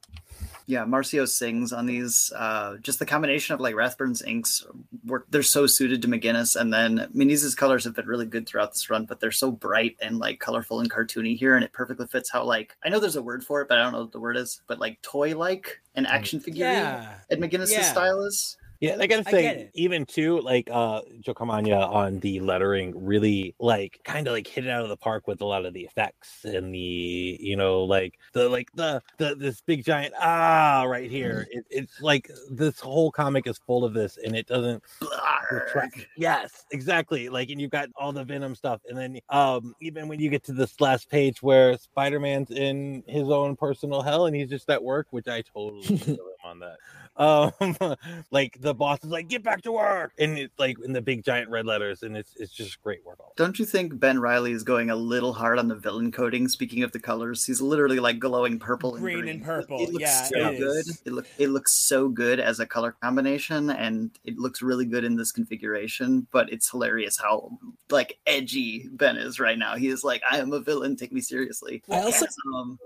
[0.69, 2.33] Yeah, Marcio sings on these.
[2.35, 4.67] Uh, just the combination of like Rathburn's inks,
[5.05, 5.27] work.
[5.31, 8.91] They're so suited to McGuinness, and then Menyz's colors have been really good throughout this
[8.91, 9.07] run.
[9.07, 12.43] But they're so bright and like colorful and cartoony here, and it perfectly fits how
[12.45, 14.37] like I know there's a word for it, but I don't know what the word
[14.37, 14.61] is.
[14.67, 17.83] But like toy like and action figure yeah Ed McGuinness's Yeah.
[17.83, 18.57] style is.
[18.81, 19.71] Yeah, I gotta I say, it.
[19.75, 24.67] even too, like uh Joe Caramagna on the lettering really like kind of like hit
[24.67, 27.85] it out of the park with a lot of the effects and the you know
[27.85, 31.47] like the like the the this big giant ah right here.
[31.57, 34.83] It, it's like this whole comic is full of this, and it doesn't
[36.17, 37.29] Yes, exactly.
[37.29, 40.45] Like, and you've got all the Venom stuff, and then um even when you get
[40.45, 44.69] to this last page where Spider Man's in his own personal hell and he's just
[44.69, 46.77] at work, which I totally feel him on that.
[47.17, 47.53] Um,
[48.31, 51.25] like the boss is like, "Get back to work," and it's like in the big
[51.25, 53.19] giant red letters, and it's it's just great work.
[53.21, 56.49] all Don't you think Ben Reilly is going a little hard on the villain coding?
[56.49, 59.91] Speaking of the colors, he's literally like glowing purple and Green green, and purple, It
[59.91, 60.85] looks yeah, so it good.
[61.05, 65.05] It look it looks so good as a color combination, and it looks really good
[65.05, 66.27] in this configuration.
[66.33, 67.59] But it's hilarious how
[67.91, 69.77] like edgy Ben is right now.
[69.77, 70.97] He is like, "I am a villain.
[70.97, 72.79] Take me seriously." I also Um,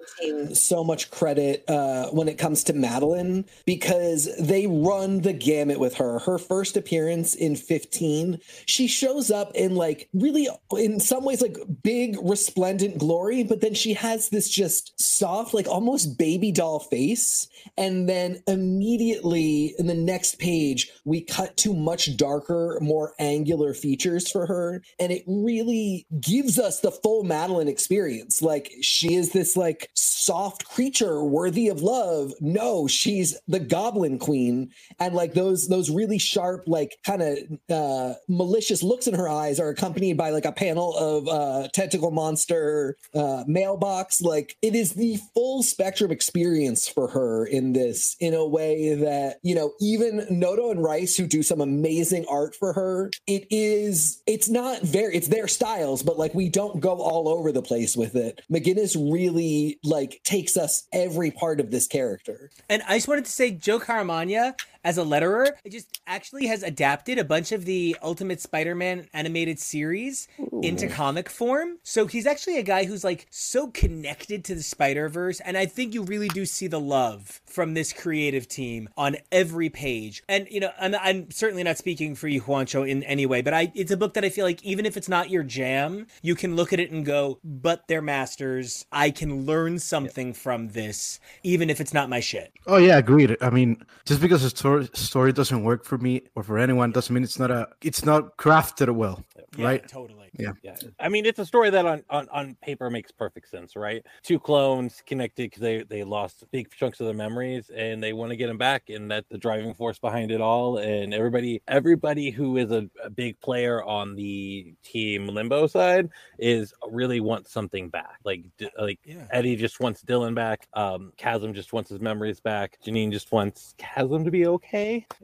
[0.54, 5.94] so much credit uh, when it comes to Madeline because they run the gamut with
[5.94, 6.18] her.
[6.20, 11.56] Her first appearance in 15, she shows up in like really, in some ways, like
[11.82, 17.48] big, resplendent glory, but then she has this just soft, like almost baby doll face.
[17.76, 24.30] And then immediately in the next page, we cut to much darker, more angular features
[24.30, 24.82] for her.
[24.98, 28.42] And it really gives us the full Madeline experience.
[28.42, 32.32] Like she is this like soft creature worthy of love.
[32.40, 34.70] No, she's the goblin queen.
[34.98, 37.38] And like those those really sharp, like kind of
[37.70, 42.10] uh malicious looks in her eyes are accompanied by like a panel of uh tentacle
[42.10, 44.20] monster uh mailbox.
[44.20, 49.38] Like it is the full spectrum experience for her in this in a way that,
[49.42, 54.22] you know, even Noto and Rice, who do some amazing art for her, it is
[54.26, 57.96] it's not very it's their styles, but like we don't go all over the place
[57.96, 58.40] with it.
[58.50, 62.50] McGuinness really like takes us every part of this character.
[62.68, 66.62] And I just wanted to say, Joe Caramagna, as a letterer, it just actually has
[66.62, 70.28] adapted a bunch of the Ultimate Spider-Man animated series
[70.62, 71.78] into comic form.
[71.82, 75.94] So he's actually a guy who's like so connected to the Spider-Verse, and I think
[75.94, 80.22] you really do see the love from this creative team on every page.
[80.28, 83.54] And you know, I'm, I'm certainly not speaking for you, Juancho, in any way, but
[83.54, 86.34] I it's a book that I feel like even if it's not your jam, you
[86.34, 88.86] can look at it and go, "But they're masters.
[88.92, 93.36] I can learn something from this, even if it's not my shit." Oh yeah, agreed.
[93.40, 97.12] I mean, just because a story story doesn't work for me or for anyone doesn't
[97.14, 99.24] mean it's not a it's not crafted well,
[99.56, 99.88] Yeah, right?
[99.88, 100.30] Totally.
[100.38, 100.52] Yeah.
[100.62, 104.04] Yeah, I mean it's a story that on on, on paper makes perfect sense, right?
[104.22, 108.30] Two clones connected because they they lost big chunks of their memories and they want
[108.30, 110.78] to get them back, and that's the driving force behind it all.
[110.78, 116.08] And everybody everybody who is a, a big player on the team Limbo side
[116.38, 118.18] is really wants something back.
[118.24, 119.26] Like D- like Yeah.
[119.32, 120.68] Eddie just wants Dylan back.
[120.74, 122.78] Um, Chasm just wants his memories back.
[122.86, 124.59] Janine just wants Chasm to be okay,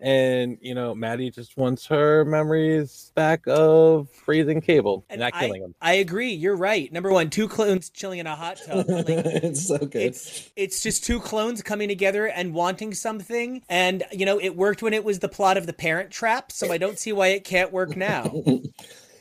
[0.00, 5.46] and you know Maddie just wants her memories back of freezing Cable, And not I,
[5.46, 5.74] killing him.
[5.80, 6.32] I agree.
[6.32, 6.92] You're right.
[6.92, 8.88] Number one, two clones chilling in a hot tub.
[8.88, 9.96] Like, it's so good.
[9.96, 13.62] it's it's just two clones coming together and wanting something.
[13.68, 16.52] And you know, it worked when it was the plot of the Parent Trap.
[16.52, 18.42] So I don't see why it can't work now.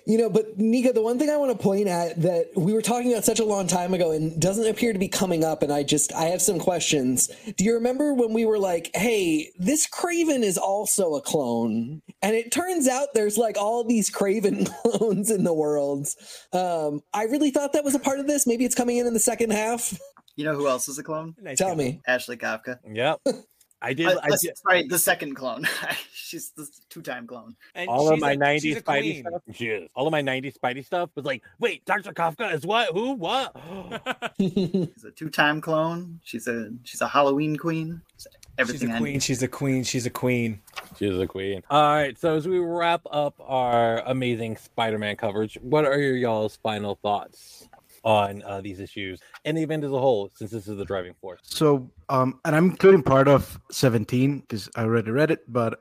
[0.07, 2.81] You know, but Nika, the one thing I want to point at that we were
[2.83, 5.73] talking about such a long time ago and doesn't appear to be coming up, and
[5.73, 7.27] I just I have some questions.
[7.57, 12.35] Do you remember when we were like, "Hey, this Kraven is also a clone," and
[12.35, 16.07] it turns out there's like all these Kraven clones in the world.
[16.53, 18.45] Um, I really thought that was a part of this.
[18.45, 19.97] Maybe it's coming in in the second half.
[20.35, 21.33] you know who else is a clone?
[21.41, 21.75] Nice Tell guy.
[21.75, 22.01] me.
[22.07, 22.77] Ashley Kafka.
[22.87, 23.21] Yep.
[23.85, 24.07] I did.
[24.07, 25.67] Uh, I did sorry, the second clone.
[26.11, 27.55] She's the two-time clone.
[27.75, 29.25] And all of my a- she's '90s a Spidey queen.
[29.29, 29.41] stuff.
[29.53, 29.89] She is.
[29.93, 32.91] All of my '90s Spidey stuff was like, wait, Doctor Kafka is what?
[32.93, 33.13] Who?
[33.13, 33.55] What?
[34.39, 36.19] She's a two-time clone.
[36.23, 38.01] She's a she's a Halloween queen.
[38.17, 38.27] She's
[38.57, 39.19] Everything queen.
[39.19, 39.83] She's a queen.
[39.83, 40.61] She's a queen.
[40.97, 41.61] She's a queen.
[41.69, 42.17] All right.
[42.17, 47.67] So as we wrap up our amazing Spider-Man coverage, what are your y'all's final thoughts
[48.05, 50.31] on uh, these issues and the event as a whole?
[50.33, 51.41] Since this is the driving force.
[51.43, 55.79] So, um, and I'm including part of 17 because I already read it, but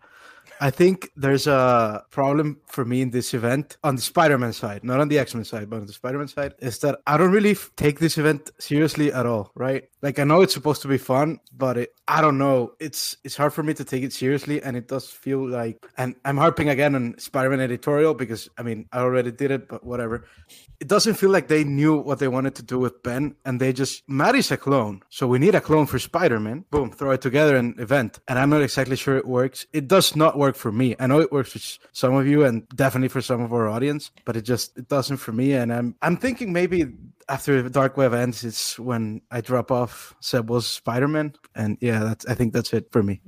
[0.61, 5.01] I think there's a problem for me in this event on the Spider-Man side, not
[5.01, 7.71] on the X-Men side, but on the Spider-Man side, is that I don't really f-
[7.77, 9.89] take this event seriously at all, right?
[10.03, 12.73] Like I know it's supposed to be fun, but it, I don't know.
[12.79, 15.87] It's it's hard for me to take it seriously, and it does feel like.
[15.97, 19.83] And I'm harping again on Spider-Man editorial because I mean I already did it, but
[19.83, 20.27] whatever.
[20.79, 23.73] It doesn't feel like they knew what they wanted to do with Ben, and they
[23.73, 26.67] just Maddie's a clone, so we need a clone for Spider-Man.
[26.71, 29.67] Boom, throw it together in event, and I'm not exactly sure it works.
[29.73, 30.95] It does not work for me.
[30.99, 31.59] I know it works for
[31.93, 35.17] some of you, and definitely for some of our audience, but it just it doesn't
[35.17, 35.55] for me.
[35.55, 36.87] And I'm I'm thinking maybe
[37.29, 42.35] after Dark Web ends, it's when I drop off Zeb's Spider-Man, and yeah, that's I
[42.35, 43.21] think that's it for me.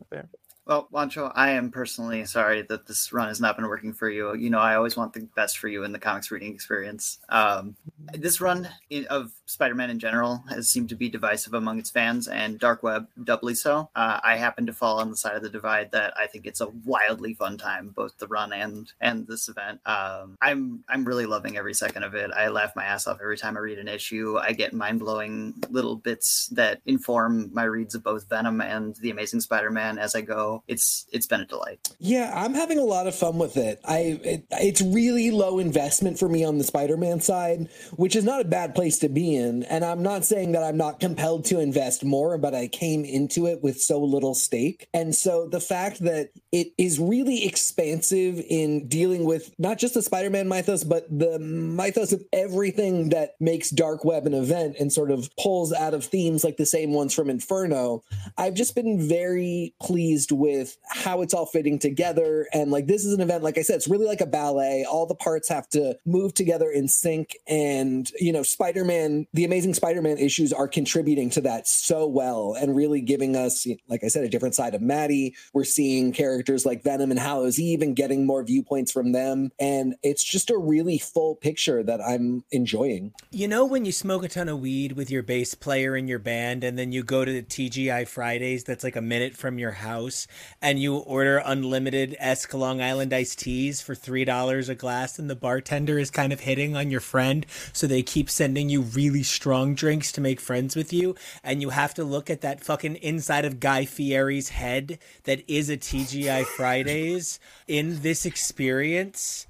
[0.67, 4.35] Well, Juancho, I am personally sorry that this run has not been working for you.
[4.35, 7.21] You know, I always want the best for you in the comics reading experience.
[7.29, 7.77] Um,
[8.13, 8.69] this run
[9.09, 13.07] of Spider-Man in general has seemed to be divisive among its fans, and Dark Web
[13.23, 13.89] doubly so.
[13.95, 16.61] Uh, I happen to fall on the side of the divide that I think it's
[16.61, 19.81] a wildly fun time, both the run and and this event.
[19.87, 22.31] Um, I'm I'm really loving every second of it.
[22.33, 24.37] I laugh my ass off every time I read an issue.
[24.37, 29.11] I get mind blowing little bits that inform my reads of both Venom and the
[29.11, 30.65] Amazing Spider-Man as I go.
[30.67, 31.79] It's it's been a delight.
[31.99, 33.81] Yeah, I'm having a lot of fun with it.
[33.85, 38.41] I it, it's really low investment for me on the Spider-Man side, which is not
[38.41, 42.05] a bad place to be And I'm not saying that I'm not compelled to invest
[42.05, 44.89] more, but I came into it with so little stake.
[44.95, 50.03] And so the fact that it is really expansive in dealing with not just the
[50.03, 55.11] Spider-Man mythos, but the mythos of everything that makes Dark Web an event and sort
[55.11, 58.03] of pulls out of themes like the same ones from Inferno.
[58.39, 62.47] I've just been very pleased with how it's all fitting together.
[62.53, 64.85] And like this is an event, like I said, it's really like a ballet.
[64.89, 67.37] All the parts have to move together in sync.
[67.47, 72.07] And, you know, Spider Man, the amazing Spider Man issues are contributing to that so
[72.07, 75.35] well and really giving us, like I said, a different side of Maddie.
[75.53, 79.51] We're seeing characters like Venom and Hallows Eve and getting more viewpoints from them.
[79.59, 83.13] And it's just a really full picture that I'm enjoying.
[83.31, 86.19] You know, when you smoke a ton of weed with your bass player in your
[86.19, 89.73] band and then you go to the TGI Fridays that's like a minute from your
[89.73, 90.27] house
[90.63, 95.37] and you order unlimited Esk Long Island iced teas for $3 a glass and the
[95.37, 99.75] bartender is kind of hitting on your friend so they keep sending you really strong
[99.75, 103.45] drinks to make friends with you and you have to look at that fucking inside
[103.45, 109.47] of Guy Fieri's head that is a TGI Fridays in this experience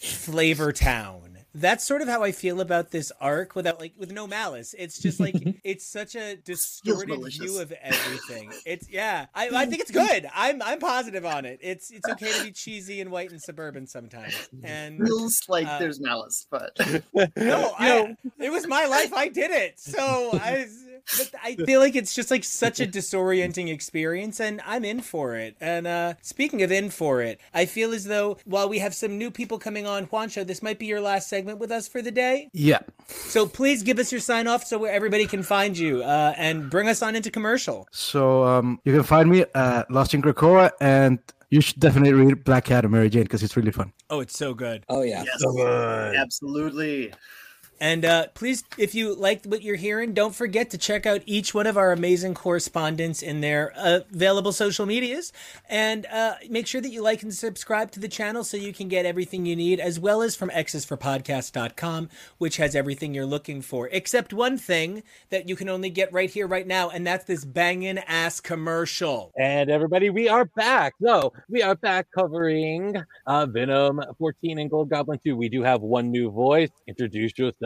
[0.00, 1.23] Flavor Town.
[1.54, 4.74] That's sort of how I feel about this arc without like with no malice.
[4.76, 5.34] It's just like
[5.64, 8.52] it's such a distorted view of everything.
[8.66, 9.26] It's yeah.
[9.34, 10.28] I, I think it's good.
[10.34, 11.60] I'm I'm positive on it.
[11.62, 14.48] It's it's okay to be cheesy and white and suburban sometimes.
[14.62, 16.76] And Feels like Uh, there's malice, but
[17.36, 19.12] no, I, it was my life.
[19.12, 19.78] I did it.
[19.78, 20.66] So I,
[21.18, 25.36] but I feel like it's just like such a disorienting experience, and I'm in for
[25.36, 25.56] it.
[25.60, 29.18] And uh, speaking of in for it, I feel as though while we have some
[29.18, 32.10] new people coming on, Juancho, this might be your last segment with us for the
[32.10, 32.48] day.
[32.52, 32.80] Yeah.
[33.08, 36.70] So please give us your sign off so where everybody can find you uh, and
[36.70, 37.86] bring us on into commercial.
[37.92, 41.18] So um, you can find me at Lost in Krakoa, and
[41.50, 43.92] you should definitely read Black Cat and Mary Jane because it's really fun.
[44.10, 44.84] Oh, it's so good.
[44.88, 45.22] Oh, yeah.
[45.24, 46.16] yes, So good.
[46.16, 47.12] absolutely.
[47.80, 51.54] And uh, please, if you liked what you're hearing, don't forget to check out each
[51.54, 55.32] one of our amazing correspondents in their uh, available social medias.
[55.68, 58.88] And uh, make sure that you like and subscribe to the channel so you can
[58.88, 62.08] get everything you need, as well as from xsforpodcast.com,
[62.38, 66.30] which has everything you're looking for, except one thing that you can only get right
[66.30, 69.32] here, right now, and that's this banging ass commercial.
[69.36, 70.94] And everybody, we are back.
[71.02, 72.94] So we are back covering
[73.26, 75.36] uh, Venom 14 and Gold Goblin 2.
[75.36, 76.70] We do have one new voice.
[76.86, 77.63] Introduce yourself.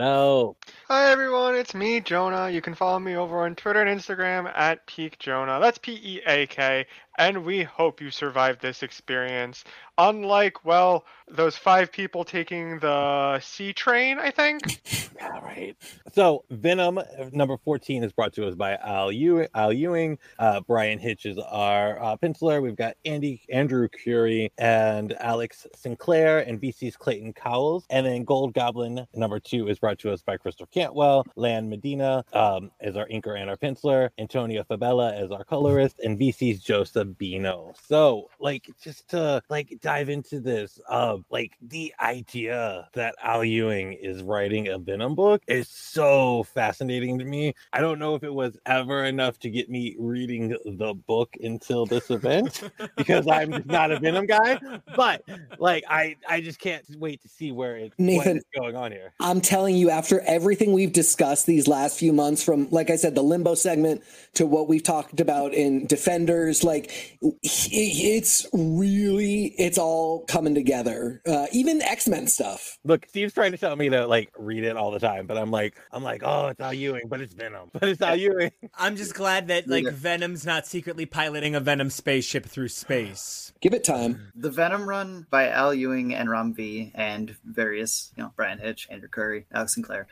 [0.87, 2.49] Hi everyone, it's me, Jonah.
[2.49, 5.59] You can follow me over on Twitter and Instagram at Peak Jonah.
[5.59, 6.85] That's P E A K.
[7.19, 9.65] And we hope you survived this experience.
[9.97, 14.81] Unlike, well, those five people taking the C train, I think.
[15.19, 15.75] Yeah, right.
[16.13, 17.03] So Venom uh,
[17.33, 20.17] number 14 is brought to us by Al, Ew- Al Ewing.
[20.39, 22.61] Uh, Bryan Hitch is our uh, penciler.
[22.61, 27.85] We've got Andy Andrew Currie and Alex Sinclair and VC's Clayton Cowles.
[27.89, 31.25] And then Gold Goblin number two is brought to us by Christopher Cantwell.
[31.35, 34.09] Lan Medina um, is our inker and our penciler.
[34.17, 35.99] Antonio Fabela is our colorist.
[35.99, 37.73] And VC's Joseph Bino.
[37.87, 43.93] So, like, just to like dive into this, uh, like the idea that Al Ewing
[43.93, 47.53] is writing a Venom book is so fascinating to me.
[47.73, 51.85] I don't know if it was ever enough to get me reading the book until
[51.85, 54.59] this event because I'm not a Venom guy.
[54.95, 55.23] But
[55.59, 59.13] like, I I just can't wait to see where it Nathan, is going on here.
[59.19, 63.15] I'm telling you, after everything we've discussed these last few months, from like I said,
[63.15, 64.03] the limbo segment
[64.33, 66.91] to what we've talked about in Defenders, like
[67.21, 71.21] it's really it's all coming together.
[71.27, 72.77] Uh, even X Men stuff.
[72.83, 75.51] Look, Steve's trying to tell me to like read it all the time, but I'm
[75.51, 78.51] like, I'm like, oh, it's Al Ewing, but it's Venom, but it's Al Ewing.
[78.75, 79.91] I'm just glad that like Yeah.
[79.93, 83.53] Venom's not secretly piloting a Venom spaceship through space.
[83.61, 84.31] Give it time.
[84.35, 88.87] The Venom run by Al Ewing and Ram V and various, you know, Bryan Hitch,
[88.89, 90.07] Andrew Currie, Alex Sinclair.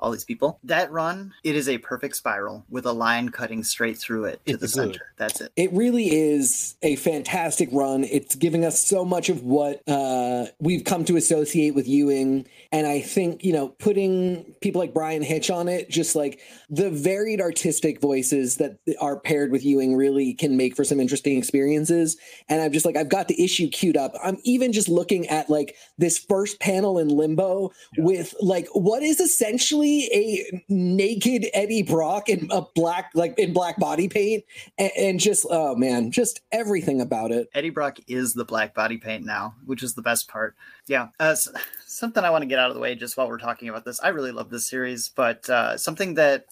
[0.00, 0.60] All these people.
[0.62, 4.52] That run, it is a perfect spiral with a line cutting straight through it to
[4.52, 4.94] It's the good.
[4.94, 5.12] center.
[5.16, 5.52] That's it.
[5.56, 8.04] It really is a fantastic run.
[8.04, 12.46] It's giving us so much of what uh, we've come to associate with Ewing.
[12.70, 16.40] And I think, you know, putting people like Bryan Hitch on it, just like
[16.70, 21.36] the varied artistic voices that are paired with Ewing really can make for some interesting
[21.38, 22.16] experiences.
[22.48, 24.12] And I'm just like, I've got the issue queued up.
[24.22, 29.18] I'm even just looking at like this first panel in limbo with like what is
[29.18, 34.44] essentially a naked Eddie Brock in a black, like in black body paint.
[34.78, 37.48] And, and just, oh man, just everything about it.
[37.54, 40.54] Eddie Brock is the black body paint now, which is the best part.
[40.86, 41.08] Yeah.
[41.18, 41.36] Uh,
[41.86, 44.00] something I want to get out of the way just while we're talking about this.
[44.00, 46.46] I really love this series, but uh, something that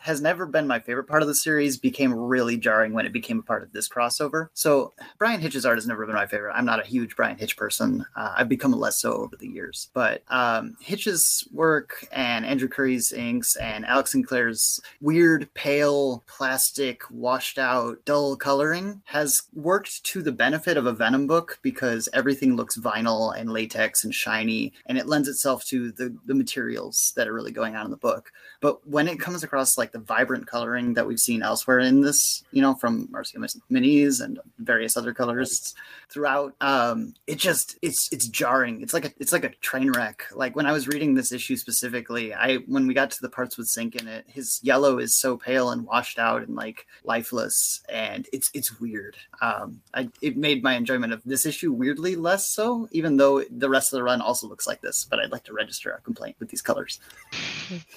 [0.00, 3.38] has never been my favorite part of the series became really jarring when it became
[3.38, 4.48] a part of this crossover.
[4.54, 6.54] So Bryan Hitch's art has never been my favorite.
[6.54, 8.04] I'm not a huge Bryan Hitch person.
[8.16, 9.88] Uh, I've become less so over the years.
[9.92, 17.58] But um, Hitch's work and Andrew Currie's inks and Alex Sinclair's weird, pale, plastic, washed
[17.58, 22.78] out, dull coloring has worked to the benefit of a Venom book because everything looks
[22.78, 27.34] vinyl and latex and shiny, and it lends itself to the, the materials that are
[27.34, 28.32] really going on in the book.
[28.60, 32.44] But when it comes across like the vibrant coloring that we've seen elsewhere in this,
[32.52, 33.36] you know, from Marcio
[33.70, 35.74] Menyz and various other colorists
[36.08, 38.82] throughout, um, it just it's it's jarring.
[38.82, 40.24] It's like a it's like a train wreck.
[40.34, 43.56] Like when I was reading this issue specifically, I when we got to the parts
[43.56, 47.82] with Sync in it, his yellow is so pale and washed out and like lifeless,
[47.88, 49.16] and it's it's weird.
[49.40, 53.70] Um, I it made my enjoyment of this issue weirdly less so, even though the
[53.70, 55.06] rest of the run also looks like this.
[55.08, 57.00] But I'd like to register a complaint with these colors.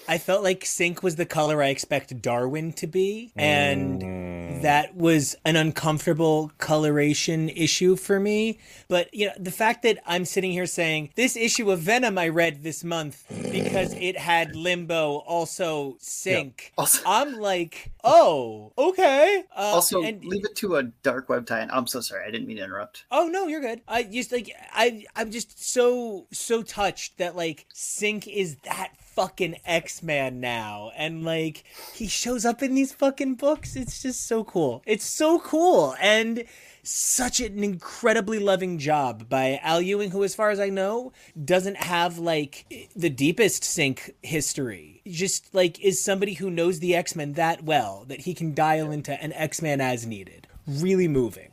[0.07, 4.61] I felt like Sync was the color I expected Darwin to be, and Mm.
[4.61, 8.57] that was an uncomfortable coloration issue for me.
[8.87, 12.29] But you know, the fact that I'm sitting here saying this issue of Venom I
[12.29, 16.71] read this month because it had Limbo also Sync.
[16.77, 19.43] Also, I'm like, oh, okay.
[19.53, 21.67] Uh, also and leave it to a dark web tie.
[21.69, 22.25] I'm so sorry.
[22.25, 23.03] I didn't mean to interrupt.
[23.11, 23.81] Oh no, you're good.
[23.89, 29.57] I just like I I'm just so so touched that like Sync is that fucking
[29.65, 33.75] X-Man now and like he shows up in these fucking books.
[33.75, 34.81] It's just so cool.
[34.85, 36.45] It's so cool and
[36.83, 41.77] such an incredibly loving job by Al Ewing who as far as I know doesn't
[41.77, 45.01] have like the deepest Sync history.
[45.07, 49.21] Just like is somebody who knows the X-Men that well that he can dial into
[49.21, 50.47] an X-Man as needed.
[50.67, 51.52] Really moving.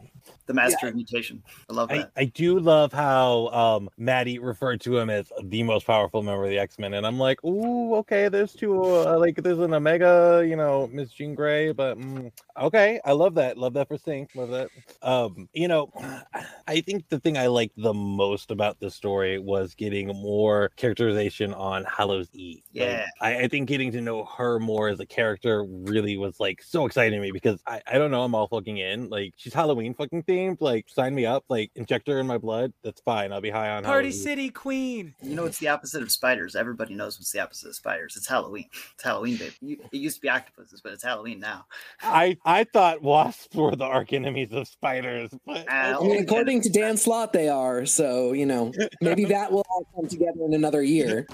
[0.51, 1.45] The master of mutation.
[1.71, 2.11] I love that.
[2.17, 6.51] I do love how um Maddie referred to him as the most powerful member of
[6.51, 10.45] the X Men, and I'm like, ooh, okay, there's two, uh, like there's an Omega,
[10.45, 14.31] you know, Miss Jean Grey, but mm, okay, I love that, love that for Sync,
[14.35, 14.71] love that.
[15.03, 15.93] Um, you know,
[16.67, 21.55] I think the thing I liked the most about this story was getting more characterization
[21.55, 22.63] on Hallows Eve.
[22.75, 23.07] Like, Yeah.
[23.21, 26.87] I, I think getting to know her more as a character really was like so
[26.87, 29.09] exciting to me because I, I don't know, I'm all fucking in.
[29.09, 30.59] Like she's Halloween fucking themed.
[30.61, 31.45] Like sign me up.
[31.49, 32.73] Like inject her in my blood.
[32.83, 33.33] That's fine.
[33.33, 34.23] I'll be high on Party Halloween.
[34.23, 35.15] City Queen.
[35.23, 36.57] You know, it's the opposite of spiders.
[36.57, 38.17] Everybody knows what's the opposite of spiders.
[38.17, 38.67] It's Halloween.
[38.95, 39.81] It's Halloween, baby.
[39.93, 41.67] It used to be octopuses, but it's Halloween now.
[42.03, 46.71] I I thought wasps were the arch enemies of spiders, but I mean, according to
[46.71, 47.87] Dan Slott, they are.
[47.87, 51.27] So, you know, maybe that will all come together in another year.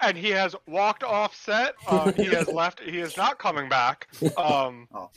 [0.00, 1.74] And he has walked off set.
[1.88, 2.80] Um, he has left.
[2.80, 4.08] He is not coming back.
[4.36, 5.10] Um, Oh.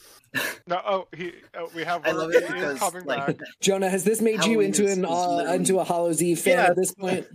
[0.67, 0.81] No.
[0.85, 1.33] Oh, he.
[1.57, 2.05] Oh, we have.
[2.05, 3.47] I love he it is because, coming like, back.
[3.61, 6.65] Jonah, has this made you into is- an uh, into a Hallows Eve fan Yeah.
[6.67, 7.27] at this point?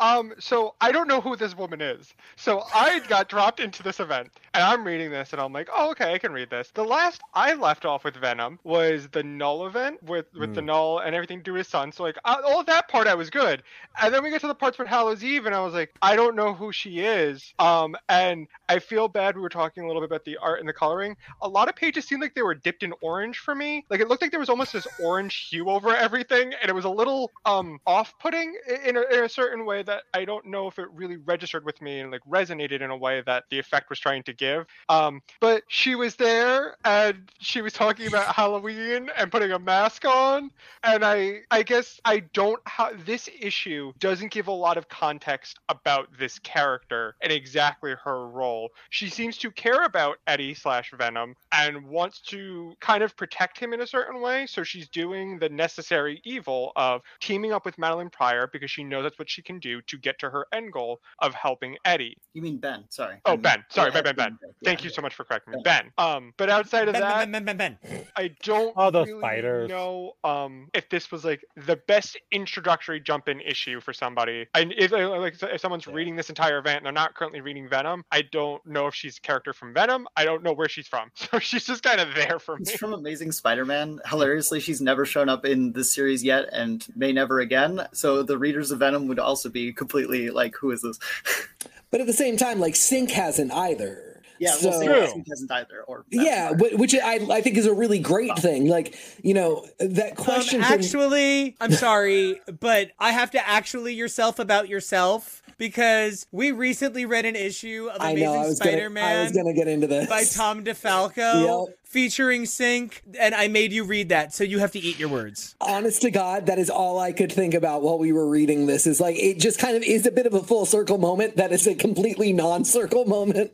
[0.00, 2.14] Um, so I don't know who this woman is.
[2.36, 5.90] So I got dropped into this event, and I'm reading this, and I'm like, oh,
[5.92, 6.72] okay, I can read this.
[6.74, 10.98] The last I left off with Venom was the Null event with with the Null
[10.98, 11.92] and everything to do with his son.
[11.92, 13.62] So like, uh, all of that part I was good,
[14.02, 16.16] and then we get to the parts with Hallows Eve, and I was like, I
[16.16, 17.54] don't know who she is.
[17.60, 19.36] Um, and I feel bad.
[19.36, 21.16] We were talking a little bit about the art and the coloring.
[21.42, 23.84] A lot of pages seemed like they were dipped in orange for me.
[23.90, 26.84] Like it looked like there was almost this orange hue over everything, and it was
[26.84, 28.54] a little um off-putting
[28.84, 31.80] in a, in a certain way that I don't know if it really registered with
[31.80, 34.66] me and like resonated in a way that the effect was trying to give.
[34.88, 40.04] Um, but she was there and she was talking about Halloween and putting a mask
[40.04, 40.50] on,
[40.82, 45.58] and I I guess I don't ha- this issue doesn't give a lot of context
[45.68, 48.70] about this character and exactly her role.
[48.90, 53.72] She seems to care about Eddie slash Venom and wants to kind of protect him
[53.72, 54.46] in a certain way.
[54.46, 59.02] So she's doing the necessary evil of teaming up with Madeline Pryor because she knows
[59.04, 62.16] that's what she can do to get to her end goal of helping Eddie.
[62.32, 62.84] You mean Ben?
[62.90, 63.16] Sorry.
[63.24, 63.64] Oh, I mean- Ben.
[63.70, 64.50] Sorry, yeah, Ben, Ben, Ben.
[64.64, 64.84] Thank yeah.
[64.84, 65.90] you so much for correcting me, Ben.
[65.98, 67.78] Um, but outside of that, ben, ben, ben, ben.
[68.16, 69.68] I don't Oh, those really spiders.
[69.68, 74.46] know um if this was like the best introductory jump in issue for somebody.
[74.54, 78.04] And if like if someone's reading this entire event and they're not currently reading Venom,
[78.10, 80.06] I don't know if she's a character from Venom.
[80.16, 81.10] I don't know where she's from.
[81.34, 82.62] So she's just kind of there for me.
[82.62, 84.00] It's from Amazing Spider-Man.
[84.06, 87.86] Hilariously, she's never shown up in this series yet, and may never again.
[87.92, 90.98] So the readers of Venom would also be completely like, "Who is this?"
[91.90, 94.20] But at the same time, like Sync hasn't either.
[94.40, 95.06] Yeah, So- well, True.
[95.06, 95.82] Sync hasn't either.
[95.86, 98.66] Or Yeah, wh- which I I think is a really great thing.
[98.68, 100.60] Like you know that Um, question.
[100.60, 107.06] can- actually, I'm sorry, but I have to actually yourself about yourself because we recently
[107.06, 108.32] read an issue of I know.
[108.32, 109.00] I Amazing was gonna.
[109.00, 110.08] I was gonna get into this.
[110.08, 111.78] by Tom DeFalco Yep.
[111.84, 115.54] Featuring Sync, and I made you read that, so you have to eat your words.
[115.60, 118.86] honest to god that is all i could think about while we were reading this
[118.86, 121.36] is like it just kind of is a bit of a full circle moment.
[121.36, 123.52] That is a completely non-circle moment.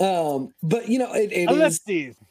[0.00, 1.80] Um but you know it, it is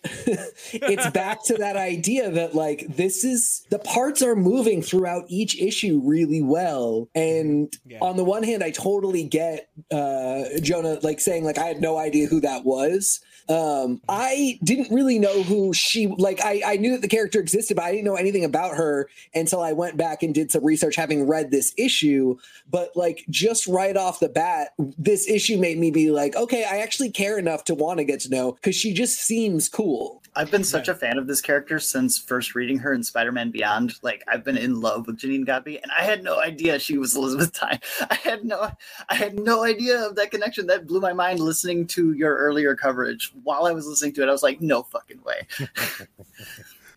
[0.74, 5.60] it's back to that idea that like this is the parts are moving throughout each
[5.62, 7.08] issue really well.
[7.14, 8.00] And Yeah.
[8.02, 11.98] on the one hand i totally get uh jonah like saying like i had no
[11.98, 13.20] idea who that was
[13.50, 17.76] um i didn't really know who she like i i knew that the character existed
[17.76, 20.96] but i didn't know anything about her until i went back and did some research
[20.96, 22.38] having read this issue.
[22.70, 26.78] But like just right off the bat this issue made me be like okay i
[26.78, 30.50] actually care enough to want to get to know because she just seems cool I've
[30.50, 33.96] been such a fan of this character since first reading her in Spider-Man Beyond.
[34.02, 37.16] Like I've been in love with Janine Godbe, and I had no idea she was
[37.16, 37.80] Elizabeth Tyne.
[38.10, 38.72] I had no,
[39.10, 40.68] I had no idea of that connection.
[40.68, 43.34] That blew my mind listening to your earlier coverage.
[43.44, 45.48] While I was listening to it, I was like, no fucking way.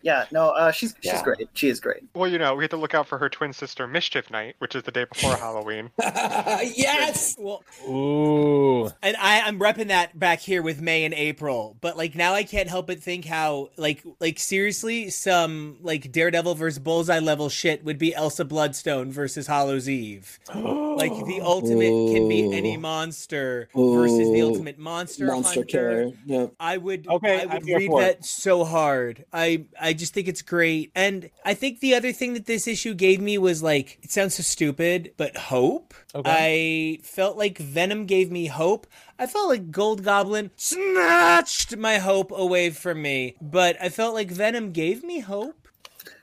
[0.05, 1.23] yeah, no, uh, she's she's Yeah.
[1.23, 1.49] great.
[1.55, 2.03] She is great.
[2.15, 4.75] Well, you know, we have to look out for her twin sister Mischief Night, which
[4.75, 5.91] is the day before Halloween.
[5.99, 8.85] yes Well, Ooh.
[9.01, 12.43] and I, I'm repping that back here with May and April, but like now I
[12.43, 17.83] can't help but think how like like seriously some like Daredevil versus Bullseye level shit
[17.83, 20.39] would be Elsa Bloodstone versus Hallows Eve.
[20.95, 22.79] Like the ultimate can be any Ooh.
[22.79, 25.65] monster versus the ultimate monster, monster hunter.
[25.65, 28.19] killer yeah I would Okay, I would here read for it.
[28.19, 29.25] that so hard.
[29.33, 30.91] I I just think it's great.
[30.95, 34.35] And I think the other thing that this issue gave me was like it sounds
[34.35, 35.93] so stupid, but hope.
[36.13, 36.99] Okay.
[37.01, 38.87] I felt like Venom gave me hope.
[39.17, 44.29] I felt like Gold Goblin snatched my hope away from me, but I felt like
[44.29, 45.64] Venom gave me hope.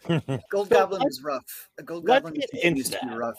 [0.50, 1.68] Gold Goblin is rough.
[1.84, 3.38] Gold let's Goblin continues to be rough.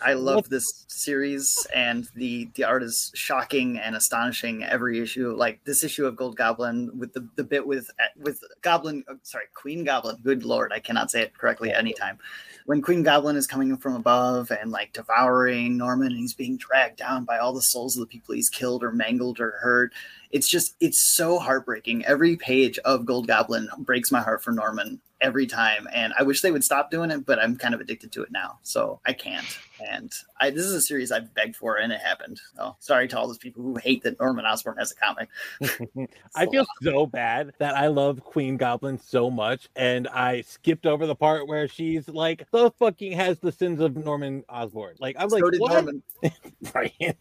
[0.00, 5.34] I love Let's- this series, and the the art is shocking and astonishing every issue.
[5.34, 9.44] Like this issue of Gold Goblin with the, the bit with with Goblin, uh, sorry,
[9.54, 10.16] Queen Goblin.
[10.22, 12.18] Good lord, I cannot say it correctly anytime.
[12.66, 16.98] When Queen Goblin is coming from above and like devouring Norman, and he's being dragged
[16.98, 19.92] down by all the souls of the people he's killed or mangled or hurt.
[20.30, 22.04] It's just it's so heartbreaking.
[22.04, 26.40] Every page of Gold Goblin breaks my heart for Norman every time and i wish
[26.40, 29.12] they would stop doing it but i'm kind of addicted to it now so i
[29.12, 33.08] can't and i this is a series i've begged for and it happened so sorry
[33.08, 35.28] to all those people who hate that norman osborn has a comic
[36.36, 41.06] I feel so bad that I love Queen Goblin so much, and I skipped over
[41.06, 45.28] the part where she's like, "The fucking has the sins of Norman Osborn." Like, I'm
[45.28, 45.72] like, did what?
[45.72, 46.02] norman
[46.74, 46.92] Right.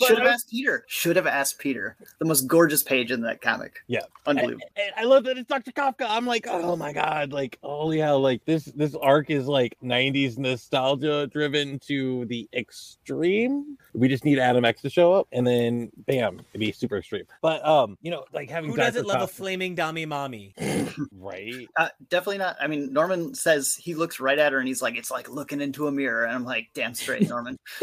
[0.00, 3.82] should have asked peter should have asked peter the most gorgeous page in that comic
[3.88, 4.00] Yeah.
[4.26, 5.72] unbelievable And I love that it's Dr.
[5.72, 6.06] Kafka.
[6.08, 10.38] I'm like, oh my god, like, oh yeah, like this this arc is like 90s
[10.38, 13.76] nostalgia driven to the extreme.
[13.92, 17.24] We just need Adam X to show up, and then bam, it'd be super extreme.
[17.42, 20.54] But um, you know, like having Who doesn't love a flaming Dami Mommy?
[21.18, 21.68] right?
[21.76, 24.96] uh, definitely not i mean norman says he looks right at her and he's like
[24.96, 27.56] it's like looking into a mirror and i'm like damn straight norman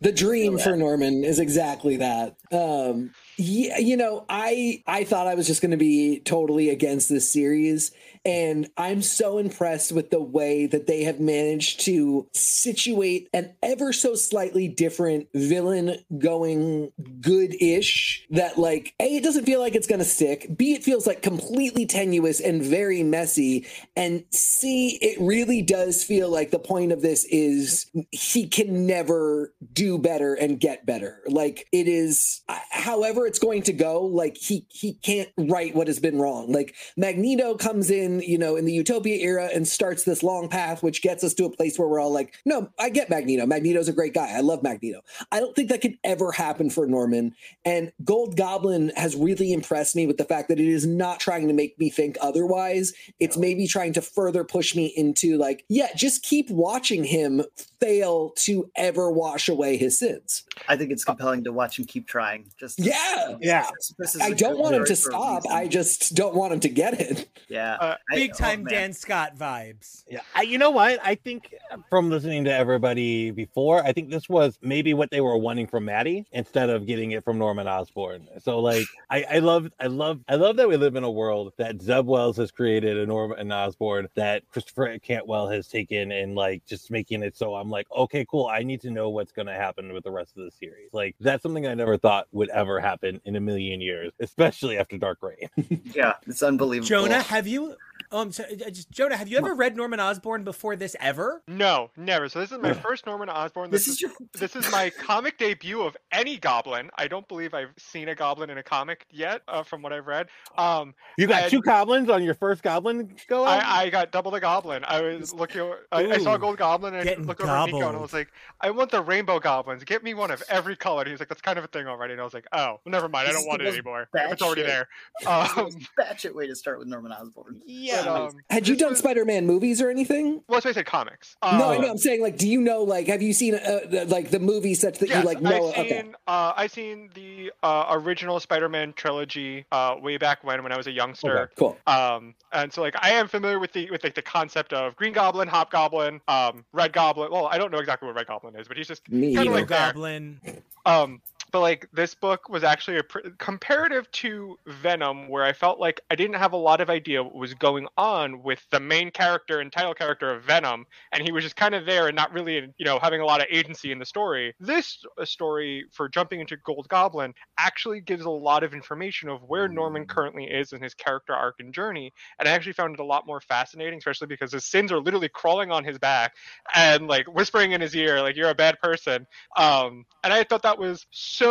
[0.00, 2.36] the dream for Norman is exactly that.
[2.52, 7.08] Um, yeah, you know, I I thought I was just going to be totally against
[7.08, 7.92] this series,
[8.24, 13.92] and I'm so impressed with the way that they have managed to situate an ever
[13.92, 18.26] so slightly different villain going good-ish.
[18.30, 20.48] That like, a it doesn't feel like it's going to stick.
[20.56, 26.30] B it feels like completely tenuous and very messy, and C it really does feel
[26.30, 31.20] like the point of this is he can never do better and get better.
[31.26, 35.98] Like it is, however it's going to go, like he he can't right what has
[35.98, 36.52] been wrong.
[36.52, 40.82] Like Magneto comes in, you know, in the Utopia era and starts this long path,
[40.82, 43.46] which gets us to a place where we're all like, no, I get Magneto.
[43.46, 44.32] Magneto's a great guy.
[44.34, 45.00] I love Magneto.
[45.32, 47.34] I don't think that could ever happen for Norman.
[47.64, 51.48] And Gold Goblin has really impressed me with the fact that it is not trying
[51.48, 52.92] to make me think otherwise.
[53.18, 57.42] It's maybe trying to further push me into like, yeah, just keep watching him
[57.80, 60.44] fail to ever wash away his sins.
[60.68, 62.46] I think it's compelling to watch him keep trying.
[62.58, 63.36] Just Yeah.
[63.40, 63.68] Yeah.
[63.76, 65.52] this- this is I a don't want him to story for a stop.
[65.52, 67.28] I just don't want him to get it.
[67.48, 68.72] yeah, Uh, Big oh, time man.
[68.72, 70.04] Dan Slott vibes.
[70.08, 70.98] Yeah, I, you know what?
[71.04, 71.54] I think
[71.90, 75.84] from listening to everybody before, I think this was maybe what they were wanting from
[75.86, 78.26] Maddie instead of getting it from Norman Osborn.
[78.42, 81.52] So, like, I, I love, I love, I love that we live in a world
[81.58, 86.64] that Zeb Wells has created a Norman Osborn that Christopher Cantwell has taken and like
[86.66, 88.46] just making it so I'm like, okay, cool.
[88.46, 90.90] I need to know what's going to happen with the rest of the series.
[90.92, 94.98] Like, that's something I never thought would ever happen in a million years, especially after
[94.98, 95.48] Dark Reign.
[95.94, 96.88] Yeah, it's unbelievable.
[96.88, 97.74] Jonah, have you?
[98.16, 101.42] Oh, I'm uh, Just Jonah, have you ever read Norman Osborn before this ever?
[101.46, 102.30] No, never.
[102.30, 103.70] So this is my first Norman Osborn.
[103.70, 106.88] this This, is is your this is my comic debut of any Goblin.
[106.96, 110.06] I don't believe I've seen a Goblin in a comic yet, uh, from what I've
[110.06, 110.28] read.
[110.56, 113.44] Um, You got And- two goblins on your first goblin go?
[113.44, 114.82] I, I got double the Goblin.
[114.88, 115.60] I was looking.
[115.60, 117.98] o- I, I saw Ooh, Gold Goblin and I getting looked over at Nico and
[117.98, 118.28] I was like,
[118.62, 119.84] "I want the Rainbow Goblins.
[119.84, 121.86] Get me one of every color." And he was like, "That's kind of a thing
[121.86, 123.28] already." And I was like, "Oh, never mind.
[123.28, 124.08] I don't want it anymore.
[124.14, 124.68] It's already shit.
[124.70, 124.88] there."
[125.20, 125.28] This
[125.58, 127.60] Um, is a batshit way to start with Norman Osborn.
[127.66, 128.05] yeah.
[128.06, 130.42] But, um, Had you done was- Spider-Man movies or anything?
[130.48, 131.36] Well, that's why I said comics.
[131.42, 131.90] no, I Um, know.
[131.90, 134.80] I'm saying, like, do you know, like, have you seen uh, the- like the movies
[134.80, 135.68] such that Yes, you like know?
[135.68, 140.62] I've seen Okay, uh, I've seen the uh, original Spider-Man trilogy uh, way back when
[140.62, 141.50] when I was a youngster.
[141.56, 141.76] cool.
[141.86, 145.12] Um, and so like I am familiar with the with like the concept of Green
[145.12, 147.30] Goblin, Hobgoblin, um, Red Goblin.
[147.30, 149.66] Well, I don't know exactly what Red Goblin is, but he's just Me Kinda like.
[149.68, 150.40] Goblin.
[150.84, 151.20] um.
[151.56, 156.02] But like this book was actually a pr- comparative to Venom, where I felt like
[156.10, 159.60] I didn't have a lot of idea what was going on with the main character
[159.60, 162.74] and title character of Venom, and he was just kind of there and not really,
[162.76, 164.54] you know, having a lot of agency in the story.
[164.60, 169.40] This uh, story for jumping into Gold Goblin actually gives a lot of information of
[169.42, 173.00] where Norman currently is in his character arc and journey, and I actually found it
[173.00, 176.34] a lot more fascinating, especially because his sins are literally crawling on his back
[176.74, 179.26] and like whispering in his ear, like "You're a bad person."
[179.56, 181.45] Um, and I thought that was so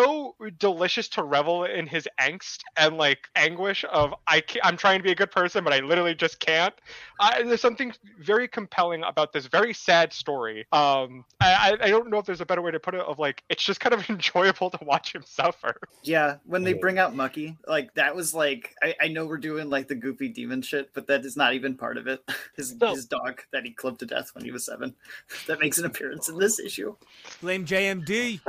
[0.58, 5.04] delicious to revel in his angst and like anguish of I can't, I'm trying to
[5.04, 6.74] be a good person, but I literally just can't.
[7.20, 10.66] I, there's something very compelling about this very sad story.
[10.72, 13.02] Um, I, I I don't know if there's a better way to put it.
[13.02, 15.76] Of like, it's just kind of enjoyable to watch him suffer.
[16.04, 19.70] Yeah, when they bring out Mucky, like that was like I, I know we're doing
[19.70, 22.22] like the goofy demon shit, but that is not even part of it.
[22.56, 24.96] His So- his dog that he clubbed to death when he was seven,
[25.48, 26.96] that makes an appearance in this issue.
[27.42, 28.40] Blame JMD.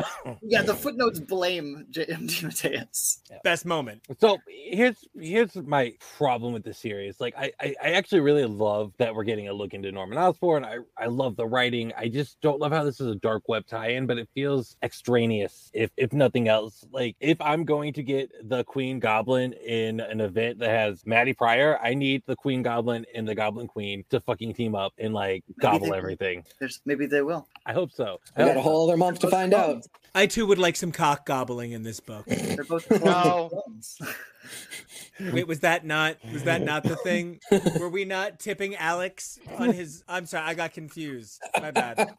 [0.42, 3.20] Yeah, the footnotes blame JMD Mateus.
[3.44, 4.02] Best moment.
[4.20, 7.20] So here's here's my problem with the series.
[7.20, 10.64] Like I, I I actually really love that we're getting a look into Norman Osborn.
[10.64, 11.92] I I love the writing.
[11.96, 15.70] I just don't love how this is a dark web tie-in, but it feels extraneous
[15.74, 16.84] if if nothing else.
[16.90, 21.34] Like if I'm going to get the Queen Goblin in an event that has Maddie
[21.34, 25.12] Pryor, I need the Queen Goblin and the Goblin Queen to fucking team up and
[25.12, 26.44] like gobble they- everything.
[26.58, 27.46] There's maybe they will.
[27.66, 28.20] I hope so.
[28.36, 29.58] We got a whole other month to find oh.
[29.58, 29.86] out.
[30.14, 32.26] I too would like some cock gobbling in this book.
[32.26, 33.50] They're both No.
[35.18, 35.32] Clones.
[35.32, 37.40] Wait, was that not was that not the thing?
[37.80, 40.04] Were we not tipping Alex on his?
[40.08, 41.40] I'm sorry, I got confused.
[41.60, 42.14] My bad.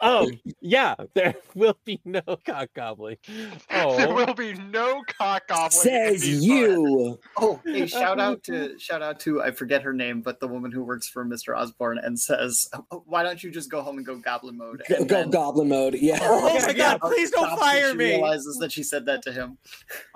[0.00, 0.28] oh
[0.60, 3.18] yeah, there will be no cock gobbling.
[3.28, 5.70] There Oh, will be no cock goblin.
[5.70, 6.44] Says these books.
[6.46, 7.20] you.
[7.36, 10.72] Oh, hey, shout out to shout out to I forget her name, but the woman
[10.72, 11.56] who works for Mr.
[11.56, 14.98] Osborn and says, "Oh, "Why don't you just go home and go goblin mode?" Go,
[14.98, 15.94] go then- goblin mode.
[15.94, 16.18] Yeah.
[16.22, 17.00] Oh, oh my god!
[17.00, 18.04] Please don't stops and fire she me.
[18.06, 19.58] Realizes that she said that to him.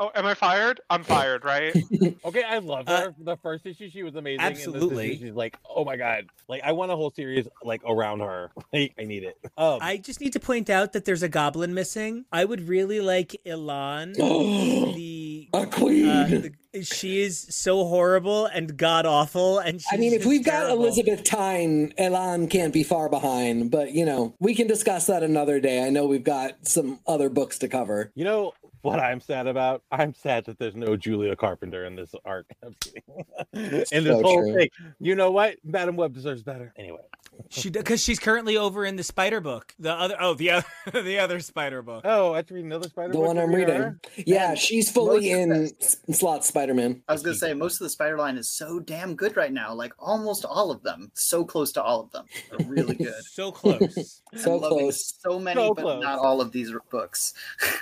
[0.01, 0.81] Oh, am I fired?
[0.91, 1.75] I'm fired, right?
[2.25, 3.15] Okay, I love Uh, her.
[3.19, 4.41] the first issue she was amazing.
[4.41, 5.13] and this absolutely.
[5.13, 8.51] issue, she's like, oh my god, like I want a whole series like around her.
[8.73, 9.39] Like, I need it.
[9.57, 12.27] Um, I just need to point out that there's a goblin missing.
[12.31, 14.15] I would really like Ilan,
[14.95, 14.95] the,
[15.53, 16.09] A queen.
[16.09, 16.27] uh,
[16.73, 19.59] the she is so horrible and god awful.
[19.59, 20.71] And she's I mean, if we've got.
[20.71, 23.71] Elizabeth Tyne, Elan can't be far behind.
[23.71, 25.85] But you know, we can discuss that another day.
[25.85, 28.13] I know we've got some other books to cover.
[28.15, 28.53] you know
[28.83, 29.83] what I'm sad about?
[29.91, 32.47] I'm sad that there's no Julia Carpenter in this arc.
[33.53, 34.55] In this So whole true.
[34.55, 34.69] thing.
[35.01, 35.57] You know what?
[35.65, 36.73] Madam Web deserves better.
[36.77, 37.01] Anyway.
[37.51, 39.75] she because she's currently over in the Spider book.
[39.79, 40.67] The other oh the other
[41.03, 42.03] the other Spider book.
[42.05, 43.13] Oh, I have to read another Spider.
[43.13, 43.75] The book one I'm reading.
[43.75, 44.01] her?
[44.17, 47.03] Yeah, Man, she's fully most in the S- slot Spider Man.
[47.09, 49.75] I was gonna say most of the spider line is so damn good right now.
[49.75, 53.23] Like almost all of them, so close to all of them, are really good.
[53.25, 54.21] So close.
[54.35, 55.15] So close.
[55.21, 56.03] So many, So but close.
[56.03, 57.35] not all of these books.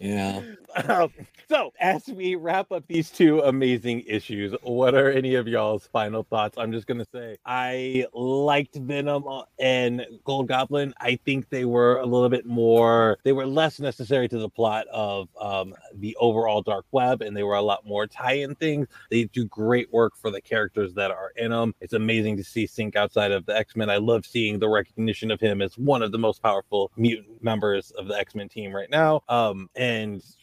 [0.00, 0.40] Yeah.
[0.88, 1.10] Um,
[1.48, 6.22] so, as we wrap up these two amazing issues, what are any of y'all's final
[6.22, 6.56] thoughts?
[6.56, 10.94] I'm just gonna say I liked Venom uh, and Gold Goblin.
[11.00, 13.18] I think they were a little bit more.
[13.24, 17.42] They were less necessary to the plot of um, the overall Dark Web, and they
[17.42, 18.86] were a lot more tie-in things.
[19.10, 21.74] They do great work for the characters that are in them.
[21.80, 23.90] It's amazing to see Sync outside of the X Men.
[23.90, 27.90] I love seeing the recognition of him as one of the most powerful mutant members
[27.92, 29.22] of the X Men team right now.
[29.28, 29.89] Um, and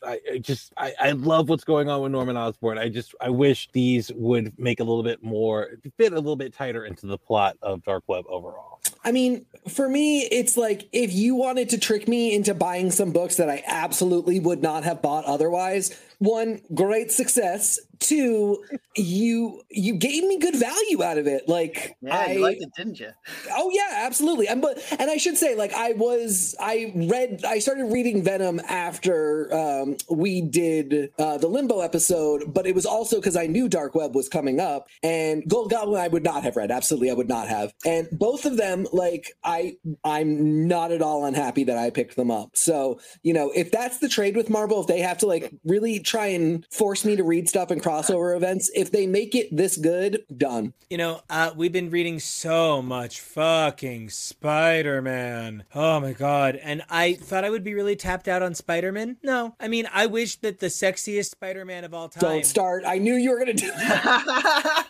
[0.03, 2.77] I, I just I, I love what's going on with Norman Osborn.
[2.77, 6.53] I just I wish these would make a little bit more fit a little bit
[6.53, 8.79] tighter into the plot of Dark Web overall.
[9.03, 13.11] I mean, for me, it's like if you wanted to trick me into buying some
[13.11, 17.79] books that I absolutely would not have bought otherwise, one, great success.
[17.99, 18.63] Two,
[18.95, 21.47] you you gave me good value out of it.
[21.47, 23.09] Like Yeah, I, you liked it, didn't you?
[23.55, 24.47] Oh yeah, absolutely.
[24.47, 28.59] And but and I should say, like I was, I read, I started reading Venom
[28.67, 33.67] after um, we did uh, the Limbo episode, but it was also because I knew
[33.67, 36.71] Dark Web was coming up, and Gold Goblin I would not have read.
[36.71, 37.73] Absolutely, I would not have.
[37.85, 42.29] And both of them, like I, I'm not at all unhappy that I picked them
[42.29, 42.51] up.
[42.55, 45.99] So you know, if that's the trade with Marvel, if they have to like really
[46.07, 49.77] try and force me to read stuff in crossover events, if they make it this
[49.77, 50.73] good, done.
[50.89, 55.65] You know, uh, we've been reading so much fucking Spider Man.
[55.75, 56.55] Oh my god.
[56.55, 59.17] And I thought I would be really tapped out on Spider Man.
[59.21, 59.55] No.
[59.59, 62.83] I mean, I wish that the sexiest Spider Man of all time, Don't start.
[62.87, 64.87] I knew you were gonna do that.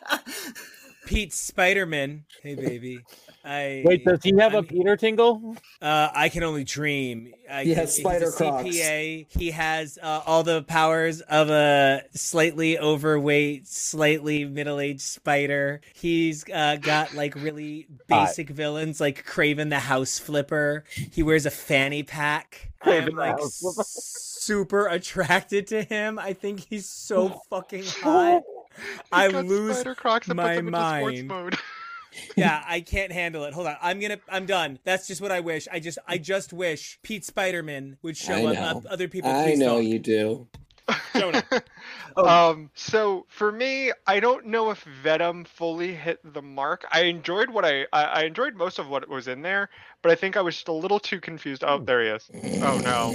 [1.07, 2.25] Pete Spider-Man.
[2.43, 2.99] Hey, baby.
[3.47, 5.55] I, Wait, does he have a I'm- Peter tingle?
[5.81, 7.33] Uh, I can only dream.
[7.49, 8.63] I, He has he's a spider crocs.
[8.65, 9.25] CPA.
[9.29, 15.79] He has uh, all the powers of a slightly overweight, slightly middle-aged spider.
[15.93, 20.83] He's uh, got like really basic villains like Kraven the House Flipper.
[20.89, 22.71] He wears a fanny pack.
[22.83, 26.19] Kraven I'm like super attracted to him.
[26.19, 28.43] I think he's so fucking hot.
[29.11, 31.57] I got lose spider crocs and my puts them into sports mind.
[32.17, 32.33] mode.
[32.37, 33.53] yeah, I can't handle it.
[33.53, 33.77] Hold on.
[33.81, 34.79] I'm gonna I'm done.
[34.83, 35.67] That's just what I wish.
[35.71, 38.85] I just I just wish Pete Spiderman would show I up.
[38.89, 39.83] Other people I please know talk.
[39.83, 40.47] you do.
[41.15, 41.43] Jonah.
[42.17, 46.83] Um, so for me, I don't know if Venom fully hit the mark.
[46.91, 49.69] I enjoyed what I, I I enjoyed most of what was in there,
[50.01, 51.63] but I think I was just a little too confused.
[51.65, 52.29] Oh, there he is.
[52.61, 53.13] Oh no.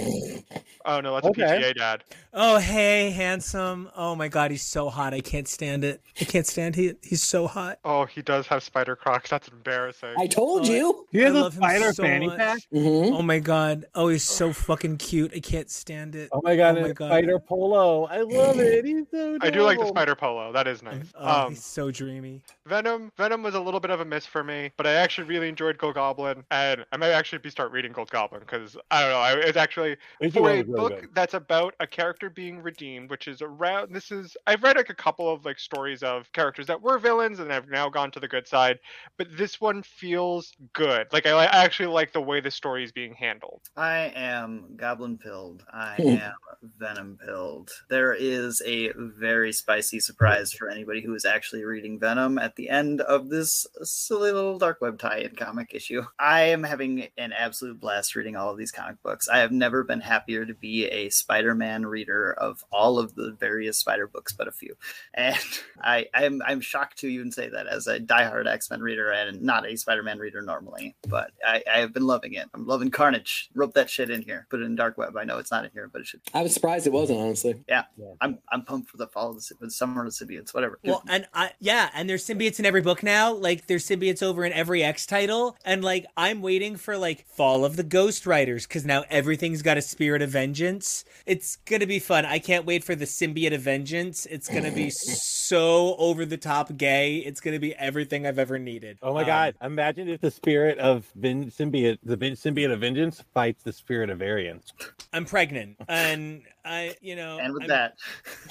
[0.84, 1.42] Oh no, that's Okay.
[1.42, 2.04] a PTA dad.
[2.34, 3.88] Oh hey, handsome.
[3.96, 5.14] Oh my god, he's so hot.
[5.14, 6.00] I can't stand it.
[6.20, 7.78] I can't stand he he's so hot.
[7.84, 9.30] Oh, he does have spider crocs.
[9.30, 10.14] That's embarrassing.
[10.18, 11.06] I told Oh, you.
[11.12, 12.38] He has I a spider so fanny much.
[12.38, 12.60] pack.
[12.72, 13.12] Mhm.
[13.12, 13.84] Oh my god.
[13.94, 15.32] Oh, he's so fucking cute.
[15.34, 16.30] I can't stand it.
[16.32, 17.08] Oh my god, Oh my God.
[17.08, 18.04] spider polo.
[18.06, 18.84] I love it.
[18.84, 20.52] He's so I do like the spider polo.
[20.52, 21.12] That is nice.
[21.16, 22.42] Oh, Um, he's so dreamy.
[22.66, 25.48] Venom Venom was a little bit of a miss for me, but I actually really
[25.48, 29.10] enjoyed Gold Goblin, and I might actually be start reading Gold Goblin because I don't
[29.10, 29.18] know.
[29.18, 31.08] I, it's actually It's for a really book good.
[31.14, 33.92] that's about a character being redeemed, which is around.
[33.94, 37.38] This is I've read like a couple of like stories of characters that were villains
[37.40, 38.78] and have now gone to the good side,
[39.18, 41.06] but this one feels good.
[41.12, 43.62] Like I, I actually like the way the story is being handled.
[43.76, 45.64] I am goblin pilled.
[45.72, 46.16] I Hmm.
[46.16, 46.34] am
[46.78, 47.70] venom pilled.
[47.88, 52.68] There is a very spicy surprise for anybody who is actually reading Venom at the
[52.68, 56.02] end of this silly little dark web tie-in comic issue.
[56.18, 59.28] I am having an absolute blast reading all of these comic books.
[59.28, 63.78] I have never been happier to be a Spider-Man reader of all of the various
[63.78, 64.74] Spider books, but a few.
[65.14, 65.36] And
[65.82, 69.66] I, I'm I'm shocked to even say that as a diehard X-Men reader and not
[69.66, 70.96] a Spider-Man reader normally.
[71.08, 72.48] But I, I have been loving it.
[72.54, 73.50] I'm loving Carnage.
[73.54, 74.46] Rope that shit in here.
[74.50, 75.16] Put it in Dark Web.
[75.16, 76.20] I know it's not in here, but it should.
[76.34, 77.62] I was surprised it wasn't, honestly.
[77.68, 77.84] Yeah
[78.20, 80.54] I'm I'm pumped for the fall of the Sy- with summer of the symbiotes.
[80.54, 80.78] Whatever.
[80.84, 83.32] Well, and I yeah, and there's symbiotes in every book now.
[83.32, 87.64] Like there's symbiotes over in every X title, and like I'm waiting for like Fall
[87.64, 91.02] of the Ghost Riders because now everything's got a spirit of vengeance.
[91.24, 92.26] It's gonna be fun.
[92.26, 94.26] I can't wait for the symbiote of vengeance.
[94.26, 94.90] It's gonna be
[95.42, 97.16] so over the top gay.
[97.18, 98.98] It's gonna be everything I've ever needed.
[99.02, 99.54] Oh my Um, god!
[99.62, 104.10] Imagine if the spirit of Vin- symbiote, the Vin- symbiote of vengeance, fights the spirit
[104.10, 104.72] of variance.
[105.14, 107.94] I'm pregnant, and I, you know, and with I'm- that,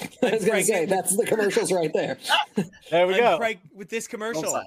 [0.00, 0.66] I was gonna pregnant.
[0.66, 2.18] say that's the commercials right there.
[2.90, 3.38] There we I'm go.
[3.38, 4.60] preg- with this commercial.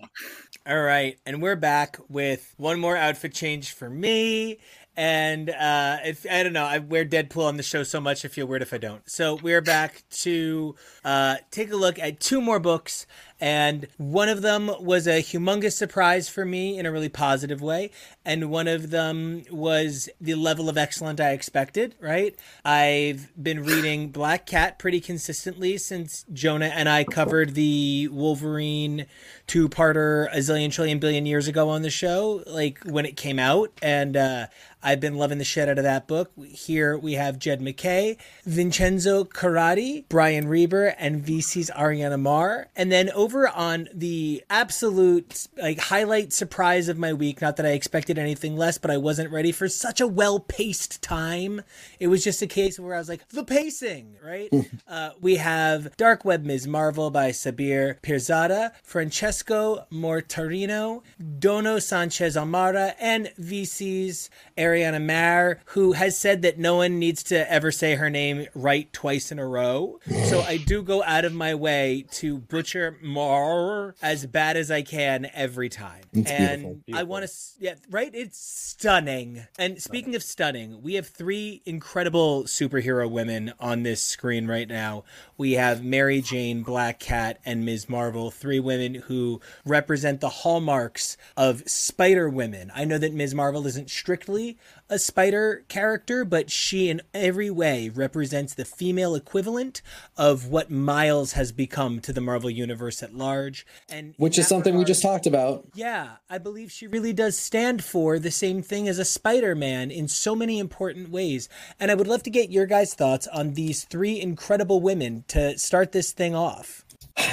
[0.68, 4.60] All right, and we're back with one more outfit change for me.
[4.97, 8.30] And uh, if I don't know, I wear Deadpool on the show so much, I
[8.30, 9.07] feel weird if I don't.
[9.10, 13.06] So we're back to uh, take a look at two more books,
[13.40, 17.91] And one of them was a humongous surprise for me in a really positive way.
[18.24, 22.36] And one of them was the level of excellent I expected, right?
[22.64, 29.06] I've been reading Black Cat pretty consistently since Jonah and I covered the Wolverine
[29.48, 33.38] two parter a zillion trillion billion years ago on the show, like when it came
[33.38, 33.72] out.
[33.82, 34.48] And uh,
[34.86, 36.32] I've been loving the shit out of that book.
[36.48, 42.68] Here we have Jed MacKay, Vincenzo Carratù, Brian Reber, and VC's Ariana Maher.
[42.76, 47.69] And then over on the absolute like highlight surprise of my week, not that I
[47.69, 51.61] expected anything less, but I wasn't ready for such a well-paced time.
[51.99, 54.49] It was just a case where I was like, the pacing, right?
[54.88, 56.68] uh, we have Dark Web Ms.
[56.68, 61.02] Marvel by Sabir Pirzada, Francesco Mortarino,
[61.39, 67.52] Dono Sanchez Almara, and VC's Ariana Maher, who has said that no one needs to
[67.52, 69.99] ever say her name right twice in a row.
[70.26, 74.82] So I do go out of my way to butcher Maher as bad as I
[74.82, 76.04] can every time.
[76.14, 77.00] It's and beautiful.
[77.00, 78.12] I want to, yeah, right?
[78.14, 79.48] It's stunning.
[79.58, 85.06] And speaking of stunning, we have three incredible superhero women on this screen right now.
[85.38, 87.90] We have Mary Jane, Black Cat, and Ms.
[87.90, 92.72] Marvel, three women who represent the hallmarks of Spider Women.
[92.76, 93.34] I know that Ms.
[93.34, 94.58] Marvel isn't strictly
[94.90, 99.82] a spider character, but she in every way represents the female equivalent
[100.18, 103.66] of what Miles has become to the Marvel universe at large.
[103.90, 105.66] And Which is something we just talked about.
[105.74, 109.90] yeah, I believe she really does stand for the same thing as a Spider Man
[109.91, 111.49] in so many important ways.
[111.80, 115.57] And I would love to get your guys' thoughts on these three incredible women to
[115.57, 116.86] start this thing off.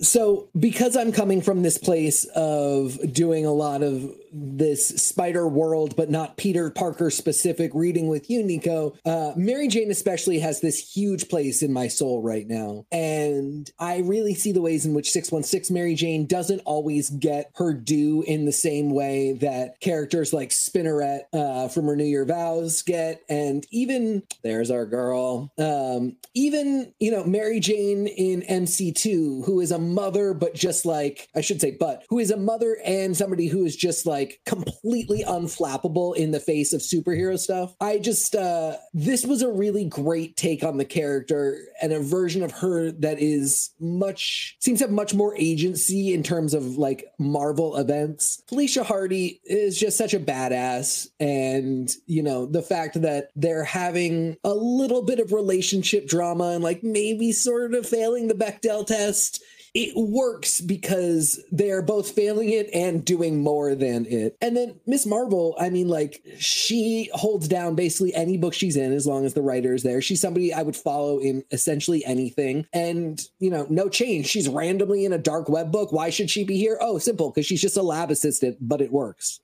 [0.00, 5.96] So, because I'm coming from this place of doing a lot of this Spider World,
[5.96, 10.78] but not Peter Parker specific reading with you, Nico, uh, Mary Jane especially has this
[10.78, 12.84] huge place in my soul right now.
[12.90, 17.72] And I really see the ways in which 616 Mary Jane doesn't always get her
[17.72, 23.22] due in the same way that characters like Spinneret uh, from Renew Your Vows get.
[23.28, 29.70] And even, there's our girl, um, even, you know, Mary Jane in MC2, who is
[29.70, 33.46] a mother, but just like, I should say, but who is a mother and somebody
[33.46, 37.74] who is just like completely unflappable in the face of superhero stuff.
[37.80, 42.42] I just, uh, this was a really great take on the character and a version
[42.42, 47.04] of her that is much, seems to have much more agency in terms of like
[47.18, 48.42] Marvel events.
[48.48, 51.08] Felicia Hardy is just such a badass.
[51.20, 56.64] And, you know, the fact that they're having a little bit of relationship drama and
[56.64, 59.42] like maybe sort of failing the Bechdel test
[59.78, 64.34] it works because they're both failing it and doing more than it.
[64.40, 68.94] And then Miss Marvel, I mean, like, she holds down basically any book she's in
[68.94, 70.00] as long as the writer is there.
[70.00, 72.64] She's somebody I would follow in essentially anything.
[72.72, 74.28] And, you know, no change.
[74.28, 75.92] She's randomly in a dark web book.
[75.92, 76.78] Why should she be here?
[76.80, 79.40] Oh, simple, because she's just a lab assistant, but it works.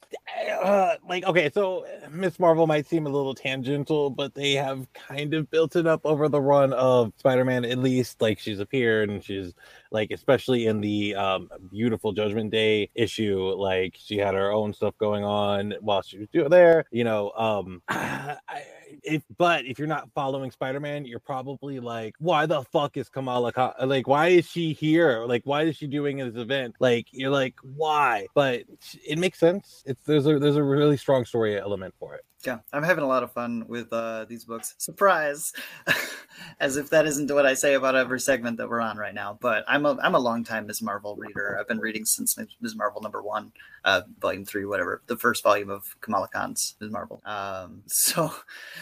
[0.63, 5.33] uh, like okay so miss marvel might seem a little tangential but they have kind
[5.35, 9.25] of built it up over the run of spider-man at least like she's appeared and
[9.25, 9.55] she's
[9.93, 14.95] like especially in the um beautiful judgment day issue like she had her own stuff
[14.99, 18.37] going on while she was doing there you know um I,
[19.03, 23.53] if but if you're not following spider-man you're probably like why the fuck is kamala
[23.53, 27.31] Khan- like why is she here like why is she doing this event like you're
[27.31, 28.63] like why but
[29.07, 32.59] it makes sense it's there's a there's a really strong story element for it Yeah,
[32.73, 34.75] I'm having a lot of fun with uh, these books.
[34.79, 35.53] Surprise,
[36.61, 39.39] as if that isn't what I say about every segment that we're on right now.
[39.41, 40.83] But I'm a I'm a long time Ms.
[40.83, 41.57] Marvel reader.
[41.59, 42.75] I've been reading since Ms.
[42.75, 43.53] Marvel number one,
[43.85, 46.91] uh, volume three, whatever, the first volume of Kamala Khan's Ms.
[46.91, 47.23] Marvel.
[47.25, 48.35] Um, so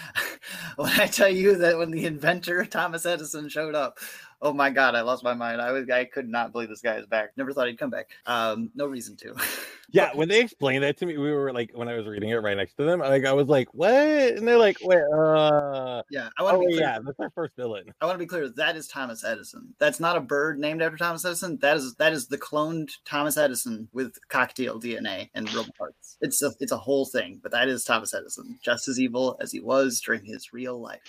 [0.77, 3.99] when I tell you that when the inventor Thomas Edison showed up.
[4.43, 4.95] Oh my God!
[4.95, 5.61] I lost my mind.
[5.61, 7.31] I was—I could not believe this guy is back.
[7.37, 8.09] Never thought he'd come back.
[8.27, 9.35] Um, no reason to.
[9.93, 12.37] yeah when they explained that to me we were like when i was reading it
[12.37, 16.29] right next to them like i was like what and they're like wait uh Yeah,
[16.39, 16.81] I want to oh be clear.
[16.81, 18.49] yeah that's our first villain I want to be clear.
[18.51, 19.75] That is Thomas Edison.
[19.81, 21.59] That's not a bird named after Thomas Edison.
[21.61, 26.17] That is that is the cloned Thomas Edison with cocktail DNA and robot parts.
[26.21, 27.41] It's a it's a whole thing.
[27.43, 31.01] But that is Thomas Edison, just as evil as he was during his real life.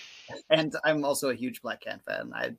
[0.50, 2.32] And I'm also a huge Black Cat fan.
[2.36, 2.52] I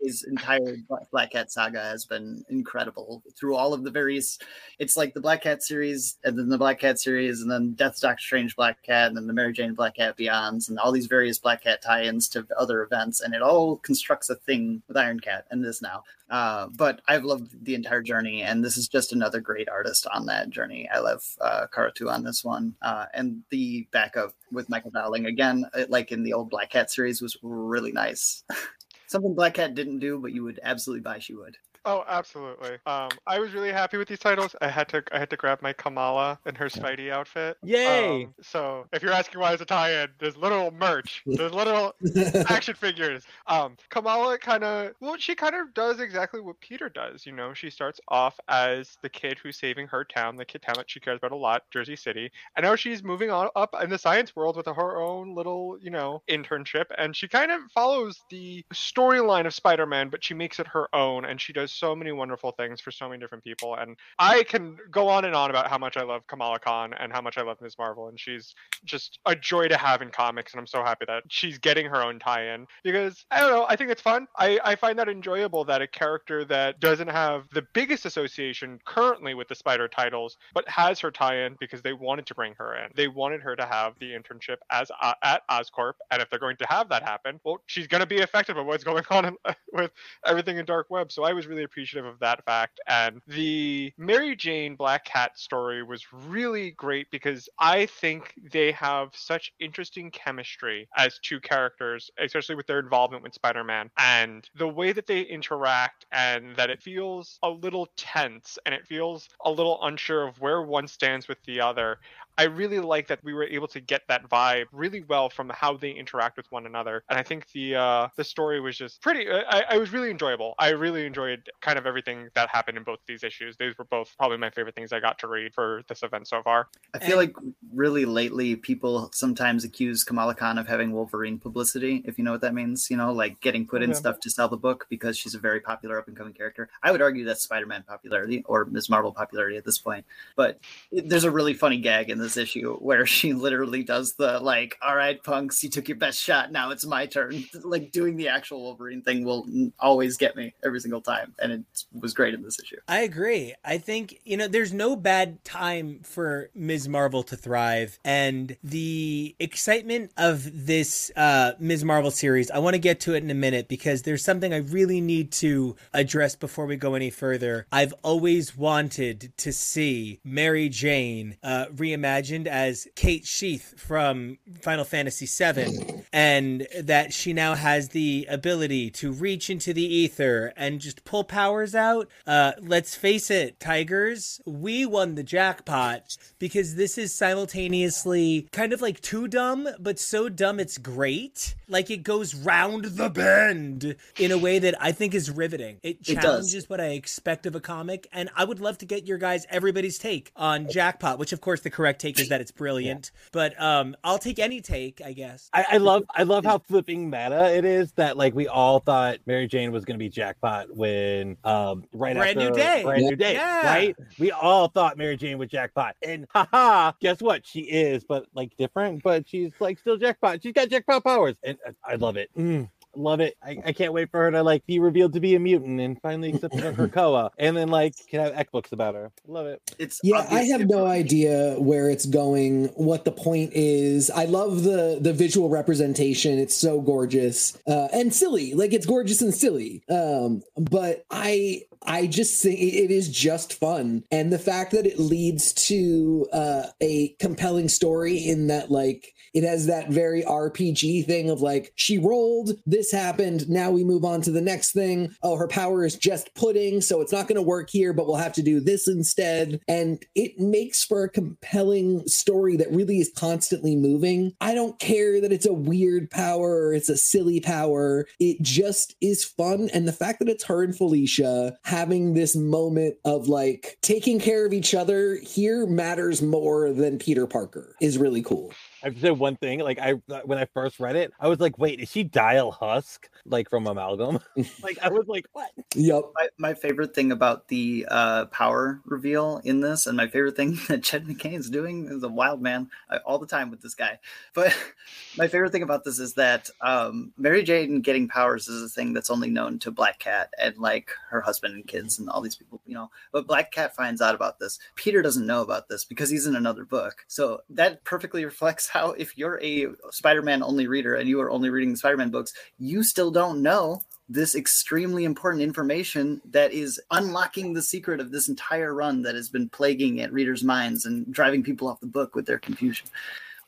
[0.00, 0.76] his entire
[1.10, 4.38] Black Cat saga has been incredible through all of the various.
[4.78, 8.00] It's like the Black Cat series, and then the Black Cat series, and then Death
[8.00, 11.06] Doctor Strange Black Cat, and then the Mary Jane Black Cat Beyonds, and all these
[11.06, 15.20] various Black Cat tie-ins to other events, and it all constructs a thing with Iron
[15.20, 16.04] Cat and this now.
[16.30, 20.26] Uh, but I've loved the entire journey, and this is just another great artist on
[20.26, 20.88] that journey.
[20.92, 25.66] I love uh, Carratù on this one, uh, and the backup with Michael Dowling again,
[25.74, 28.42] uh, like in the old Black Cat series, was really nice.
[29.06, 31.56] Something Black Cat didn't do, but you would absolutely buy she would.
[31.86, 32.78] Oh, absolutely.
[32.86, 34.56] Um, I was really happy with these titles.
[34.62, 37.58] I had to I had to grab my Kamala in her Spidey outfit.
[37.62, 38.24] Yay!
[38.24, 41.22] Um, so if you're asking why it's a tie-in, there's literal merch.
[41.26, 41.94] There's literal
[42.48, 43.24] action figures.
[43.48, 47.26] Um, Kamala kind of well, she kind of does exactly what Peter does.
[47.26, 50.76] You know, she starts off as the kid who's saving her town, the kid town
[50.78, 53.90] that she cares about a lot, Jersey City, and now she's moving on up in
[53.90, 58.22] the science world with her own little, you know, internship, and she kind of follows
[58.30, 62.12] the storyline of Spider-Man, but she makes it her own, and she does so many
[62.12, 63.74] wonderful things for so many different people.
[63.76, 67.12] And I can go on and on about how much I love Kamala Khan and
[67.12, 67.76] how much I love Ms.
[67.78, 71.24] Marvel, and she's just a joy to have in comics, and I'm so happy that
[71.28, 74.26] she's getting her own tie-in because I don't know, I think it's fun.
[74.36, 79.34] I, I find that enjoyable that a character that doesn't have the biggest association currently
[79.34, 82.90] with the Spider titles, but has her tie-in because they wanted to bring her in.
[82.94, 86.56] They wanted her to have the internship as uh, at Oscorp, and if they're going
[86.58, 89.36] to have that happen, well, she's going to be affected by what's going on in,
[89.72, 89.90] with
[90.26, 91.10] everything in Dark Web.
[91.10, 95.82] So I was really appreciative of that fact, and the Mary Jane Black Cat story
[95.82, 102.54] was really great because I think they have such interesting chemistry as two characters, especially
[102.54, 107.38] with their involvement with Spider-Man and the way that they interact and that it feels
[107.42, 111.60] a little tense and it feels a little unsure of where one stands with the
[111.60, 111.98] other.
[112.36, 115.76] I really like that we were able to get that vibe really well from how
[115.76, 119.30] they interact with one another, and I think the uh, the story was just pretty.
[119.30, 120.54] I, I was really enjoyable.
[120.58, 123.56] I really enjoyed kind of everything that happened in both these issues.
[123.56, 126.42] These were both probably my favorite things I got to read for this event so
[126.42, 126.68] far.
[126.92, 127.34] I feel like
[127.72, 132.40] really lately people sometimes accuse Kamala Khan of having Wolverine publicity, if you know what
[132.42, 132.88] that means.
[132.90, 133.98] You know, like getting put in Okay.
[133.98, 136.68] stuff to sell the book because she's a very popular up and coming character.
[136.82, 138.88] I would argue that's Spider Man popularity or Ms.
[138.88, 140.04] Marvel popularity at this point.
[140.36, 140.60] But
[140.92, 144.76] it- there's a really funny gag in this issue where she literally does the like,
[144.82, 146.50] all right, punks, you took your best shot.
[146.50, 147.44] Now it's my turn.
[147.64, 149.46] Like doing the actual Wolverine thing will
[149.78, 151.34] always get me every single time.
[151.38, 152.76] And it was great in this issue.
[152.88, 153.54] I agree.
[153.64, 156.88] I think, you know, there's no bad time for Ms.
[156.88, 157.98] Marvel to thrive.
[158.04, 161.84] And the excitement of this uh, Ms.
[161.84, 164.58] Marvel series, I want to get to it in a minute because there's something I
[164.58, 167.66] really need to address before we go any further.
[167.72, 171.66] I've always wanted to see Mary Jane uh,
[172.14, 178.90] reimagined as Cait Sith from Final Fantasy VII, and that she now has the ability
[178.90, 182.08] to reach into the ether and just pull powers out.
[182.26, 188.80] Uh, let's face it, Tigers, we won the jackpot because this is simultaneously kind of
[188.80, 191.54] like too dumb, but so dumb it's great.
[191.68, 195.78] Like it goes round the bend in a way that I think is riveting.
[195.82, 199.06] It It challenges what I expect of a comic, and I would love to get
[199.06, 202.50] your guys everybody's take on Jackpot, which of course the correct take is that it's
[202.52, 203.10] brilliant.
[203.32, 205.48] But um, I'll take any take, I guess.
[205.52, 209.18] I, I love I love how flipping meta it is that like we all thought
[209.26, 212.82] Mary Jane was gonna be jackpot when um right Brand New Day.
[212.84, 213.66] brand new day Yeah.
[213.66, 218.26] right we all thought Mary Jane was jackpot and haha guess what she is but
[218.34, 222.16] like different but she's like still jackpot she's got jackpot powers and uh, I love
[222.16, 225.20] it mm, love it I, I can't wait for her to like be revealed to
[225.20, 228.72] be a mutant and finally accept her Krakoa and then like can have X books
[228.72, 233.12] about her love it It's Yeah, I have no idea where it's going, what the
[233.12, 234.10] point is.
[234.10, 236.38] I love the the visual representation.
[236.38, 238.54] It's so gorgeous uh, and silly.
[238.54, 239.82] Like it's gorgeous and silly.
[239.88, 244.86] Um, but I I just think it it is just fun, and the fact that
[244.86, 251.06] it leads to uh, a compelling story in that like it has that very RPG
[251.06, 255.14] thing of like she rolled, this happened, now we move on to the next thing.
[255.22, 258.16] Oh, her power is just pudding, so it's not going to work here, but we'll
[258.16, 259.60] have to do this instead.
[259.68, 264.32] And it makes for a compelling story that really is constantly moving.
[264.40, 268.06] I don't care that it's a weird power or it's a silly power.
[268.20, 269.68] It just is fun.
[269.74, 274.46] And the fact that it's her and Felicia having this moment of like taking care
[274.46, 278.52] of each other here matters more than Peter Parker is really cool.
[278.84, 279.60] I have to say one thing.
[279.60, 279.92] Like I,
[280.24, 283.66] when I first read it, I was like, "Wait, is she Dial Husk like from
[283.66, 284.18] Amalgam?"
[284.62, 286.04] like I was like, "What?" Yep.
[286.14, 290.58] My, my favorite thing about the uh, power reveal in this, and my favorite thing
[290.68, 293.74] that Jed MacKay is doing is a wild man I, all the time with this
[293.74, 293.98] guy.
[294.34, 294.54] But
[295.16, 298.92] my favorite thing about this is that um, Mary Jane getting powers is a thing
[298.92, 302.36] that's only known to Black Cat and like her husband and kids and all these
[302.36, 302.90] people, you know.
[303.12, 304.58] But Black Cat finds out about this.
[304.74, 307.06] Peter doesn't know about this because he's in another book.
[307.08, 311.48] So that perfectly reflects how if you're a Spider-Man only reader and you are only
[311.48, 317.54] reading the Spider-Man books, you still don't know this extremely important information that is unlocking
[317.54, 321.42] the secret of this entire run that has been plaguing at readers' minds and driving
[321.42, 322.88] people off the book with their confusion.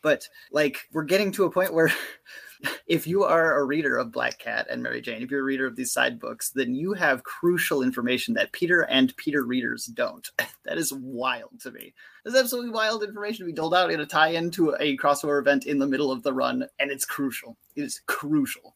[0.01, 1.93] But like we're getting to a point where
[2.87, 5.67] if you are a reader of Black Cat and Mary Jane, if you're a reader
[5.67, 10.31] of these side books, then you have crucial information that Peter and Peter readers don't.
[10.65, 11.95] that is wild to me.
[12.25, 15.67] That's absolutely wild information to be doled out in a tie-in to a crossover event
[15.67, 17.57] in the middle of the run, and it's crucial.
[17.77, 18.75] It is crucial.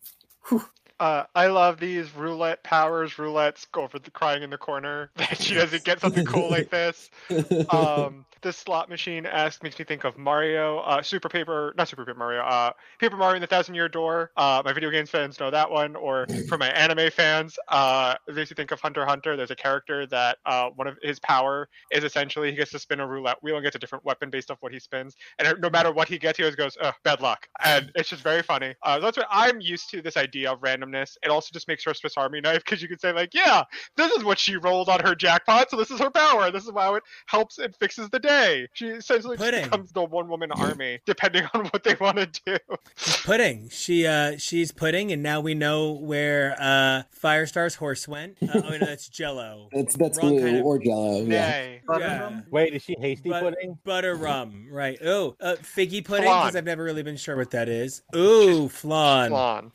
[0.48, 0.65] Whew.
[1.01, 3.19] Uh, I love these roulette powers.
[3.19, 6.70] Roulette's go for the crying in the corner that she doesn't get something cool like
[6.70, 7.11] this.
[7.70, 12.05] Um, this slot machine esque makes me think of Mario, uh, Super Paper, not Super
[12.05, 14.31] Paper Mario, uh, Paper Mario and the Thousand Year Door.
[14.37, 18.35] Uh, my video games fans know that one, or for my anime fans, uh, it
[18.35, 19.37] makes me think of Hunter Hunter.
[19.37, 23.01] There's a character that uh, one of his power is essentially he gets to spin
[23.01, 25.71] a roulette wheel and gets a different weapon based off what he spins, and no
[25.71, 28.75] matter what he gets, he always goes, Ugh, "Bad luck," and it's just very funny.
[28.83, 30.03] Uh, that's what I'm used to.
[30.03, 31.17] This idea of randomness.
[31.23, 33.65] It also just makes her a Swiss Army knife because you can say like, "Yeah,
[33.97, 36.51] this is what she rolled on her jackpot, so this is her power.
[36.51, 38.30] This is how it helps and fixes the day."
[38.74, 39.65] She essentially just Pudding.
[39.65, 42.57] becomes the one woman army, depending on what they want to do.
[42.97, 43.69] She's pudding.
[43.70, 48.36] She uh she's pudding, and now we know where uh Firestar's horse went.
[48.43, 49.69] Uh, oh no, that's Jello.
[49.73, 51.23] That's that's Wrong blue kind of- or yellow.
[51.23, 51.27] Yeah.
[51.51, 51.81] Nay.
[51.98, 52.40] Yeah.
[52.51, 53.78] Wait, is she hasty But- pudding?
[53.85, 54.98] Butter rum, right?
[55.05, 58.02] Oh, uh, figgy pudding because I've never really been sure what that is.
[58.15, 59.31] Ooh, flan.
[59.31, 59.73] Flan.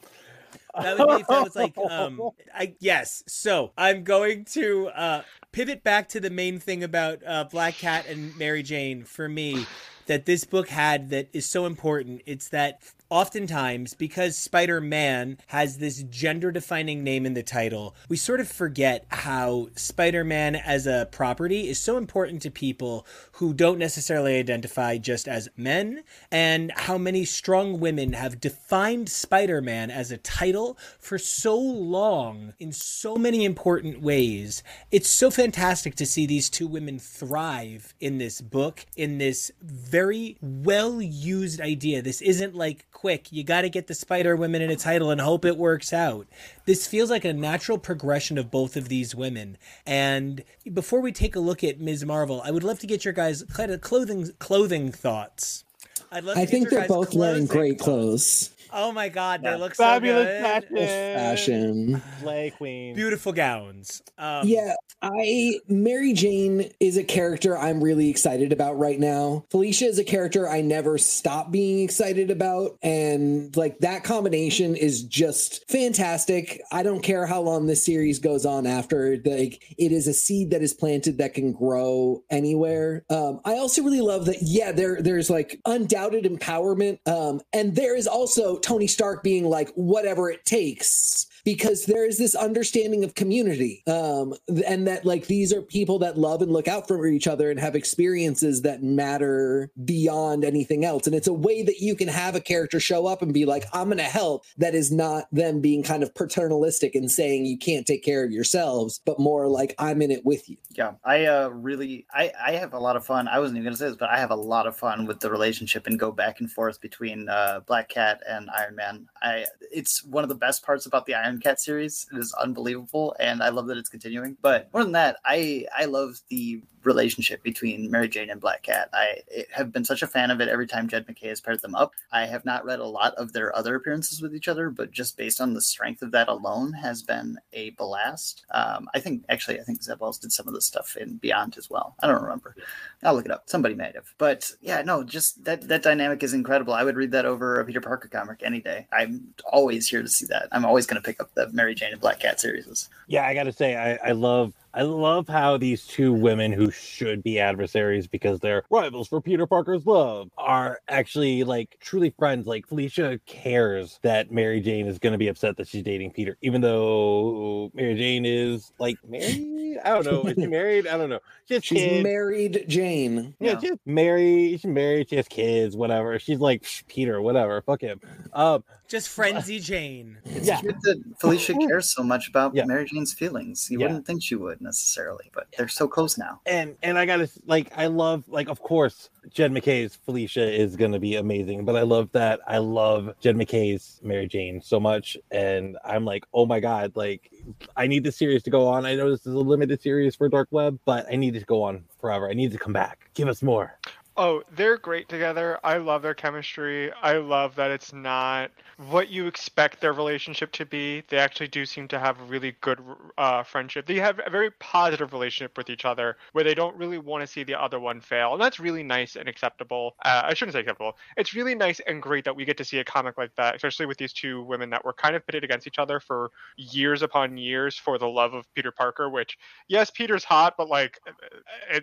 [0.82, 2.22] That would be if that was like um
[2.54, 3.24] I yes.
[3.28, 5.22] So I'm going to uh
[5.56, 9.66] pivot back to the main thing about uh Black Cat and Mary Jane for me
[10.06, 12.22] that this book had that is so important.
[12.26, 18.40] It's that oftentimes because Spider-Man has this gender defining name in the title, we sort
[18.40, 24.38] of forget how Spider-Man as a property is so important to people who don't necessarily
[24.38, 30.78] identify just as men and how many strong women have defined Spider-Man as a title
[31.00, 34.64] for so long in so many important ways.
[34.92, 40.38] It's so fantastic to see these two women thrive in this book in this very
[40.42, 42.02] well used idea.
[42.02, 45.20] This isn't like quick, you got to get the Spider Women in a title and
[45.22, 46.28] hope it works out.
[46.66, 49.58] This feels like a natural progression of both of these women.
[49.86, 50.44] And
[50.74, 52.06] before we take a look at Ms.
[52.06, 53.44] Marvel, I would love to get your guys'
[53.82, 55.66] clothing clothing thoughts.
[56.12, 58.55] I'd love to I think they're both wearing great clothes.
[58.78, 59.56] Oh my god, they Yeah.
[59.56, 60.42] look so Fabulous good.
[60.42, 60.76] fashion.
[61.16, 62.02] Fashion.
[62.20, 62.94] Slay queen.
[62.94, 64.02] Beautiful gowns.
[64.18, 69.46] Um, Yeah, I Mary Jane is a character I'm really excited about right now.
[69.50, 75.04] Felicia is a character I never stop being excited about and like that combination is
[75.04, 76.62] just fantastic.
[76.72, 80.52] I don't care how long this series goes on after like it is a seed
[80.52, 83.06] that is planted that can grow anywhere.
[83.10, 87.96] Um I also really love that yeah, there there's like undoubted empowerment um and there
[87.96, 93.16] is also Tony Stark being like whatever it takes because there is this understanding of
[93.16, 94.34] community um
[94.68, 97.60] and that like these are people that love and look out for each other and
[97.60, 102.36] have experiences that matter beyond anything else and it's a way that you can have
[102.36, 105.84] a character show up and be like i'm gonna help that is not them being
[105.84, 110.02] kind of paternalistic and saying you can't take care of yourselves but more like i'm
[110.02, 113.30] in it with you Yeah, I uh, really, I, I have a lot of fun.
[113.30, 115.32] I wasn't even gonna say this, but I have a lot of fun with the
[115.32, 119.08] relationship and go back and forth between uh, Black Cat and Iron Man.
[119.22, 122.08] I, it's one of the best parts about the Iron Cat series.
[122.12, 124.38] It is unbelievable, and I love that it's continuing.
[124.42, 128.90] But more than that, I, I love the relationship between Mary Jane and Black Cat.
[128.94, 131.76] I have been such a fan of it every time Jed MacKay has paired them
[131.76, 131.94] up.
[132.12, 135.18] I have not read a lot of their other appearances with each other, but just
[135.18, 138.46] based on the strength of that alone, has been a blast.
[138.52, 141.58] Um, I think actually, I think Zeb Wells did some of this stuff in Beyond
[141.58, 141.96] as well.
[142.00, 142.56] I don't remember.
[143.04, 143.50] I'll look it up.
[143.50, 144.14] Somebody might have.
[144.18, 146.74] But yeah, no, just that that dynamic is incredible.
[146.74, 148.88] I would read that over a Peter Parker comic any day.
[148.92, 150.48] I'm always here to see that.
[150.52, 152.90] I'm always going to pick up the Mary Jane and Black Cat series.
[153.08, 157.24] Yeah, I gotta say, I, I love I love how these two women who should
[157.24, 162.46] be adversaries because they're rivals for Peter Parker's love are actually like truly friends.
[162.46, 166.60] Like Felicia cares that Mary Jane is gonna be upset that she's dating Peter, even
[166.62, 169.78] though Mary Jane is like married.
[169.84, 170.24] I don't know.
[170.24, 170.88] Is she married?
[170.88, 171.20] I don't know.
[171.48, 172.04] She she's kids.
[172.04, 173.60] married jane Yeah, Yeah.
[173.60, 174.60] she's married.
[174.62, 175.10] She's married.
[175.10, 175.78] She has kids.
[175.78, 176.20] Whatever.
[176.20, 177.22] She's like Peter.
[177.22, 177.62] Whatever.
[177.62, 178.02] Fuck him.
[178.34, 178.64] Um.
[178.96, 180.18] Just frenzy Jane.
[180.24, 180.62] It's Yeah.
[180.62, 182.64] weird that Felicia cares so much about Yeah.
[182.64, 183.68] Mary Jane's feelings.
[183.70, 183.88] You Yeah.
[183.88, 186.40] wouldn't think she would necessarily, but they're so close now.
[186.46, 191.00] and and I gotta like I love like of course Jed MacKay's Felicia is gonna
[191.00, 195.78] be amazing, but I love that I love Jed MacKay's Mary Jane so much, and
[195.84, 197.30] I'm like, oh my god, like
[197.76, 198.86] I need this series to go on.
[198.86, 201.46] I know this is a limited series for Dark Web, but I need it to
[201.46, 202.30] go on forever.
[202.30, 203.10] I need it to come back.
[203.14, 203.78] Give us more.
[204.18, 205.60] Oh, they're great together.
[205.62, 206.90] I love their chemistry.
[206.94, 211.04] I love that it's not what you expect their relationship to be.
[211.10, 212.80] They actually do seem to have a really good
[213.18, 213.86] uh, friendship.
[213.86, 217.28] They have a very positive relationship with each other where they don't really want to
[217.28, 218.32] see the other one fail.
[218.32, 219.96] And that's really nice and acceptable.
[220.04, 220.98] Uh, I shouldn't say acceptable.
[221.18, 223.86] It's really nice and great that we get to see a comic like that, especially
[223.86, 227.38] with these two women that were kind of pitted against each other for years upon
[227.38, 229.38] years for the love of Peter Parker, which,
[229.68, 231.00] yes, Peter's hot, but like,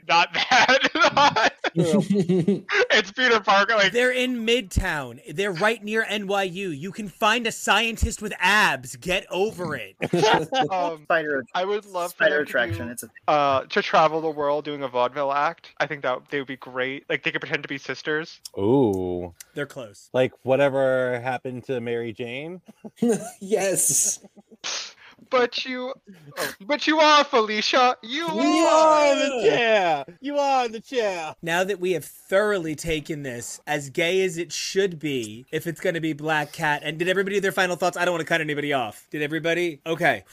[0.09, 1.53] not that.
[2.91, 3.75] it's Peter Parker.
[3.75, 5.21] Like They're in Midtown.
[5.35, 6.77] They're right near NYU.
[6.79, 8.97] You can find a scientist with abs.
[8.97, 9.97] Get over it.
[10.71, 12.87] um, Spider I would love for spider them to attraction.
[12.87, 15.71] do- It's a uh, to travel the world doing a vaudeville act.
[15.79, 17.05] I think that they would be great.
[17.09, 18.41] Like they could pretend to be sisters.
[18.59, 20.09] Ooh, They're close.
[20.13, 22.61] like whatever happened to Mary Jane.
[23.41, 24.21] yes.
[25.31, 25.95] But you,
[26.39, 27.97] oh, but you are Felicia.
[28.03, 29.13] You We are.
[29.13, 30.05] in the chair.
[30.21, 31.35] You are in the chair.
[31.43, 35.81] Now that we have thoroughly taken this as gay as it should be, if it's
[35.81, 37.97] going to be Black Cat, and did everybody do their final thoughts?
[37.97, 39.07] I don't want to cut anybody off.
[39.11, 39.81] Did everybody?
[39.87, 40.25] Okay.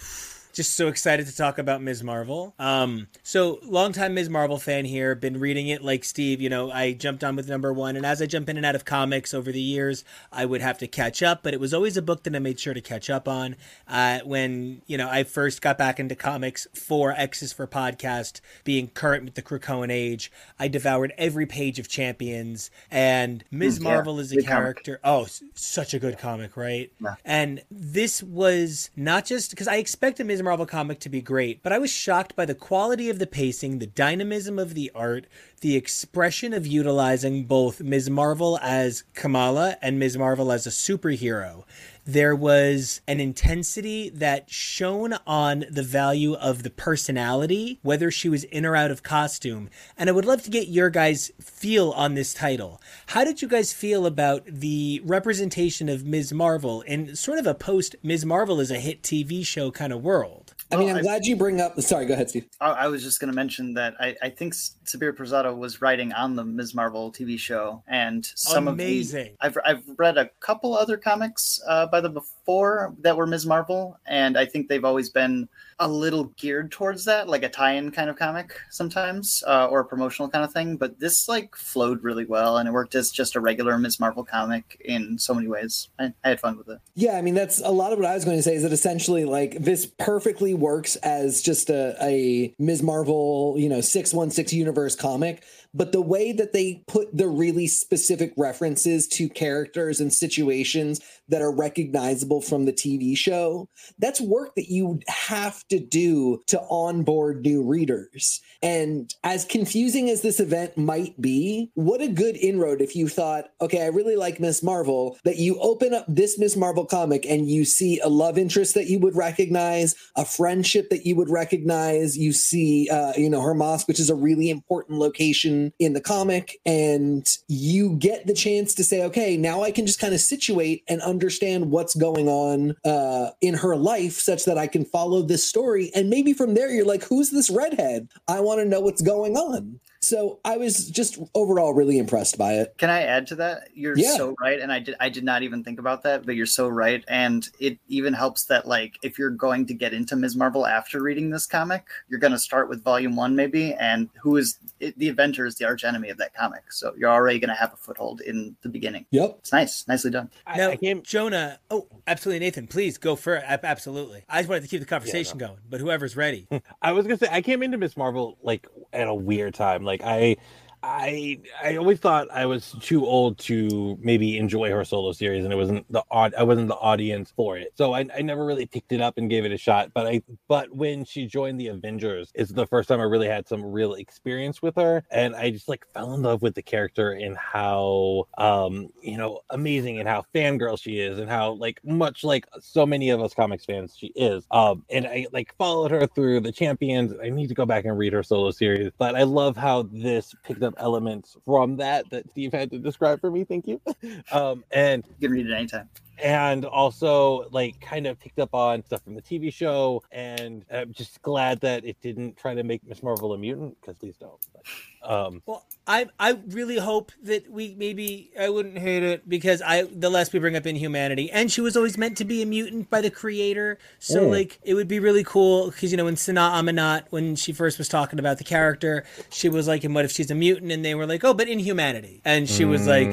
[0.51, 2.03] Just so excited to talk about Ms.
[2.03, 2.53] Marvel.
[2.59, 4.29] Um, so longtime Ms.
[4.29, 5.13] Marvel fan here.
[5.15, 6.41] Been reading it like Steve.
[6.41, 8.75] You know, I jumped on with number one, and as I jump in and out
[8.75, 11.43] of comics over the years, I would have to catch up.
[11.43, 13.55] But it was always a book that I made sure to catch up on.
[13.87, 18.87] Uh, when you know I first got back into comics for X's for podcast, being
[18.87, 23.79] current with the Krakoan age, I devoured every page of Champions, and Ms.
[23.79, 23.89] Mm, yeah.
[23.93, 24.61] Marvel is a Good comic.
[24.63, 24.99] character.
[25.03, 26.91] Oh, such a good comic, right?
[26.99, 27.15] Yeah.
[27.23, 30.38] And this was not just because I expected Ms.
[30.43, 33.79] Marvel comic to be great, but I was shocked by the quality of the pacing,
[33.79, 35.27] the dynamism of the art,
[35.59, 38.09] the expression of utilizing both Ms.
[38.09, 40.17] Marvel as Kamala and Ms.
[40.17, 41.63] Marvel as a superhero.
[42.05, 48.45] There was an intensity that shone on the value of the personality, whether she was
[48.45, 49.69] in or out of costume.
[49.95, 52.81] And I would love to get your guys' feel on this title.
[53.07, 56.33] How did you guys feel about the representation of Ms.
[56.33, 58.25] Marvel in sort of a post Ms.
[58.25, 60.48] Marvel is a hit TV show kind of world?
[60.71, 61.79] I mean, Well, I'm I- glad you bring up.
[61.81, 62.47] Sorry, go ahead, Steve.
[62.61, 66.13] I, I was just going to mention that I, I think Sabir Pirzada was writing
[66.13, 66.75] on the Ms.
[66.75, 69.35] Marvel TV show, and some Amazing.
[69.41, 73.25] of the, I've I've read a couple other comics uh, by them before that were
[73.25, 73.45] Ms.
[73.47, 75.49] Marvel, and I think they've always been
[75.81, 79.85] a little geared towards that, like a tie-in kind of comic sometimes, uh, or a
[79.85, 80.75] promotional kind of thing.
[80.75, 83.99] But this like flowed really well, and it worked as just a regular Ms.
[83.99, 85.89] Marvel comic in so many ways.
[85.97, 86.79] I, I had fun with it.
[86.95, 88.73] Yeah, I mean that's a lot of what I was going to say is that
[88.73, 92.83] essentially like this perfectly works as just a, a Ms.
[92.83, 95.43] Marvel, you know, 616 universe comic,
[95.73, 101.41] but the way that they put the really specific references to characters and situations that
[101.41, 103.69] are recognizable from the TV show,
[103.99, 108.41] that's work that you have to do to onboard new readers.
[108.63, 113.45] And as confusing as this event might be, what a good inroad if you thought,
[113.61, 117.49] okay, I really like Miss Marvel, that you open up this Miss Marvel comic and
[117.49, 122.17] you see a love interest that you would recognize, a friendship that you would recognize,
[122.17, 126.01] you see, uh, you know, her mosque, which is a really important location in the
[126.01, 130.19] comic, and you get the chance to say, okay, now I can just kind of
[130.19, 135.21] situate and understand what's going on uh, in her life such that I can follow
[135.21, 135.91] this story.
[135.95, 138.07] And maybe from there, you're like, who's this redhead?
[138.27, 139.79] I want to know what's going on.
[140.01, 142.73] So I was just overall really impressed by it.
[142.77, 143.67] Can I add to that?
[143.73, 144.15] You're Yeah.
[144.15, 146.67] so right, and I did I did not even think about that, but you're so
[146.69, 150.35] right, and it even helps that like if you're going to get into Ms.
[150.37, 154.37] Marvel after reading this comic, you're going to start with Volume One maybe, and who
[154.37, 157.49] is it, the Avenger is the arch enemy of that comic, so you're already going
[157.49, 159.05] to have a foothold in the beginning.
[159.11, 159.35] Yep.
[159.39, 160.29] It's nice, nicely done.
[160.47, 161.01] I, Now, I came.
[161.03, 161.59] Jonah.
[161.69, 162.67] Oh, absolutely, Nathan.
[162.67, 163.43] Please go for it.
[163.45, 164.23] Absolutely.
[164.29, 166.47] I just wanted to keep the conversation going, but whoever's ready.
[166.81, 167.97] I was gonna say I came into Ms.
[167.97, 169.83] Marvel like at a weird time.
[169.89, 170.37] Like I,
[170.81, 175.51] I, I always thought I was too old to maybe enjoy her solo series, and
[175.51, 176.33] it wasn't the odd.
[176.35, 179.29] I wasn't the audience for it, so I, I never really picked it up and
[179.29, 179.91] gave it a shot.
[179.93, 183.47] But I, but when she joined the Avengers, it's the first time I really had
[183.47, 187.11] some real experience with her, and I just like fell in love with the character
[187.11, 192.23] and how, um, you know, amazing and how fangirl she is, and how like much
[192.23, 194.45] like so many of us comics fans she is.
[194.51, 197.13] Um, and I like followed her through the champions.
[197.21, 200.33] I need to go back and read her solo series, but I love how this
[200.43, 203.43] picked up elements from that that Steve had to describe for me.
[203.45, 203.81] Thank you.
[204.31, 205.89] Um, and You can read it anytime.
[206.23, 210.03] And also like kind of picked up on stuff from the TV show.
[210.11, 213.97] And I'm just glad that it didn't try to make Miss Marvel a mutant because
[213.97, 214.39] please don't.
[214.53, 219.61] But, um, Well, I I really hope that we maybe I wouldn't hate it because
[219.61, 222.45] I the less we bring up inhumanity, and she was always meant to be a
[222.45, 224.29] mutant by the creator, so Mm.
[224.31, 227.77] like it would be really cool because you know when Sanaa Amanat when she first
[227.79, 230.83] was talking about the character, she was like, "And what if she's a mutant?" And
[230.85, 233.09] they were like, "Oh, but inhumanity," and she was like.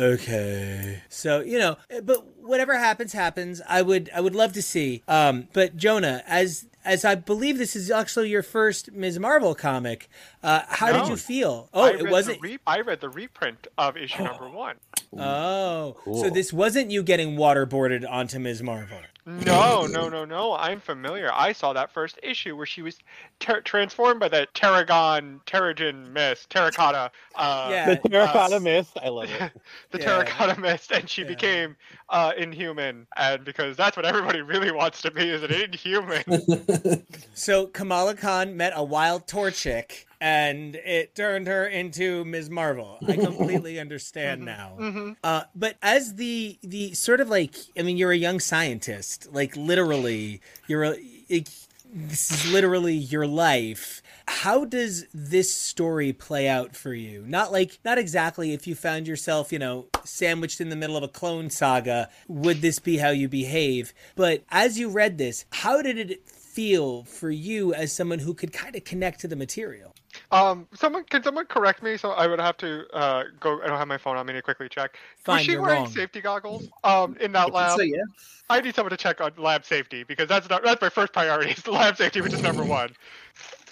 [0.00, 1.02] Okay.
[1.08, 3.60] So, you know, but whatever happens happens.
[3.68, 5.02] I would I would love to see.
[5.06, 9.18] Um but Jonah, as as I believe this is actually your first Ms.
[9.18, 10.08] Marvel comic,
[10.42, 11.00] uh how No.
[11.00, 11.68] did you feel?
[11.74, 14.76] Oh, read it wasn't Re- I read the reprint of issue number one.
[15.16, 15.96] Oh.
[16.06, 18.62] So this wasn't you getting waterboarded onto Ms.
[18.62, 18.98] Marvel.
[19.26, 20.54] No, no, no, no.
[20.54, 21.30] I'm familiar.
[21.32, 22.98] I saw that first issue where she was
[23.38, 27.10] ter- transformed by the Terragon, Terrigen mist, terracotta.
[27.34, 27.94] Uh, Yeah.
[27.94, 28.98] the terracotta uh, mist.
[29.02, 29.52] I love it.
[29.90, 30.04] the Yeah.
[30.04, 31.28] terracotta mist, and she Yeah.
[31.28, 31.76] became
[32.08, 33.06] uh, inhuman.
[33.16, 36.24] And because that's what everybody really wants to be is an inhuman.
[37.34, 42.50] So Kamala Khan met a wild Torchic and it turned her into Ms.
[42.50, 42.98] Marvel.
[43.06, 44.74] I completely understand now.
[44.78, 49.28] hmm Uh, but as the the sort of like, I mean, you're a young scientist,
[49.32, 50.96] like literally, you're a.
[51.28, 51.48] It,
[51.92, 54.00] this is literally your life.
[54.28, 57.24] How does this story play out for you?
[57.26, 61.02] Not like, not exactly if you found yourself, you know, sandwiched in the middle of
[61.02, 63.92] a clone saga, would this be how you behave?
[64.14, 68.52] But as you read this, how did it feel for you as someone who could
[68.52, 69.89] kind of connect to the material?
[70.32, 71.96] Um, someone can someone correct me?
[71.96, 73.60] So I would have to uh, go.
[73.62, 74.96] I don't have my phone on me to quickly check.
[75.24, 75.90] Fine, was she you're wearing wrong.
[75.90, 76.68] safety goggles?
[76.84, 77.78] Um, in that lab.
[77.78, 78.02] So yeah,
[78.48, 81.50] I need someone to check on lab safety because that's not that's my first priority
[81.56, 82.90] is lab safety, which is number one.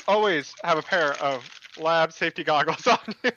[0.09, 1.49] Always have a pair of
[1.81, 3.31] lab safety goggles on you.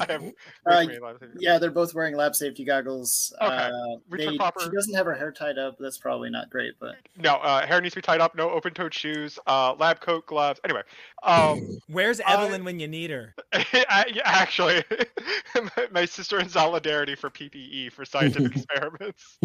[0.00, 0.22] I have
[0.68, 3.32] Uh, lab safety yeah, they're both wearing lab safety goggles.
[3.40, 3.54] Okay.
[3.54, 3.70] Uh,
[4.10, 5.76] they- proper- She doesn't have her hair tied up.
[5.78, 8.34] That's probably not great, but No, uh, hair needs to be tied up.
[8.34, 9.38] No open-toed shoes.
[9.46, 10.58] Uh, lab coat, gloves.
[10.64, 10.82] Anyway,
[11.22, 13.34] um, Where's I- Evelyn when you need her?
[13.52, 14.82] I- yeah, actually,
[15.54, 19.36] my- my sister in solidarity for PPE for scientific experiments.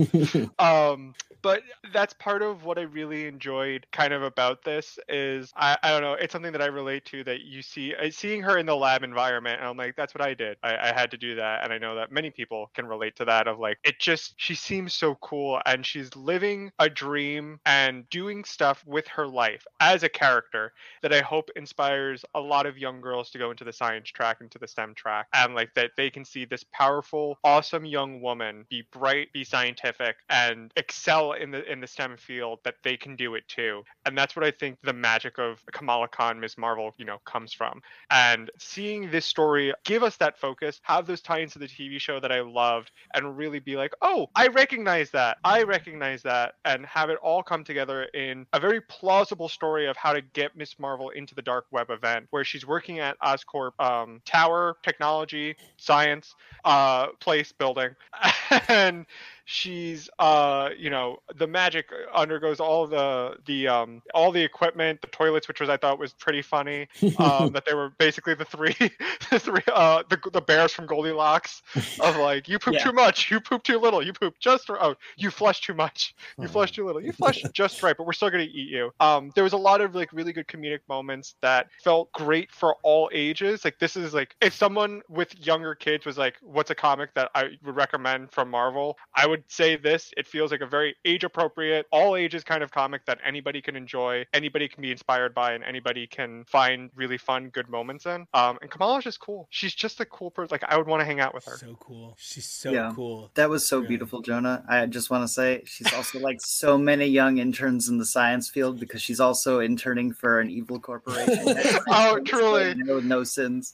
[0.60, 1.62] um but
[1.94, 6.02] that's part of what i really enjoyed kind of about this is i, I don't
[6.02, 8.76] know it's something that i relate to that you see uh, seeing her in the
[8.76, 10.58] lab environment and i'm like that's what i did.
[10.64, 11.64] I, I had to do that.
[11.64, 14.56] And i know that many people can relate to that of like it just she
[14.56, 20.04] seems so cool and she's living a dream and doing stuff with her life as
[20.04, 20.72] a character
[21.02, 24.38] that i hope inspires a lot of young girls to go into the science track
[24.42, 28.66] into the stem track and like that they can see this powerful awesome young woman
[28.70, 33.16] be bright be scientific and excel in the in the stem field that they can
[33.16, 33.84] do it too.
[34.06, 37.54] And that's what i think the magic of kamala khan ms marvel you know comes
[37.54, 37.82] from.
[38.10, 38.21] and
[38.58, 42.32] seeing this story give us that focus have those tie-ins to the tv show that
[42.32, 45.38] i loved and really be like oh i recognize that.
[45.44, 49.98] I recognize that and have it all come together in a very plausible story of
[49.98, 53.72] how to get miss marvel into the dark web event where she's working at oscorp
[53.80, 56.36] um, tower technology science
[56.66, 57.96] uh, place building.
[58.68, 59.06] And
[59.46, 65.08] she's uh you know the magic undergoes all the the um all the equipment the
[65.08, 66.88] toilets which was i thought was pretty funny
[67.18, 68.76] um that they were basically the three
[69.30, 71.62] the three uh the, the bears from goldilocks
[72.00, 72.84] of like you poop Yeah.
[72.84, 73.30] too much.
[73.32, 74.02] You poop too little.
[74.04, 76.16] You poop just oh you flush too much.
[76.40, 76.54] You Hmm.
[76.54, 77.02] flush too little.
[77.02, 78.92] You flush just right but we're still gonna eat you.
[79.00, 82.76] Um there was a lot of like really good comedic moments that felt great for
[82.84, 83.66] all ages.
[83.66, 87.30] Like this is like if someone with younger kids was like what's a comic that
[87.36, 88.98] i would recommend from marvel?
[89.16, 92.70] I would say this it feels like a very age appropriate all ages kind of
[92.72, 97.18] comic that anybody can enjoy anybody can be inspired by and anybody can find really
[97.18, 100.64] fun good moments in um and kamala's just cool she's just a cool person like
[100.72, 102.16] i would want to hang out with her So cool.
[102.20, 102.92] She's so Yeah.
[102.96, 103.32] cool.
[103.36, 103.88] that was so Yeah.
[103.88, 104.64] beautiful, Jonah.
[104.70, 108.50] I just want to say she's also like so many young interns in the science
[108.50, 111.48] field because she's also interning for an evil corporation.
[111.88, 112.74] Oh, truly.
[112.76, 113.74] no, no sins.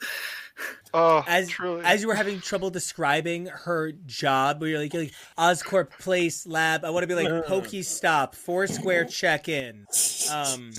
[0.94, 5.04] Oh As truly as you were having trouble describing her job, where you're like, you're
[5.04, 6.86] like Oscorp Place Lab.
[6.86, 9.86] I want to be like PokéStop, Foursquare Check In.
[10.32, 10.72] Um,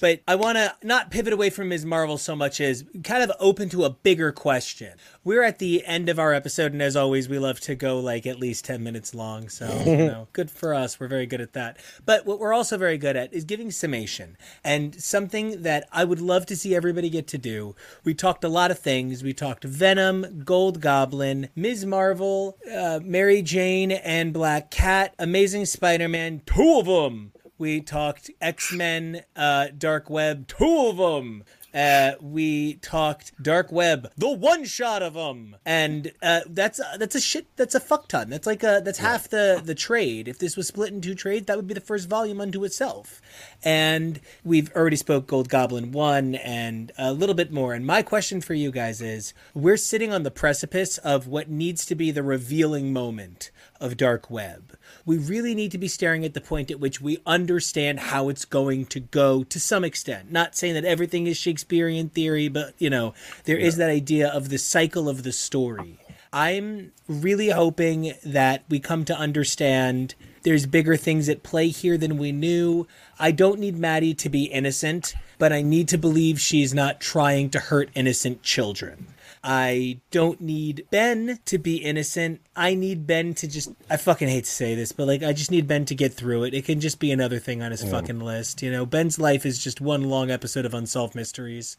[0.00, 1.84] but I want to not pivot away from Ms.
[1.84, 4.94] Marvel so much as kind of open to a bigger question.
[5.24, 8.26] We're at the end of our episode, and as always, we love to go like
[8.26, 9.48] at least ten minutes long.
[9.48, 11.00] So you know, good for us.
[11.00, 11.78] We're very good at that.
[12.04, 16.20] But what we're also very good at is giving summation, and something that I would
[16.20, 17.74] love to see everybody get to do.
[18.04, 19.22] We talked a lot of things.
[19.22, 21.86] We talked Venom, Gold Goblin, Ms.
[21.86, 27.32] Marvel, uh, Mary Jane, and Black Cat, Amazing Spider-Man, two of them.
[27.56, 31.44] We talked X Men, uh, Dark Web, two of them.
[31.74, 37.16] Uh, we talked Dark Web, the one shot of them, and uh, that's uh, that's
[37.16, 37.48] a shit.
[37.56, 38.30] That's a fuck ton.
[38.30, 40.28] That's like a that's half the the trade.
[40.28, 43.20] If this was split in two trades, that would be the first volume unto itself.
[43.64, 47.74] And we've already spoke Gold Goblin one and a little bit more.
[47.74, 51.84] And my question for you guys is: We're sitting on the precipice of what needs
[51.86, 54.78] to be the revealing moment of Dark Web.
[55.04, 58.44] We really need to be staring at the point at which we understand how it's
[58.44, 60.30] going to go to some extent.
[60.32, 63.14] Not saying that everything is Shakespearean theory, but you know,
[63.44, 65.98] there is that idea of the cycle of the story.
[66.30, 72.18] I'm really hoping that we come to understand there's bigger things at play here than
[72.18, 72.86] we knew.
[73.18, 77.48] I don't need Maddie to be innocent, but I need to believe she's not trying
[77.50, 79.06] to hurt innocent children.
[79.46, 82.40] I don't need Ben to be innocent.
[82.56, 85.50] I need Ben to just I fucking hate to say this, but like I just
[85.50, 86.54] need Ben to get through it.
[86.54, 88.62] It can just be another thing on his fucking list.
[88.62, 91.76] You know, Ben's life is just one long episode of unsolved mysteries.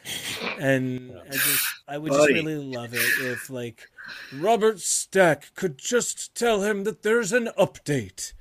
[0.60, 3.90] And I just I would just really love it if like
[4.32, 8.34] Robert Stack could just tell him that there's an update.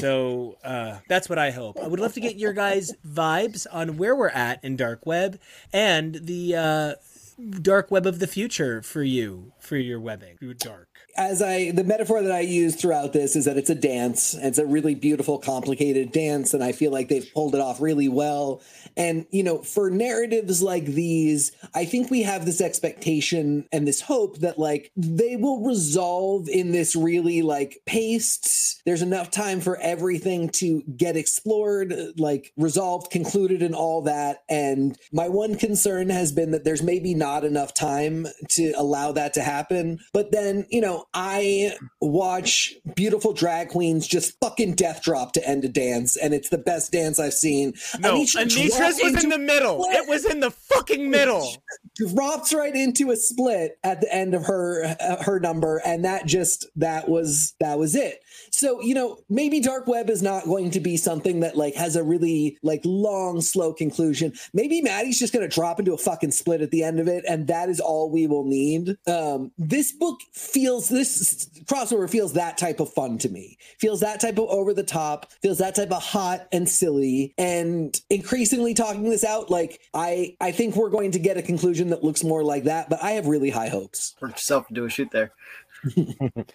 [0.00, 1.78] So uh, that's what I hope.
[1.80, 5.40] I would love to get your guys' vibes on where we're at in Dark Web
[5.72, 6.94] and the uh,
[7.38, 10.38] Dark Web of the future for you, for your webbing.
[10.58, 10.95] Dark.
[11.16, 14.34] As I the metaphor that I use throughout this is that it's a dance.
[14.34, 18.08] It's a really beautiful, complicated dance, and I feel like they've pulled it off really
[18.08, 18.62] well.
[18.96, 24.00] And you know, for narratives like these, I think we have this expectation and this
[24.00, 28.82] hope that like they will resolve in this really like paced.
[28.84, 34.44] There's enough time for everything to get explored, like resolved, concluded, and all that.
[34.48, 39.34] And my one concern has been that there's maybe not enough time to allow that
[39.34, 39.98] to happen.
[40.12, 45.64] But then, you know, I watch beautiful drag queens just fucking death drop to end
[45.64, 47.74] a dance, and it's the best dance I've seen.
[47.98, 49.82] No, Anetra's dropped was in the middle.
[49.82, 49.96] split.
[49.96, 51.56] It was in the fucking middle.
[51.96, 56.26] drops right into a split at the end of her uh, her number and that
[56.26, 60.70] just that was that was it so you know maybe dark web is not going
[60.70, 65.32] to be something that like has a really like long slow conclusion maybe maddie's just
[65.32, 67.80] going to drop into a fucking split at the end of it and that is
[67.80, 73.18] all we will need um this book feels this crossover feels that type of fun
[73.18, 76.68] to me feels that type of over the top feels that type of hot and
[76.68, 81.42] silly and increasingly talking this out like i i think we're going to get a
[81.42, 84.84] conclusion that looks more like that but i have really high hopes Worked yourself into
[84.84, 85.32] a shoot there.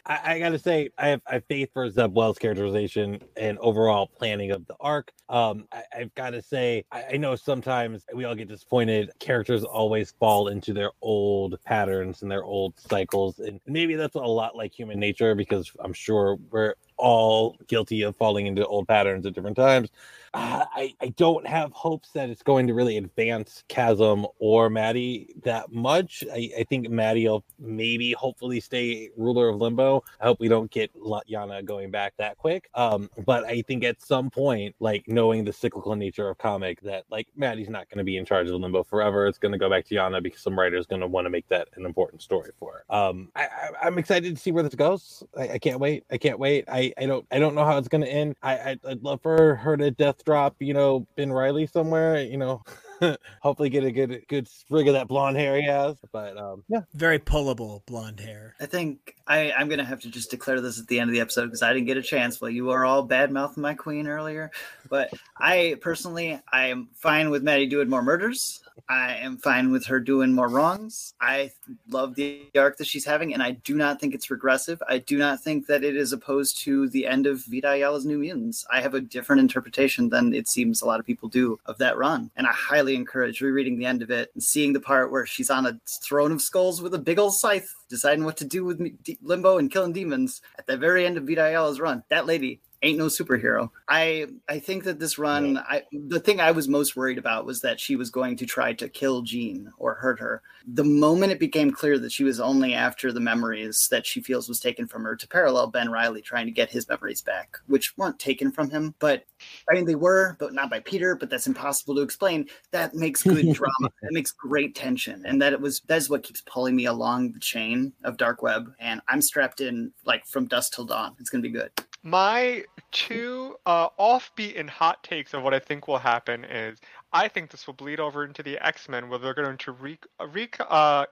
[0.05, 4.07] I, I gotta say, I have, I have faith for Zeb Wells' characterization and overall
[4.07, 5.11] planning of the arc.
[5.29, 9.11] Um, I, I've got to say, I, I know sometimes we all get disappointed.
[9.19, 14.19] Characters always fall into their old patterns and their old cycles, and maybe that's a
[14.19, 19.25] lot like human nature because I'm sure we're all guilty of falling into old patterns
[19.25, 19.89] at different times.
[20.33, 25.35] Uh, I, I don't have hopes that it's going to really advance Chasm or Maddie
[25.43, 26.23] that much.
[26.31, 30.03] I, I think Maddie will maybe hopefully stay ruler of Limbo.
[30.21, 32.69] I hope we don't get Yana going back that quick.
[32.75, 37.03] Um, but I think at some point, like knowing the cyclical nature of comic, that
[37.11, 39.27] like Maddie's not going to be in charge of Limbo forever.
[39.27, 41.47] It's going to go back to Yana because some writer's going to want to make
[41.49, 42.95] that an important story for her.
[42.95, 45.23] Um, I, I, I'm excited to see where this goes.
[45.37, 46.05] I, I can't wait.
[46.09, 46.65] I can't wait.
[46.69, 48.37] I, I don't I don't know how it's going to end.
[48.41, 52.37] I, I I'd love for her to death drop, you know, Ben Reilly somewhere, you
[52.37, 52.63] know.
[53.41, 55.95] Hopefully get a good good sprig of that blonde hair he has.
[56.11, 56.81] But um yeah.
[56.93, 58.55] Very pullable blonde hair.
[58.59, 61.21] I think I, I'm gonna have to just declare this at the end of the
[61.21, 64.07] episode because I didn't get a chance while you are all bad mouthing my queen
[64.07, 64.51] earlier.
[64.89, 68.61] But I personally I am fine with Maddie doing more murders.
[68.89, 71.13] I am fine with her doing more wrongs.
[71.21, 71.51] I
[71.89, 74.81] love the arc that she's having, and I do not think it's regressive.
[74.87, 78.17] I do not think that it is opposed to the end of Vita Ayala's New
[78.17, 78.65] Mutants.
[78.71, 81.97] I have a different interpretation than it seems a lot of people do of that
[81.97, 85.25] run, and I highly encourage rereading the end of it and seeing the part where
[85.25, 88.63] she's on a throne of skulls with a big old scythe, deciding what to do
[88.65, 92.03] with me- Limbo and killing demons at the very end of Vita Ayala's run.
[92.09, 93.69] That lady ain't no superhero.
[93.87, 97.61] I I think that this run, I the thing I was most worried about was
[97.61, 100.41] that she was going to try to kill Jean or hurt her.
[100.67, 104.47] The moment it became clear that she was only after the memories that she feels
[104.47, 107.97] was taken from her to parallel Ben Reilly trying to get his memories back, which
[107.97, 109.25] weren't taken from him, but
[109.69, 112.47] I mean they were, but not by Peter, but that's impossible to explain.
[112.71, 113.91] That makes good drama.
[114.01, 115.23] That makes great tension.
[115.25, 118.41] And that it was that is what keeps pulling me along the chain of Dark
[118.41, 118.71] Web.
[118.79, 121.15] And I'm strapped in like from dusk till dawn.
[121.19, 121.71] It's gonna be good.
[122.03, 126.79] My two uh, offbeat and hot takes of what I think will happen is
[127.13, 130.33] I think this will bleed over into the X Men, where they're going to recount
[130.33, 131.05] re- uh,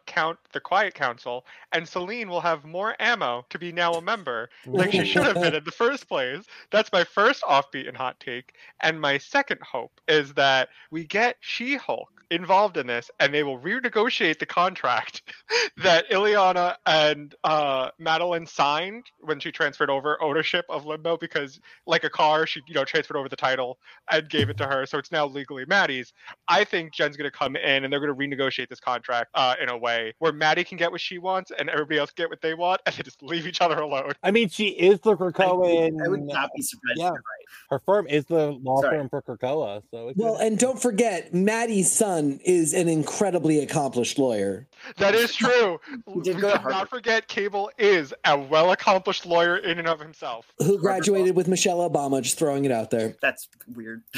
[0.52, 4.92] the Quiet Council, and Selene will have more ammo to be now a member, like
[4.92, 6.46] she should have been in the first place.
[6.72, 8.56] That's my first offbeat and hot take.
[8.82, 13.44] And my second hope is that we get She Hulk involved in this, and they
[13.44, 15.24] will renegotiate the contract
[15.78, 22.04] that Illyana and uh, Madeline signed when she transferred over ownership of Limbo, because like
[22.04, 23.80] a car, she you know transferred over the title
[24.12, 26.14] and gave it to her, so it's now legally Maddie's.
[26.48, 29.56] I think Jen's going to come in and they're going to renegotiate this contract uh,
[29.62, 32.42] in a way where Maddie can get what she wants and everybody else get what
[32.42, 34.12] they want, and they just leave each other alone.
[34.24, 35.92] I mean, she is the I, Krakoa.
[36.04, 37.00] I would not be surprised.
[37.00, 37.08] yeah.
[37.08, 37.22] if right.
[37.70, 38.98] Her firm is the law Sorry.
[38.98, 44.18] firm for Krakoa, so it's Well, and don't forget, Maddie's son is an incredibly accomplished
[44.20, 44.68] lawyer.
[44.98, 45.80] That is true.
[46.14, 49.88] He did we go to not forget Cable is a well accomplished lawyer in and
[49.88, 50.52] of himself.
[50.60, 52.22] Who graduated with Michelle Obama?
[52.22, 53.16] Just throwing it out there.
[53.22, 54.04] That's weird.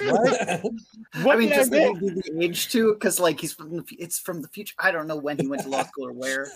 [1.22, 1.36] What?
[1.36, 2.00] I mean, did I just miss?
[2.00, 4.74] the age too, because like he's from the, it's from the future.
[4.78, 6.46] I don't know when he went to law school or where.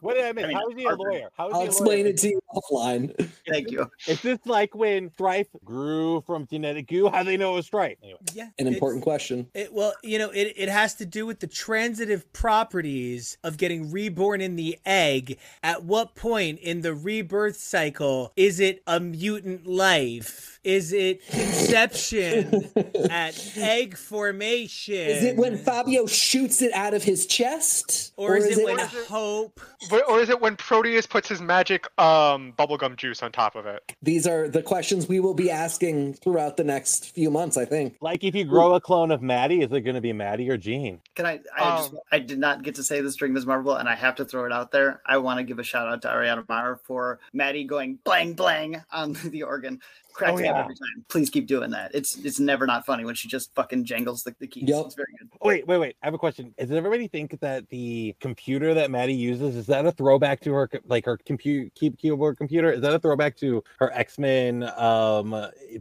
[0.00, 0.44] What did I miss?
[0.44, 1.28] I mean, How is he a lawyer?
[1.36, 2.06] How is I'll he a explain lawyer?
[2.08, 3.30] it to you offline.
[3.48, 3.90] Thank you.
[4.06, 7.08] Is this like when Strife grew from genetic goo?
[7.08, 7.96] How do they know it was Strife?
[8.02, 8.18] Anyway.
[8.34, 8.48] Yeah.
[8.58, 9.46] An important question.
[9.54, 13.90] It, well, you know, it, it has to do with the transitive properties of getting
[13.90, 15.38] reborn in the egg.
[15.62, 20.58] At what point in the rebirth cycle is it a mutant life?
[20.64, 22.70] Is it conception
[23.10, 24.94] at egg formation?
[24.94, 28.12] Is it when Fabio shoots it out of his chest?
[28.16, 29.60] or, is, it, when is it- hope?
[30.08, 33.94] Or is it when Proteus puts his magic um bubblegum juice on top of it?
[34.02, 37.96] These are the questions we will be asking throughout the next few months, I think.
[38.00, 40.56] Like if you grow a clone of Maddie, is it going to be Maddie or
[40.56, 41.00] Jean?
[41.14, 41.40] Can I?
[41.56, 43.46] I, just, Um, I did not get to say this during Ms.
[43.46, 45.00] Marvel, and I have to throw it out there.
[45.06, 48.82] I want to give a shout out to Ariana Maher for Maddie going blang blang
[48.92, 49.80] on the organ.
[50.18, 51.04] Cracks Oh, me up every time.
[51.08, 51.94] Please keep doing that.
[51.94, 54.64] It's it's never not funny when she just fucking jangles the, the keys.
[54.66, 54.86] Yep.
[54.86, 55.28] It's very good.
[55.40, 55.96] Oh, wait, wait, wait.
[56.02, 56.52] I have a question.
[56.58, 60.66] Does everybody think that the computer that Maddie uses is that a throwback to her,
[60.66, 62.72] co- like her compute keep keyboard computer?
[62.72, 65.30] Is that a throwback to her X Men um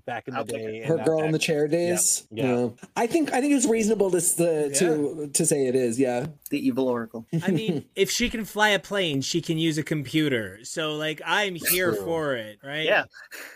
[0.05, 0.83] back in the I'll day?
[0.83, 2.27] Her girl in the chair days.
[2.29, 2.69] yeah.
[2.95, 5.99] I think I think it's reasonable to to to, to say it is.
[5.99, 6.27] Yeah.
[6.51, 7.25] The evil oracle.
[7.43, 10.59] I mean, if she can fly a plane, she can use a computer.
[10.63, 12.85] So, like, I'm here for it, right?
[12.85, 13.05] Yeah.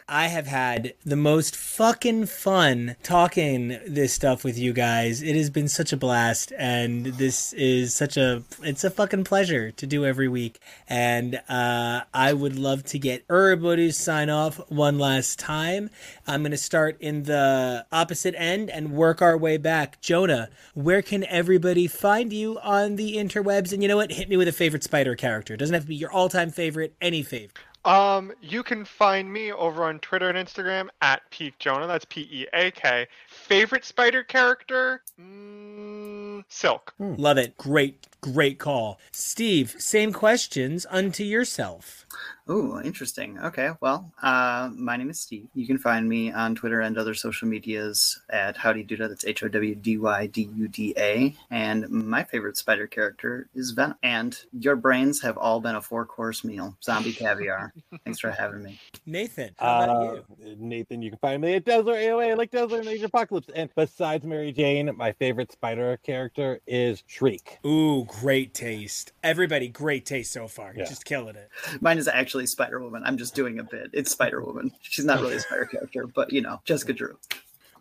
[0.07, 0.70] I have had
[1.06, 5.22] the most fucking fun talking this stuff with you guys.
[5.22, 9.72] It has been such a blast, and this is such a it's a fucking pleasure
[9.72, 10.60] to do every week.
[10.88, 15.89] And uh, I would love to get everybody to sign off one last time.
[16.27, 20.02] I'm gonna start in the opposite end and work our way back.
[20.02, 23.73] Jonah, where can everybody find you on the interwebs?
[23.73, 24.11] And you know what?
[24.11, 25.53] Hit me with a favorite spider character.
[25.53, 27.57] It doesn't have to be your all-time favorite, any favorite.
[27.83, 31.87] Um, you can find me over on Twitter and Instagram at Peak Jonah.
[31.87, 33.07] That's P E A K.
[33.27, 35.01] Favorite spider character?
[35.19, 36.93] Mm, Silk.
[36.99, 37.57] Love it.
[37.57, 38.99] Great, great call.
[39.11, 42.05] Steve, same questions unto yourself.
[42.51, 43.39] Ooh, interesting.
[43.39, 45.47] Okay, well, uh, my name is Steve.
[45.55, 49.07] You can find me on Twitter and other social medias at Howdy Duda.
[49.07, 51.33] That's H O W D Y D U D A.
[51.49, 53.95] And my favorite spider character is Venom.
[54.03, 56.75] And your brains have all been a four course meal.
[56.83, 57.73] Zombie caviar.
[58.03, 58.77] Thanks for having me.
[59.05, 60.55] Nathan, how about Uh, you?
[60.59, 63.47] Nathan, you can find me at Desert AOA, like Desert Age Apocalypse.
[63.55, 67.59] And besides Mary Jane, my favorite spider character is Shriek.
[67.65, 69.13] Ooh, great taste.
[69.23, 70.73] Everybody, great taste so far.
[70.75, 70.83] Yeah.
[70.83, 71.49] Just killing it.
[71.79, 73.03] Mine is actually Spider Woman.
[73.05, 73.89] I'm just doing a bit.
[73.93, 74.72] It's Spider Woman.
[74.81, 77.18] She's not really a spider character, but you know, Jessica Drew.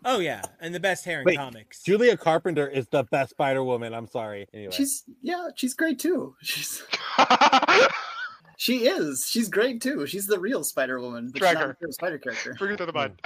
[0.03, 1.83] Oh yeah, and the best hair in Wait, comics.
[1.83, 3.93] Julia Carpenter is the best Spider Woman.
[3.93, 4.47] I'm sorry.
[4.53, 6.35] Anyway, She's yeah, she's great too.
[6.41, 6.81] She's
[8.57, 9.27] she is.
[9.27, 10.05] She's great too.
[10.07, 11.27] She's the real Spider Woman.
[11.27, 11.71] but she's Drag not her.
[11.71, 12.55] a real spider character.
[12.57, 13.21] Bring it to the mud.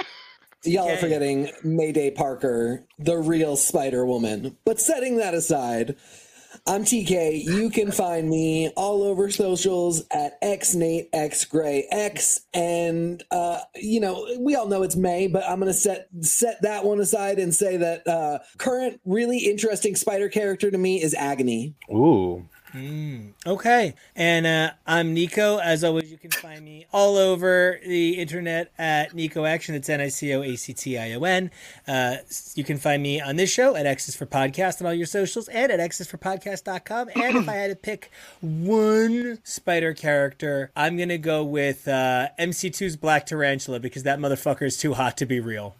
[0.64, 4.58] Y'all are forgetting Mayday Parker, the real Spider Woman.
[4.66, 5.96] But setting that aside,
[6.68, 7.44] I'm TK.
[7.44, 12.40] You can find me all over socials at xnateXgrayX.
[12.54, 16.84] And uh, you know, we all know it's May, but I'm gonna set set that
[16.84, 21.76] one aside and say that uh current really interesting spider character to me is Agony.
[21.92, 22.48] ooh.
[22.76, 23.94] Mm, okay.
[24.16, 25.60] And uh, I'm Nico.
[25.60, 29.76] As always, you can find me all over the internet at Nico Action.
[29.76, 31.52] It's N I C O A C T I O N.
[31.88, 32.18] Uh,
[32.56, 35.48] you can find me on this show at X's for Podcast and all your socials
[35.48, 37.10] and at xsforpodcast.com.
[37.16, 38.12] And if I had to pick
[38.42, 44.64] one spider character, I'm going to go with uh, MC2's Black Tarantula because that motherfucker
[44.64, 45.76] is too hot to be real.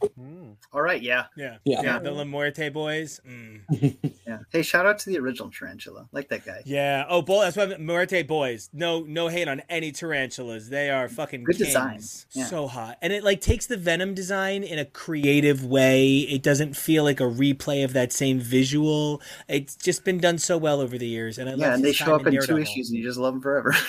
[0.76, 1.58] All right, yeah, Yeah.
[1.64, 1.82] Yeah.
[1.84, 2.00] Yeah.
[2.00, 3.22] The La Muerte boys.
[3.26, 3.96] Mm.
[4.28, 4.40] yeah.
[4.50, 6.10] Hey, shout out to the original tarantula.
[6.12, 6.64] Like that guy.
[6.66, 6.85] Yeah.
[7.10, 8.70] Oh, boy, that's why Muerte boys.
[8.74, 10.70] No, no hate on any tarantulas.
[10.70, 11.68] They are fucking Good kings.
[11.68, 12.02] design.
[12.32, 12.46] Yeah.
[12.46, 16.20] So hot, and it like takes the Venom design in a creative way.
[16.20, 19.22] It doesn't feel like a replay of that same visual.
[19.48, 21.54] It's just been done so well over the years, and I.
[21.56, 23.74] Yeah, and they show up in two issues and you just love them forever.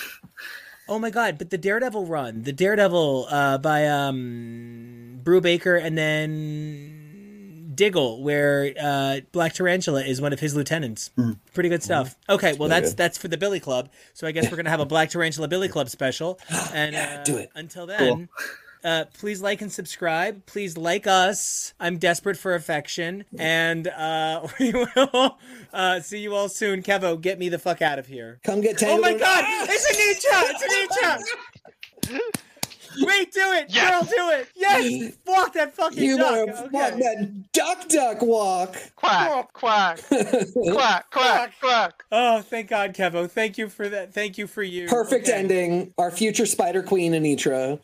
[0.89, 1.37] Oh my god!
[1.37, 6.96] But the Daredevil run, the Daredevil uh, by um, Brubaker, and then
[7.77, 11.11] Diggle, where uh, Black Tarantula is one of his lieutenants.
[11.55, 12.17] Pretty good stuff.
[12.29, 12.97] Okay, well that's good.
[12.97, 13.91] that's for the Billy Club.
[14.15, 16.41] So I guess we're gonna have a Black Tarantula Billy Club special.
[16.73, 17.51] And Yeah, uh, do it.
[17.55, 18.29] Until then.
[18.85, 20.47] Uh, please like and subscribe.
[20.47, 21.75] Please like us.
[21.81, 23.25] I'm desperate for affection.
[23.37, 25.39] And uh, we will
[25.73, 26.83] uh, see you all soon.
[26.83, 28.39] Kevo, get me the fuck out of here.
[28.45, 29.45] Come get Oh my god!
[29.69, 29.95] It's a
[30.29, 30.43] ninja!
[30.51, 30.63] It's
[32.07, 32.41] a ninja!
[33.01, 33.67] Wait, do it!
[33.69, 33.91] Yes.
[33.91, 34.49] Girl, do it!
[34.55, 35.13] Yes!
[35.27, 36.47] Walk that fucking You duck!
[36.47, 36.69] better Okay.
[36.73, 38.77] walk that duck duck walk.
[38.97, 40.01] Quack, quack,
[40.71, 42.05] quack, quack, quack.
[42.13, 43.31] Oh, thank God, Kevo.
[43.31, 44.13] Thank you for that.
[44.15, 44.89] Thank you for you.
[44.89, 45.39] Perfect Okay.
[45.39, 45.95] ending.
[45.99, 47.81] Our future Spider Queen Anetra.